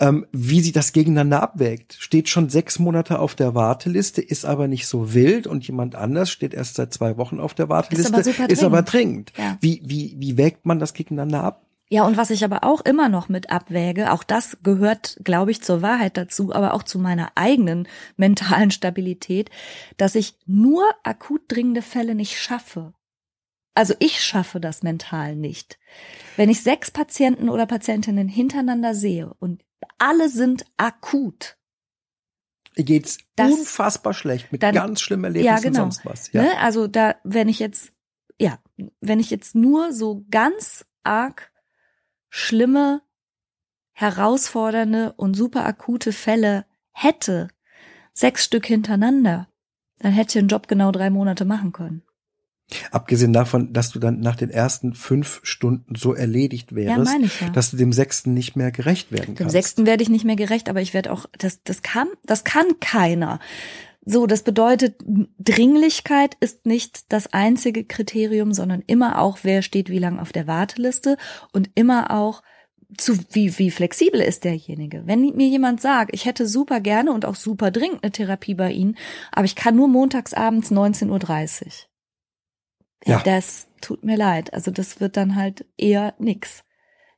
ähm, 0.00 0.26
wie 0.32 0.60
sie 0.60 0.72
das 0.72 0.92
gegeneinander 0.92 1.42
abwägt. 1.42 1.96
Steht 1.98 2.28
schon 2.28 2.48
sechs 2.48 2.78
Monate 2.78 3.18
auf 3.18 3.34
der 3.34 3.54
Warteliste, 3.54 4.22
ist 4.22 4.44
aber 4.44 4.68
nicht 4.68 4.86
so 4.86 5.12
wild 5.12 5.46
und 5.46 5.66
jemand 5.66 5.94
anders 5.94 6.30
steht 6.30 6.54
erst 6.54 6.76
seit 6.76 6.92
zwei 6.94 7.16
Wochen 7.18 7.40
auf 7.40 7.54
der 7.54 7.68
Warteliste, 7.68 8.20
ist 8.20 8.40
aber, 8.40 8.50
ist 8.50 8.64
aber 8.64 8.82
dringend. 8.82 9.32
Ja. 9.36 9.58
Wie, 9.60 9.82
wie, 9.84 10.16
wie 10.18 10.38
wägt 10.38 10.64
man 10.64 10.78
das 10.78 10.94
gegeneinander 10.94 11.44
ab? 11.44 11.66
Ja, 11.90 12.04
und 12.06 12.16
was 12.16 12.30
ich 12.30 12.44
aber 12.44 12.64
auch 12.64 12.80
immer 12.80 13.08
noch 13.08 13.28
mit 13.28 13.50
abwäge, 13.50 14.10
auch 14.12 14.24
das 14.24 14.58
gehört, 14.62 15.18
glaube 15.22 15.50
ich, 15.50 15.62
zur 15.62 15.82
Wahrheit 15.82 16.16
dazu, 16.16 16.52
aber 16.52 16.72
auch 16.72 16.82
zu 16.82 16.98
meiner 16.98 17.32
eigenen 17.34 17.86
mentalen 18.16 18.70
Stabilität, 18.70 19.50
dass 19.96 20.14
ich 20.14 20.34
nur 20.46 20.84
akut 21.02 21.42
dringende 21.48 21.82
Fälle 21.82 22.14
nicht 22.14 22.40
schaffe. 22.40 22.94
Also 23.74 23.94
ich 23.98 24.20
schaffe 24.20 24.60
das 24.60 24.82
mental 24.82 25.34
nicht. 25.34 25.78
Wenn 26.36 26.48
ich 26.48 26.62
sechs 26.62 26.90
Patienten 26.90 27.48
oder 27.48 27.66
Patientinnen 27.66 28.28
hintereinander 28.28 28.94
sehe 28.94 29.34
und 29.40 29.64
alle 29.98 30.28
sind 30.28 30.64
akut, 30.76 31.56
geht's 32.76 33.18
das, 33.36 33.52
unfassbar 33.52 34.14
schlecht 34.14 34.52
mit 34.52 34.62
dann, 34.62 34.74
ganz 34.74 35.00
schlimmen 35.00 35.24
Erlebnissen 35.24 35.54
ja, 35.54 35.60
genau. 35.60 35.84
und 35.84 35.92
sonst 35.92 36.06
was. 36.06 36.32
Ja. 36.32 36.42
Ne? 36.42 36.58
Also 36.60 36.86
da, 36.86 37.16
wenn 37.24 37.48
ich 37.48 37.58
jetzt, 37.58 37.92
ja, 38.40 38.58
wenn 39.00 39.20
ich 39.20 39.30
jetzt 39.30 39.54
nur 39.54 39.92
so 39.92 40.24
ganz 40.30 40.84
arg 41.02 41.52
schlimme, 42.36 43.00
herausfordernde 43.92 45.12
und 45.12 45.34
super 45.34 45.64
akute 45.64 46.12
Fälle 46.12 46.66
hätte, 46.90 47.46
sechs 48.12 48.44
Stück 48.44 48.66
hintereinander, 48.66 49.46
dann 50.00 50.10
hätte 50.10 50.36
ich 50.36 50.42
den 50.42 50.48
Job 50.48 50.66
genau 50.66 50.90
drei 50.90 51.10
Monate 51.10 51.44
machen 51.44 51.70
können. 51.72 52.02
Abgesehen 52.90 53.32
davon, 53.32 53.72
dass 53.72 53.90
du 53.90 54.00
dann 54.00 54.18
nach 54.18 54.34
den 54.34 54.50
ersten 54.50 54.94
fünf 54.94 55.42
Stunden 55.44 55.94
so 55.94 56.12
erledigt 56.12 56.74
wärst, 56.74 57.12
ja, 57.12 57.46
ja. 57.46 57.52
dass 57.52 57.70
du 57.70 57.76
dem 57.76 57.92
sechsten 57.92 58.34
nicht 58.34 58.56
mehr 58.56 58.72
gerecht 58.72 59.12
werden 59.12 59.36
kannst. 59.36 59.40
Dem 59.40 59.50
sechsten 59.50 59.86
werde 59.86 60.02
ich 60.02 60.08
nicht 60.08 60.24
mehr 60.24 60.34
gerecht, 60.34 60.68
aber 60.68 60.80
ich 60.80 60.92
werde 60.92 61.12
auch, 61.12 61.26
das, 61.38 61.62
das 61.62 61.82
kann, 61.82 62.08
das 62.24 62.42
kann 62.42 62.66
keiner. 62.80 63.38
So, 64.06 64.26
das 64.26 64.42
bedeutet, 64.42 65.02
Dringlichkeit 65.38 66.36
ist 66.40 66.66
nicht 66.66 67.12
das 67.12 67.32
einzige 67.32 67.84
Kriterium, 67.84 68.52
sondern 68.52 68.82
immer 68.86 69.20
auch, 69.20 69.38
wer 69.42 69.62
steht 69.62 69.88
wie 69.88 69.98
lang 69.98 70.18
auf 70.18 70.32
der 70.32 70.46
Warteliste 70.46 71.16
und 71.52 71.70
immer 71.74 72.10
auch, 72.10 72.42
zu 72.98 73.18
wie, 73.32 73.58
wie 73.58 73.70
flexibel 73.70 74.20
ist 74.20 74.44
derjenige. 74.44 75.06
Wenn 75.06 75.20
mir 75.34 75.48
jemand 75.48 75.80
sagt, 75.80 76.14
ich 76.14 76.26
hätte 76.26 76.46
super 76.46 76.80
gerne 76.80 77.12
und 77.12 77.24
auch 77.24 77.34
super 77.34 77.70
dringend 77.70 78.04
eine 78.04 78.12
Therapie 78.12 78.54
bei 78.54 78.70
Ihnen, 78.70 78.96
aber 79.32 79.46
ich 79.46 79.56
kann 79.56 79.74
nur 79.74 79.88
montags 79.88 80.34
abends 80.34 80.70
19.30 80.70 81.64
Uhr. 81.64 81.72
Ja. 83.06 83.22
Das 83.24 83.68
tut 83.80 84.04
mir 84.04 84.16
leid. 84.16 84.52
Also 84.54 84.70
das 84.70 85.00
wird 85.00 85.16
dann 85.16 85.34
halt 85.34 85.66
eher 85.76 86.14
nix. 86.18 86.64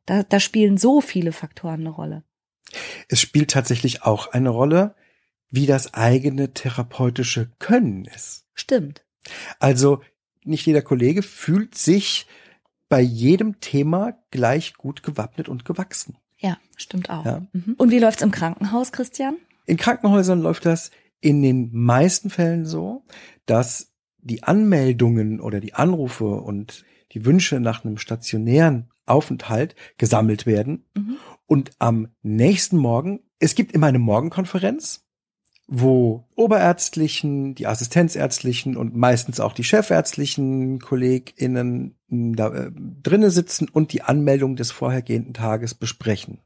Da, 0.04 0.22
da 0.22 0.40
spielen 0.40 0.78
so 0.78 1.00
viele 1.00 1.32
Faktoren 1.32 1.80
eine 1.80 1.90
Rolle. 1.90 2.24
Es 3.08 3.20
spielt 3.20 3.50
tatsächlich 3.50 4.02
auch 4.02 4.28
eine 4.28 4.50
Rolle, 4.50 4.94
wie 5.50 5.66
das 5.66 5.94
eigene 5.94 6.52
therapeutische 6.52 7.50
Können 7.58 8.04
ist. 8.04 8.46
Stimmt. 8.54 9.04
Also 9.58 10.02
nicht 10.44 10.66
jeder 10.66 10.82
Kollege 10.82 11.22
fühlt 11.22 11.74
sich 11.76 12.26
bei 12.88 13.00
jedem 13.00 13.60
Thema 13.60 14.18
gleich 14.30 14.74
gut 14.74 15.02
gewappnet 15.02 15.48
und 15.48 15.64
gewachsen. 15.64 16.16
Ja, 16.38 16.58
stimmt 16.76 17.10
auch. 17.10 17.24
Ja. 17.24 17.46
Mhm. 17.52 17.74
Und 17.76 17.90
wie 17.90 17.98
läuft's 17.98 18.22
im 18.22 18.30
Krankenhaus, 18.30 18.92
Christian? 18.92 19.36
In 19.64 19.76
Krankenhäusern 19.76 20.40
läuft 20.40 20.66
das 20.66 20.90
in 21.20 21.42
den 21.42 21.70
meisten 21.72 22.30
Fällen 22.30 22.64
so, 22.66 23.04
dass 23.46 23.92
die 24.18 24.42
Anmeldungen 24.42 25.40
oder 25.40 25.60
die 25.60 25.74
Anrufe 25.74 26.26
und 26.26 26.84
die 27.12 27.24
Wünsche 27.24 27.60
nach 27.60 27.84
einem 27.84 27.98
stationären 27.98 28.90
Aufenthalt 29.06 29.74
gesammelt 29.98 30.46
werden 30.46 30.84
mhm. 30.94 31.16
und 31.46 31.70
am 31.78 32.08
nächsten 32.22 32.76
Morgen, 32.76 33.20
es 33.38 33.54
gibt 33.54 33.72
immer 33.72 33.86
eine 33.86 34.00
Morgenkonferenz, 34.00 35.05
wo 35.68 36.28
Oberärztlichen, 36.36 37.54
die 37.54 37.66
Assistenzärztlichen 37.66 38.76
und 38.76 38.94
meistens 38.94 39.40
auch 39.40 39.52
die 39.52 39.64
chefärztlichen 39.64 40.78
KollegInnen 40.78 41.96
da 42.08 42.54
äh, 42.54 42.70
drinnen 43.02 43.30
sitzen 43.30 43.68
und 43.68 43.92
die 43.92 44.02
Anmeldung 44.02 44.54
des 44.54 44.70
vorhergehenden 44.70 45.34
Tages 45.34 45.74
besprechen. 45.74 46.38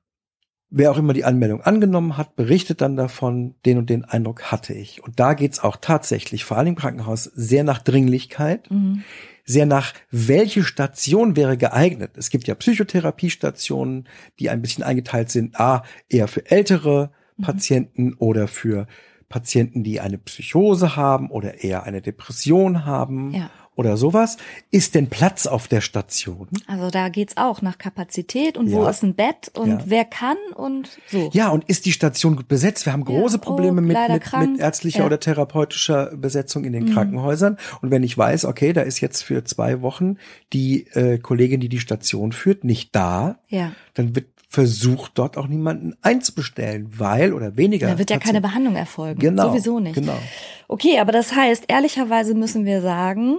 Wer 0.72 0.92
auch 0.92 0.98
immer 0.98 1.12
die 1.12 1.24
Anmeldung 1.24 1.60
angenommen 1.62 2.16
hat, 2.16 2.36
berichtet 2.36 2.80
dann 2.80 2.96
davon, 2.96 3.56
den 3.66 3.76
und 3.76 3.90
den 3.90 4.04
Eindruck 4.04 4.52
hatte 4.52 4.72
ich. 4.72 5.02
Und 5.02 5.18
da 5.18 5.34
geht's 5.34 5.58
auch 5.58 5.76
tatsächlich, 5.76 6.44
vor 6.44 6.56
allem 6.56 6.68
im 6.68 6.76
Krankenhaus, 6.76 7.24
sehr 7.24 7.64
nach 7.64 7.80
Dringlichkeit, 7.80 8.70
mhm. 8.70 9.02
sehr 9.44 9.66
nach, 9.66 9.92
welche 10.12 10.62
Station 10.62 11.34
wäre 11.34 11.56
geeignet. 11.56 12.12
Es 12.14 12.30
gibt 12.30 12.46
ja 12.46 12.54
Psychotherapiestationen, 12.54 14.08
die 14.38 14.48
ein 14.48 14.62
bisschen 14.62 14.84
eingeteilt 14.84 15.30
sind, 15.30 15.58
a, 15.58 15.82
eher 16.08 16.28
für 16.28 16.48
ältere 16.48 17.10
mhm. 17.36 17.42
Patienten 17.42 18.14
oder 18.14 18.46
für 18.46 18.86
Patienten, 19.30 19.84
die 19.84 20.00
eine 20.00 20.18
Psychose 20.18 20.96
haben 20.96 21.30
oder 21.30 21.62
eher 21.62 21.84
eine 21.84 22.02
Depression 22.02 22.84
haben 22.84 23.32
ja. 23.32 23.48
oder 23.76 23.96
sowas. 23.96 24.38
Ist 24.72 24.96
denn 24.96 25.08
Platz 25.08 25.46
auf 25.46 25.68
der 25.68 25.80
Station? 25.80 26.48
Also 26.66 26.90
da 26.90 27.08
geht's 27.08 27.36
auch 27.36 27.62
nach 27.62 27.78
Kapazität 27.78 28.58
und 28.58 28.66
ja. 28.66 28.76
wo 28.76 28.88
ist 28.88 29.04
ein 29.04 29.14
Bett 29.14 29.52
und 29.54 29.70
ja. 29.70 29.82
wer 29.86 30.04
kann 30.04 30.36
und 30.56 30.98
so. 31.06 31.30
Ja, 31.32 31.48
und 31.50 31.62
ist 31.68 31.86
die 31.86 31.92
Station 31.92 32.34
gut 32.34 32.48
besetzt? 32.48 32.84
Wir 32.86 32.92
haben 32.92 33.04
große 33.04 33.38
Probleme 33.38 33.80
oh, 33.80 33.84
mit, 33.84 33.96
mit, 33.96 34.32
mit, 34.32 34.60
ärztlicher 34.60 35.06
oder 35.06 35.20
therapeutischer 35.20 36.16
Besetzung 36.16 36.64
in 36.64 36.72
den 36.72 36.86
mhm. 36.86 36.94
Krankenhäusern. 36.94 37.56
Und 37.82 37.92
wenn 37.92 38.02
ich 38.02 38.18
weiß, 38.18 38.46
okay, 38.46 38.72
da 38.72 38.82
ist 38.82 39.00
jetzt 39.00 39.22
für 39.22 39.44
zwei 39.44 39.80
Wochen 39.80 40.16
die 40.52 40.88
äh, 40.88 41.18
Kollegin, 41.18 41.60
die 41.60 41.68
die 41.68 41.78
Station 41.78 42.32
führt, 42.32 42.64
nicht 42.64 42.96
da, 42.96 43.38
ja. 43.48 43.70
dann 43.94 44.16
wird 44.16 44.26
versucht 44.50 45.12
dort 45.14 45.36
auch 45.38 45.46
niemanden 45.46 45.94
einzubestellen, 46.02 46.98
weil 46.98 47.32
oder 47.32 47.56
weniger. 47.56 47.86
Da 47.86 47.98
wird 47.98 48.10
ja 48.10 48.18
keine 48.18 48.40
Behandlung 48.40 48.74
erfolgen. 48.74 49.20
Genau. 49.20 49.50
Sowieso 49.50 49.78
nicht. 49.78 49.94
Genau. 49.94 50.18
Okay, 50.66 50.98
aber 50.98 51.12
das 51.12 51.36
heißt, 51.36 51.66
ehrlicherweise 51.68 52.34
müssen 52.34 52.64
wir 52.64 52.82
sagen, 52.82 53.38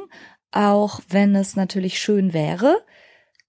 auch 0.52 1.02
wenn 1.10 1.36
es 1.36 1.58
natürlich 1.58 2.00
schön 2.00 2.32
wäre, 2.32 2.82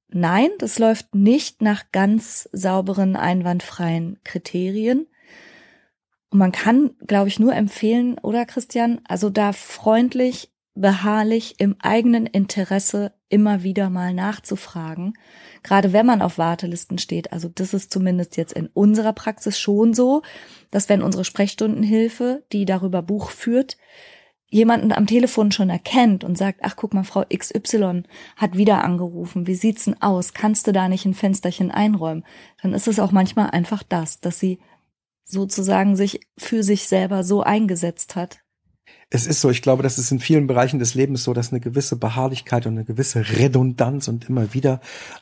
nein, 0.08 0.50
das 0.58 0.80
läuft 0.80 1.14
nicht 1.14 1.62
nach 1.62 1.84
ganz 1.92 2.48
sauberen, 2.52 3.14
einwandfreien 3.14 4.18
Kriterien. 4.24 5.06
Und 6.30 6.40
man 6.40 6.50
kann, 6.50 6.96
glaube 7.06 7.28
ich, 7.28 7.38
nur 7.38 7.54
empfehlen, 7.54 8.18
oder 8.18 8.44
Christian, 8.44 9.00
also 9.06 9.30
da 9.30 9.52
freundlich, 9.52 10.50
beharrlich 10.74 11.54
im 11.58 11.76
eigenen 11.80 12.26
Interesse 12.26 13.12
immer 13.28 13.62
wieder 13.62 13.88
mal 13.88 14.12
nachzufragen 14.12 15.12
gerade 15.62 15.92
wenn 15.92 16.06
man 16.06 16.22
auf 16.22 16.38
Wartelisten 16.38 16.98
steht. 16.98 17.32
Also 17.32 17.48
das 17.48 17.74
ist 17.74 17.92
zumindest 17.92 18.36
jetzt 18.36 18.52
in 18.52 18.68
unserer 18.68 19.12
Praxis 19.12 19.58
schon 19.58 19.94
so, 19.94 20.22
dass 20.70 20.88
wenn 20.88 21.02
unsere 21.02 21.24
Sprechstundenhilfe, 21.24 22.44
die 22.52 22.64
darüber 22.64 23.02
Buch 23.02 23.30
führt, 23.30 23.76
jemanden 24.52 24.92
am 24.92 25.06
Telefon 25.06 25.50
schon 25.50 25.70
erkennt 25.70 26.24
und 26.24 26.36
sagt, 26.36 26.60
ach 26.62 26.76
guck 26.76 26.92
mal, 26.92 27.04
Frau 27.04 27.24
XY 27.34 28.02
hat 28.36 28.56
wieder 28.56 28.84
angerufen, 28.84 29.46
wie 29.46 29.54
sieht's 29.54 29.86
denn 29.86 30.00
aus? 30.02 30.34
Kannst 30.34 30.66
du 30.66 30.72
da 30.72 30.88
nicht 30.88 31.06
ein 31.06 31.14
Fensterchen 31.14 31.70
einräumen? 31.70 32.24
Dann 32.60 32.74
ist 32.74 32.86
es 32.86 33.00
auch 33.00 33.12
manchmal 33.12 33.50
einfach 33.50 33.82
das, 33.82 34.20
dass 34.20 34.38
sie 34.38 34.60
sozusagen 35.24 35.96
sich 35.96 36.20
für 36.36 36.62
sich 36.62 36.86
selber 36.86 37.24
so 37.24 37.42
eingesetzt 37.42 38.14
hat, 38.14 38.40
es 39.14 39.26
ist 39.26 39.42
so, 39.42 39.50
ich 39.50 39.60
glaube, 39.60 39.82
das 39.82 39.98
ist 39.98 40.10
in 40.10 40.20
vielen 40.20 40.46
Bereichen 40.46 40.78
des 40.78 40.94
Lebens 40.94 41.22
so, 41.22 41.34
dass 41.34 41.52
eine 41.52 41.60
gewisse 41.60 41.96
Beharrlichkeit 41.96 42.66
und 42.66 42.72
eine 42.72 42.84
gewisse 42.84 43.22
Redundanz 43.38 44.08
und 44.08 44.28
immer 44.28 44.54
wieder 44.54 44.80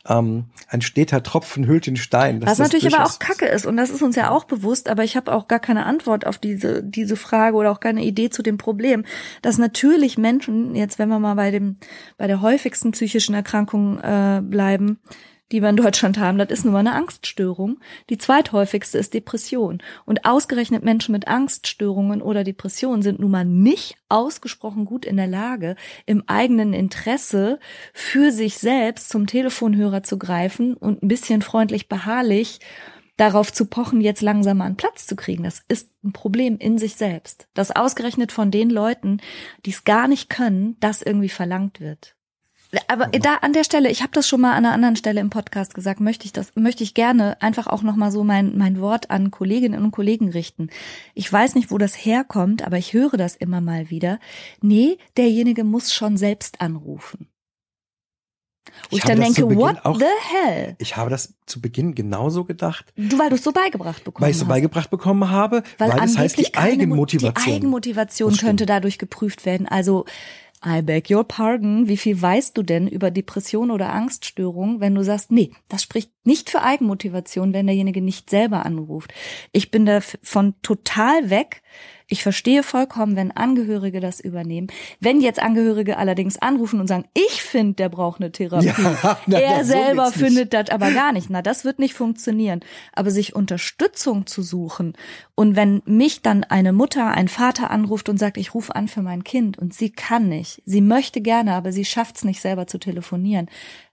ähm, 0.08 0.44
ein 0.68 0.80
steter 0.80 1.24
Tropfen 1.24 1.66
hüllt 1.66 1.88
den 1.88 1.96
Stein. 1.96 2.40
Was 2.46 2.58
natürlich 2.58 2.94
aber 2.94 3.04
auch 3.04 3.18
Kacke 3.18 3.46
ist 3.46 3.66
und 3.66 3.76
das 3.76 3.90
ist 3.90 4.02
uns 4.02 4.14
ja 4.14 4.30
auch 4.30 4.44
bewusst, 4.44 4.88
aber 4.88 5.02
ich 5.02 5.16
habe 5.16 5.32
auch 5.32 5.48
gar 5.48 5.58
keine 5.58 5.86
Antwort 5.86 6.24
auf 6.24 6.38
diese 6.38 6.84
diese 6.84 7.16
Frage 7.16 7.56
oder 7.56 7.72
auch 7.72 7.80
keine 7.80 8.04
Idee 8.04 8.30
zu 8.30 8.42
dem 8.42 8.58
Problem, 8.58 9.04
dass 9.42 9.58
natürlich 9.58 10.16
Menschen 10.16 10.76
jetzt, 10.76 11.00
wenn 11.00 11.08
wir 11.08 11.18
mal 11.18 11.34
bei 11.34 11.50
dem 11.50 11.76
bei 12.16 12.28
der 12.28 12.40
häufigsten 12.42 12.92
psychischen 12.92 13.34
Erkrankung 13.34 13.98
äh, 13.98 14.40
bleiben, 14.40 15.00
die 15.52 15.62
wir 15.62 15.68
in 15.68 15.76
Deutschland 15.76 16.18
haben, 16.18 16.38
das 16.38 16.50
ist 16.50 16.64
nur 16.64 16.78
eine 16.78 16.94
Angststörung. 16.94 17.80
Die 18.08 18.18
zweithäufigste 18.18 18.98
ist 18.98 19.14
Depression. 19.14 19.82
Und 20.04 20.24
ausgerechnet 20.24 20.84
Menschen 20.84 21.12
mit 21.12 21.28
Angststörungen 21.28 22.22
oder 22.22 22.44
Depressionen 22.44 23.02
sind 23.02 23.18
nun 23.18 23.30
mal 23.30 23.44
nicht 23.44 23.96
ausgesprochen 24.08 24.84
gut 24.84 25.04
in 25.04 25.16
der 25.16 25.26
Lage, 25.26 25.76
im 26.06 26.22
eigenen 26.26 26.72
Interesse 26.72 27.58
für 27.92 28.30
sich 28.30 28.58
selbst 28.58 29.08
zum 29.08 29.26
Telefonhörer 29.26 30.02
zu 30.02 30.18
greifen 30.18 30.74
und 30.74 31.02
ein 31.02 31.08
bisschen 31.08 31.42
freundlich 31.42 31.88
beharrlich 31.88 32.60
darauf 33.20 33.52
zu 33.52 33.66
pochen, 33.66 34.00
jetzt 34.00 34.22
langsam 34.22 34.58
mal 34.58 34.64
einen 34.64 34.76
Platz 34.76 35.06
zu 35.06 35.14
kriegen. 35.14 35.44
Das 35.44 35.62
ist 35.68 35.90
ein 36.02 36.12
Problem 36.12 36.56
in 36.56 36.78
sich 36.78 36.96
selbst. 36.96 37.48
Das 37.52 37.70
ausgerechnet 37.70 38.32
von 38.32 38.50
den 38.50 38.70
Leuten, 38.70 39.18
die 39.66 39.70
es 39.70 39.84
gar 39.84 40.08
nicht 40.08 40.30
können, 40.30 40.76
das 40.80 41.02
irgendwie 41.02 41.28
verlangt 41.28 41.80
wird. 41.80 42.16
Aber 42.86 43.06
da 43.06 43.36
an 43.36 43.52
der 43.52 43.64
Stelle, 43.64 43.90
ich 43.90 44.00
habe 44.02 44.12
das 44.12 44.28
schon 44.28 44.40
mal 44.40 44.52
an 44.52 44.64
einer 44.64 44.72
anderen 44.72 44.94
Stelle 44.96 45.20
im 45.20 45.28
Podcast 45.30 45.74
gesagt, 45.74 45.98
möchte 46.00 46.24
ich 46.26 46.32
das, 46.32 46.52
möchte 46.54 46.84
ich 46.84 46.94
gerne 46.94 47.40
einfach 47.42 47.66
auch 47.66 47.82
noch 47.82 47.96
mal 47.96 48.12
so 48.12 48.22
mein 48.22 48.56
mein 48.56 48.80
Wort 48.80 49.10
an 49.10 49.30
Kolleginnen 49.32 49.82
und 49.82 49.90
Kollegen 49.90 50.28
richten. 50.30 50.70
Ich 51.14 51.32
weiß 51.32 51.56
nicht, 51.56 51.70
wo 51.72 51.78
das 51.78 51.94
herkommt, 51.94 52.62
aber 52.64 52.78
ich 52.78 52.92
höre 52.92 53.16
das 53.16 53.34
immer 53.34 53.60
mal 53.60 53.90
wieder. 53.90 54.20
Nee, 54.62 54.98
derjenige 55.16 55.64
muss 55.64 55.92
schon 55.92 56.16
selbst 56.16 56.60
anrufen. 56.60 57.26
Wo 58.88 58.96
ich, 58.96 58.98
Ich 58.98 59.04
dann 59.04 59.20
denke, 59.20 59.42
what 59.56 59.84
auch- 59.84 59.98
the 59.98 60.04
hell? 60.44 60.76
Ich 60.78 60.96
habe 60.96 61.10
das 61.10 61.34
zu 61.46 61.60
Beginn 61.60 61.94
genauso 61.96 62.44
gedacht, 62.44 62.92
Du, 62.96 63.18
weil 63.18 63.30
du 63.30 63.34
es 63.34 63.42
so 63.42 63.50
beigebracht 63.52 64.04
bekommen 64.04 64.22
weil 64.22 64.30
ich 64.30 64.36
es 64.36 64.40
so 64.40 64.46
hast. 64.46 64.50
beigebracht 64.50 64.90
bekommen 64.90 65.28
habe, 65.28 65.64
weil, 65.78 65.90
das 65.90 66.16
heißt 66.16 66.38
die 66.38 66.54
Eigenmotivation. 66.54 67.44
Die 67.46 67.52
Eigenmotivation 67.56 68.36
könnte 68.36 68.66
dadurch 68.66 68.98
geprüft 68.98 69.44
werden. 69.44 69.66
Also, 69.66 70.04
I 70.64 70.82
beg 70.82 71.10
your 71.10 71.24
pardon. 71.24 71.88
Wie 71.88 71.96
viel 71.96 72.20
weißt 72.20 72.56
du 72.56 72.62
denn 72.62 72.86
über 72.86 73.10
Depression 73.10 73.70
oder 73.70 73.92
Angststörung, 73.92 74.80
wenn 74.80 74.94
du 74.94 75.02
sagst, 75.02 75.30
nee, 75.30 75.52
das 75.68 75.82
spricht 75.82 76.12
nicht 76.24 76.50
für 76.50 76.62
Eigenmotivation, 76.62 77.54
wenn 77.54 77.66
derjenige 77.66 78.02
nicht 78.02 78.28
selber 78.28 78.66
anruft. 78.66 79.14
Ich 79.52 79.70
bin 79.70 79.86
davon 79.86 80.54
total 80.60 81.30
weg. 81.30 81.62
Ich 82.10 82.22
verstehe 82.22 82.62
vollkommen, 82.62 83.16
wenn 83.16 83.30
Angehörige 83.30 84.00
das 84.00 84.20
übernehmen. 84.20 84.68
Wenn 85.00 85.20
jetzt 85.20 85.40
Angehörige 85.40 85.96
allerdings 85.96 86.36
anrufen 86.36 86.80
und 86.80 86.88
sagen, 86.88 87.04
ich 87.14 87.42
finde, 87.42 87.74
der 87.74 87.88
braucht 87.88 88.20
eine 88.20 88.32
Therapie. 88.32 88.70
Ja, 88.90 89.18
na, 89.26 89.38
er 89.38 89.56
na, 89.58 89.64
so 89.64 89.72
selber 89.72 90.12
findet 90.12 90.52
das 90.52 90.70
aber 90.70 90.90
gar 90.90 91.12
nicht. 91.12 91.30
Na, 91.30 91.42
das 91.42 91.64
wird 91.64 91.78
nicht 91.78 91.94
funktionieren. 91.94 92.60
Aber 92.92 93.10
sich 93.10 93.34
Unterstützung 93.34 94.26
zu 94.26 94.42
suchen 94.42 94.94
und 95.40 95.56
wenn 95.56 95.80
mich 95.86 96.20
dann 96.20 96.44
eine 96.44 96.74
Mutter, 96.74 97.12
ein 97.12 97.26
Vater 97.26 97.70
anruft 97.70 98.10
und 98.10 98.18
sagt, 98.18 98.36
ich 98.36 98.52
rufe 98.52 98.76
an 98.76 98.88
für 98.88 99.00
mein 99.00 99.24
Kind 99.24 99.58
und 99.58 99.72
sie 99.72 99.88
kann 99.88 100.28
nicht, 100.28 100.60
sie 100.66 100.82
möchte 100.82 101.22
gerne, 101.22 101.54
aber 101.54 101.72
sie 101.72 101.86
schafft 101.86 102.16
es 102.16 102.24
nicht 102.24 102.42
selber 102.42 102.66
zu 102.66 102.76
telefonieren. 102.76 103.48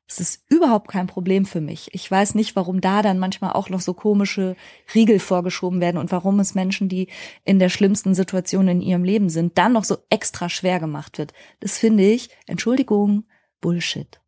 Es 0.10 0.20
ist 0.22 0.43
überhaupt 0.49 0.88
kein 0.88 1.08
Problem 1.08 1.45
für 1.45 1.60
mich. 1.60 1.89
Ich 1.93 2.10
weiß 2.10 2.36
nicht, 2.36 2.55
warum 2.55 2.80
da 2.80 3.01
dann 3.01 3.20
manchmal 3.20 3.51
auch 3.53 3.70
noch 3.70 3.82
so 3.82 3.93
komische 3.93 4.55
Riegel 4.95 5.20
vorgeschoben 5.20 5.82
werden 5.82 5.97
und 5.97 6.12
warum 6.12 6.39
es 6.39 6.55
Menschen, 6.55 6.88
die 6.88 7.08
in 7.43 7.60
der 7.60 7.70
schlimmsten 7.70 8.16
Situation 8.16 8.70
in 8.70 8.82
ihrem 8.82 9.03
Leben 9.03 9.30
sind, 9.30 9.58
dann 9.58 9.74
noch 9.74 9.84
so 9.84 9.97
extra 10.10 10.47
schwer 10.47 10.80
gemacht 10.80 11.18
wird. 11.18 11.34
Das 11.60 11.78
finde 11.78 12.05
ich, 12.05 12.30
Entschuldigung, 12.45 13.26
Bullshit. 13.60 14.22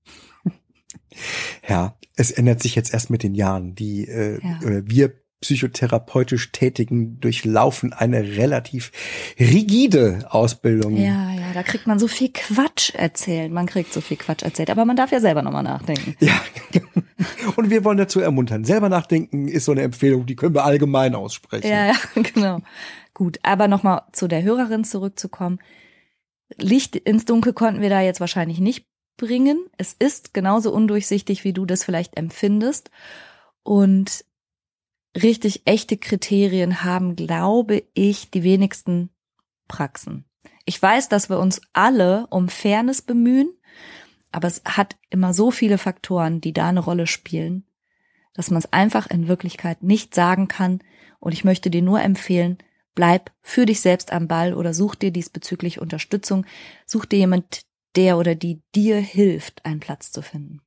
Ja, 1.68 1.98
es 2.16 2.32
ändert 2.32 2.62
sich 2.62 2.76
jetzt 2.76 2.94
erst 2.94 3.10
mit 3.10 3.24
den 3.24 3.36
Jahren. 3.36 3.74
Die 3.76 4.08
äh, 4.08 4.40
Ja. 4.44 4.60
wir 4.62 5.14
psychotherapeutisch 5.42 6.52
Tätigen 6.52 7.20
durchlaufen 7.20 7.94
eine 7.94 8.22
relativ 8.38 8.92
rigide 9.40 10.28
Ausbildung. 10.30 10.98
Ja, 10.98 11.32
ja, 11.32 11.54
da 11.54 11.64
kriegt 11.64 11.88
man 11.88 11.98
so 11.98 12.08
viel 12.08 12.30
Quatsch 12.34 12.94
erzählt. 12.94 13.52
Man 13.52 13.66
kriegt 13.66 13.94
so 13.94 14.02
viel 14.02 14.18
Quatsch 14.18 14.44
erzählt, 14.44 14.70
aber 14.70 14.84
man 14.86 14.98
darf 14.98 15.12
ja 15.12 15.20
selber 15.20 15.42
nochmal 15.42 15.64
nachdenken. 15.64 16.16
Ja. 16.20 16.42
Und 17.56 17.70
wir 17.70 17.84
wollen 17.86 17.98
dazu 17.98 18.20
ermuntern. 18.20 18.66
Selber 18.66 18.90
nachdenken 18.90 19.48
ist 19.48 19.66
so 19.66 19.72
eine 19.72 19.82
Empfehlung, 19.82 20.26
die 20.26 20.36
können 20.36 20.56
wir 20.56 20.66
allgemein 20.66 21.16
aussprechen. 21.16 21.68
Ja, 21.68 21.88
ja, 21.88 21.96
genau. 22.22 22.62
Gut, 23.14 23.40
aber 23.44 23.68
nochmal 23.68 24.04
zu 24.12 24.28
der 24.28 24.44
Hörerin 24.44 24.84
zurückzukommen. 24.84 25.60
Licht 26.58 26.96
ins 26.96 27.26
Dunkel 27.26 27.54
konnten 27.54 27.82
wir 27.82 27.90
da 27.90 28.02
jetzt 28.02 28.20
wahrscheinlich 28.20 28.60
nicht 28.60 28.88
bringen. 29.18 29.68
Es 29.78 29.94
ist 29.94 30.34
genauso 30.34 30.74
undurchsichtig, 30.74 31.44
wie 31.44 31.54
du 31.54 31.66
das 31.66 31.84
vielleicht 31.84 32.18
empfindest. 32.18 32.90
Und 33.64 34.26
richtig 35.24 35.64
echte 35.66 35.98
Kriterien 35.98 36.84
haben, 36.84 37.16
glaube 37.16 37.84
ich, 37.94 38.32
die 38.32 38.44
wenigsten 38.44 39.10
Praxen. 39.68 40.26
Ich 40.66 40.82
weiß, 40.82 41.10
dass 41.10 41.30
wir 41.30 41.40
uns 41.40 41.62
alle 41.74 42.28
um 42.28 42.50
Fairness 42.50 43.02
bemühen, 43.02 43.52
aber 44.32 44.48
es 44.48 44.62
hat 44.66 44.98
immer 45.10 45.34
so 45.34 45.52
viele 45.52 45.78
Faktoren, 45.78 46.42
die 46.42 46.54
da 46.54 46.70
eine 46.70 46.80
Rolle 46.80 47.08
spielen, 47.08 47.66
dass 48.34 48.52
man 48.52 48.60
es 48.60 48.72
einfach 48.72 49.08
in 49.08 49.28
Wirklichkeit 49.28 49.82
nicht 49.84 50.14
sagen 50.14 50.48
kann. 50.48 50.80
Und 51.20 51.34
ich 51.34 51.44
möchte 51.44 51.70
dir 51.70 51.82
nur 51.82 52.02
empfehlen, 52.02 52.58
bleib 52.96 53.32
für 53.42 53.66
dich 53.66 53.82
selbst 53.82 54.12
am 54.12 54.28
Ball 54.28 54.54
oder 54.54 54.74
such 54.74 54.96
dir 54.96 55.12
diesbezüglich 55.12 55.80
Unterstützung. 55.82 56.46
Such 56.86 57.06
dir 57.06 57.20
jemand, 57.20 57.62
der 57.96 58.18
oder 58.18 58.36
die 58.36 58.62
dir 58.76 58.98
hilft, 58.98 59.66
einen 59.66 59.80
Platz 59.80 60.12
zu 60.12 60.22
finden. 60.22 60.62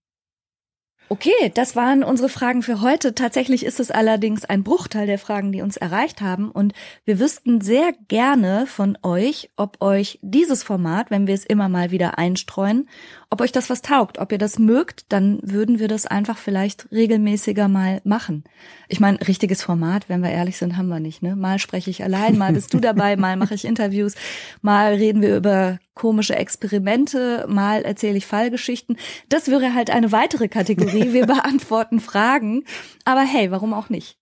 Okay, 1.08 1.52
das 1.54 1.76
waren 1.76 2.04
unsere 2.04 2.30
Fragen 2.30 2.62
für 2.62 2.80
heute. 2.80 3.14
Tatsächlich 3.14 3.66
ist 3.66 3.80
es 3.80 3.90
allerdings 3.90 4.46
ein 4.46 4.64
Bruchteil 4.64 5.06
der 5.06 5.18
Fragen, 5.18 5.52
die 5.52 5.60
uns 5.60 5.76
erreicht 5.76 6.22
haben. 6.22 6.50
Und 6.50 6.72
wir 7.04 7.18
wüssten 7.18 7.60
sehr 7.60 7.92
gerne 8.08 8.66
von 8.66 8.96
euch, 9.02 9.50
ob 9.56 9.82
euch 9.82 10.18
dieses 10.22 10.62
Format, 10.62 11.10
wenn 11.10 11.26
wir 11.26 11.34
es 11.34 11.44
immer 11.44 11.68
mal 11.68 11.90
wieder 11.90 12.16
einstreuen, 12.16 12.88
ob 13.28 13.42
euch 13.42 13.52
das 13.52 13.68
was 13.68 13.82
taugt, 13.82 14.18
ob 14.18 14.32
ihr 14.32 14.38
das 14.38 14.58
mögt, 14.58 15.12
dann 15.12 15.38
würden 15.42 15.78
wir 15.78 15.88
das 15.88 16.06
einfach 16.06 16.38
vielleicht 16.38 16.90
regelmäßiger 16.92 17.68
mal 17.68 18.00
machen. 18.04 18.44
Ich 18.88 19.00
meine, 19.00 19.18
richtiges 19.26 19.62
Format, 19.62 20.08
wenn 20.08 20.22
wir 20.22 20.30
ehrlich 20.30 20.56
sind, 20.56 20.78
haben 20.78 20.88
wir 20.88 21.00
nicht. 21.00 21.22
Ne? 21.22 21.36
Mal 21.36 21.58
spreche 21.58 21.90
ich 21.90 22.02
allein, 22.02 22.38
mal 22.38 22.52
bist 22.54 22.72
du 22.72 22.80
dabei, 22.80 23.16
mal 23.16 23.36
mache 23.36 23.54
ich 23.54 23.66
Interviews, 23.66 24.14
mal 24.62 24.94
reden 24.94 25.20
wir 25.20 25.36
über 25.36 25.78
komische 25.94 26.36
Experimente, 26.36 27.46
mal 27.48 27.82
erzähle 27.82 28.18
ich 28.18 28.26
Fallgeschichten. 28.26 28.98
Das 29.28 29.48
wäre 29.48 29.74
halt 29.74 29.90
eine 29.90 30.12
weitere 30.12 30.46
Kategorie. 30.48 31.12
Wir 31.12 31.26
beantworten 31.26 31.98
Fragen. 32.00 32.64
Aber 33.04 33.22
hey, 33.22 33.50
warum 33.50 33.74
auch 33.74 33.88
nicht? 33.88 34.16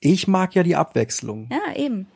Ich 0.00 0.26
mag 0.28 0.54
ja 0.54 0.62
die 0.62 0.76
Abwechslung. 0.76 1.48
Ja, 1.50 1.74
eben. 1.74 2.06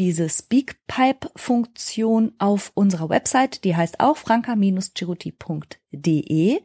diese 0.00 0.28
Speakpipe-Funktion 0.30 2.32
auf 2.38 2.72
unserer 2.74 3.08
Website, 3.10 3.62
die 3.64 3.76
heißt 3.76 4.00
auch 4.00 4.16
franka-chiruti.de 4.16 6.58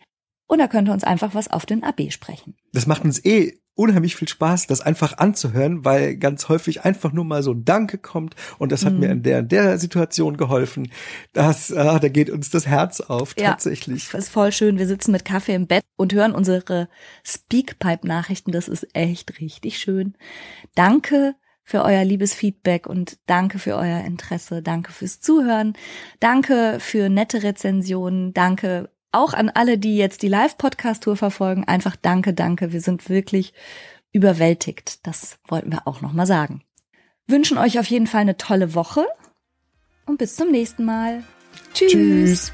und 0.47 0.59
da 0.59 0.67
könnt 0.67 0.87
ihr 0.87 0.93
uns 0.93 1.03
einfach 1.03 1.33
was 1.35 1.49
auf 1.51 1.65
den 1.65 1.83
AB 1.83 2.11
sprechen. 2.11 2.55
Das 2.71 2.87
macht 2.87 3.03
uns 3.03 3.23
eh 3.25 3.59
unheimlich 3.77 4.15
viel 4.15 4.29
Spaß, 4.29 4.67
das 4.67 4.79
einfach 4.79 5.17
anzuhören, 5.17 5.83
weil 5.83 6.15
ganz 6.15 6.47
häufig 6.47 6.85
einfach 6.85 7.11
nur 7.11 7.25
mal 7.25 7.43
so 7.43 7.51
ein 7.51 7.65
Danke 7.65 7.97
kommt 7.97 8.33
und 8.57 8.71
das 8.71 8.85
hat 8.85 8.93
Mhm. 8.93 8.99
mir 8.99 9.09
in 9.11 9.21
der, 9.23 9.39
in 9.39 9.49
der 9.49 9.77
Situation 9.79 10.37
geholfen. 10.37 10.89
Das, 11.33 11.73
ah, 11.73 11.99
da 11.99 12.07
geht 12.07 12.29
uns 12.29 12.49
das 12.49 12.67
Herz 12.67 13.01
auf, 13.01 13.35
Ja. 13.37 13.49
tatsächlich. 13.49 14.07
Das 14.13 14.25
ist 14.25 14.29
voll 14.29 14.53
schön. 14.53 14.77
Wir 14.77 14.87
sitzen 14.87 15.11
mit 15.11 15.25
Kaffee 15.25 15.55
im 15.55 15.67
Bett 15.67 15.83
und 15.97 16.13
hören 16.13 16.31
unsere 16.33 16.87
Speakpipe-Nachrichten. 17.25 18.53
Das 18.53 18.69
ist 18.69 18.87
echt 18.95 19.41
richtig 19.41 19.77
schön. 19.77 20.15
Danke 20.75 21.35
für 21.65 21.83
euer 21.83 22.05
liebes 22.05 22.33
Feedback 22.33 22.85
und 22.87 23.17
danke 23.25 23.57
für 23.59 23.75
euer 23.75 24.01
Interesse. 24.05 24.61
Danke 24.61 24.93
fürs 24.93 25.19
Zuhören. 25.19 25.73
Danke 26.19 26.77
für 26.79 27.09
nette 27.09 27.43
Rezensionen. 27.43 28.33
Danke 28.33 28.89
auch 29.11 29.33
an 29.33 29.49
alle, 29.49 29.77
die 29.77 29.97
jetzt 29.97 30.21
die 30.21 30.27
Live-Podcast-Tour 30.27 31.17
verfolgen. 31.17 31.63
Einfach 31.63 31.95
danke, 31.95 32.33
danke. 32.33 32.71
Wir 32.71 32.81
sind 32.81 33.09
wirklich 33.09 33.53
überwältigt. 34.11 35.05
Das 35.07 35.39
wollten 35.47 35.71
wir 35.71 35.87
auch 35.87 36.01
nochmal 36.01 36.27
sagen. 36.27 36.61
Wünschen 37.27 37.57
euch 37.57 37.79
auf 37.79 37.87
jeden 37.87 38.07
Fall 38.07 38.21
eine 38.21 38.37
tolle 38.37 38.75
Woche 38.75 39.05
und 40.05 40.19
bis 40.19 40.35
zum 40.35 40.51
nächsten 40.51 40.85
Mal. 40.85 41.23
Tschüss. 41.73 41.91
Tschüss. 41.91 42.53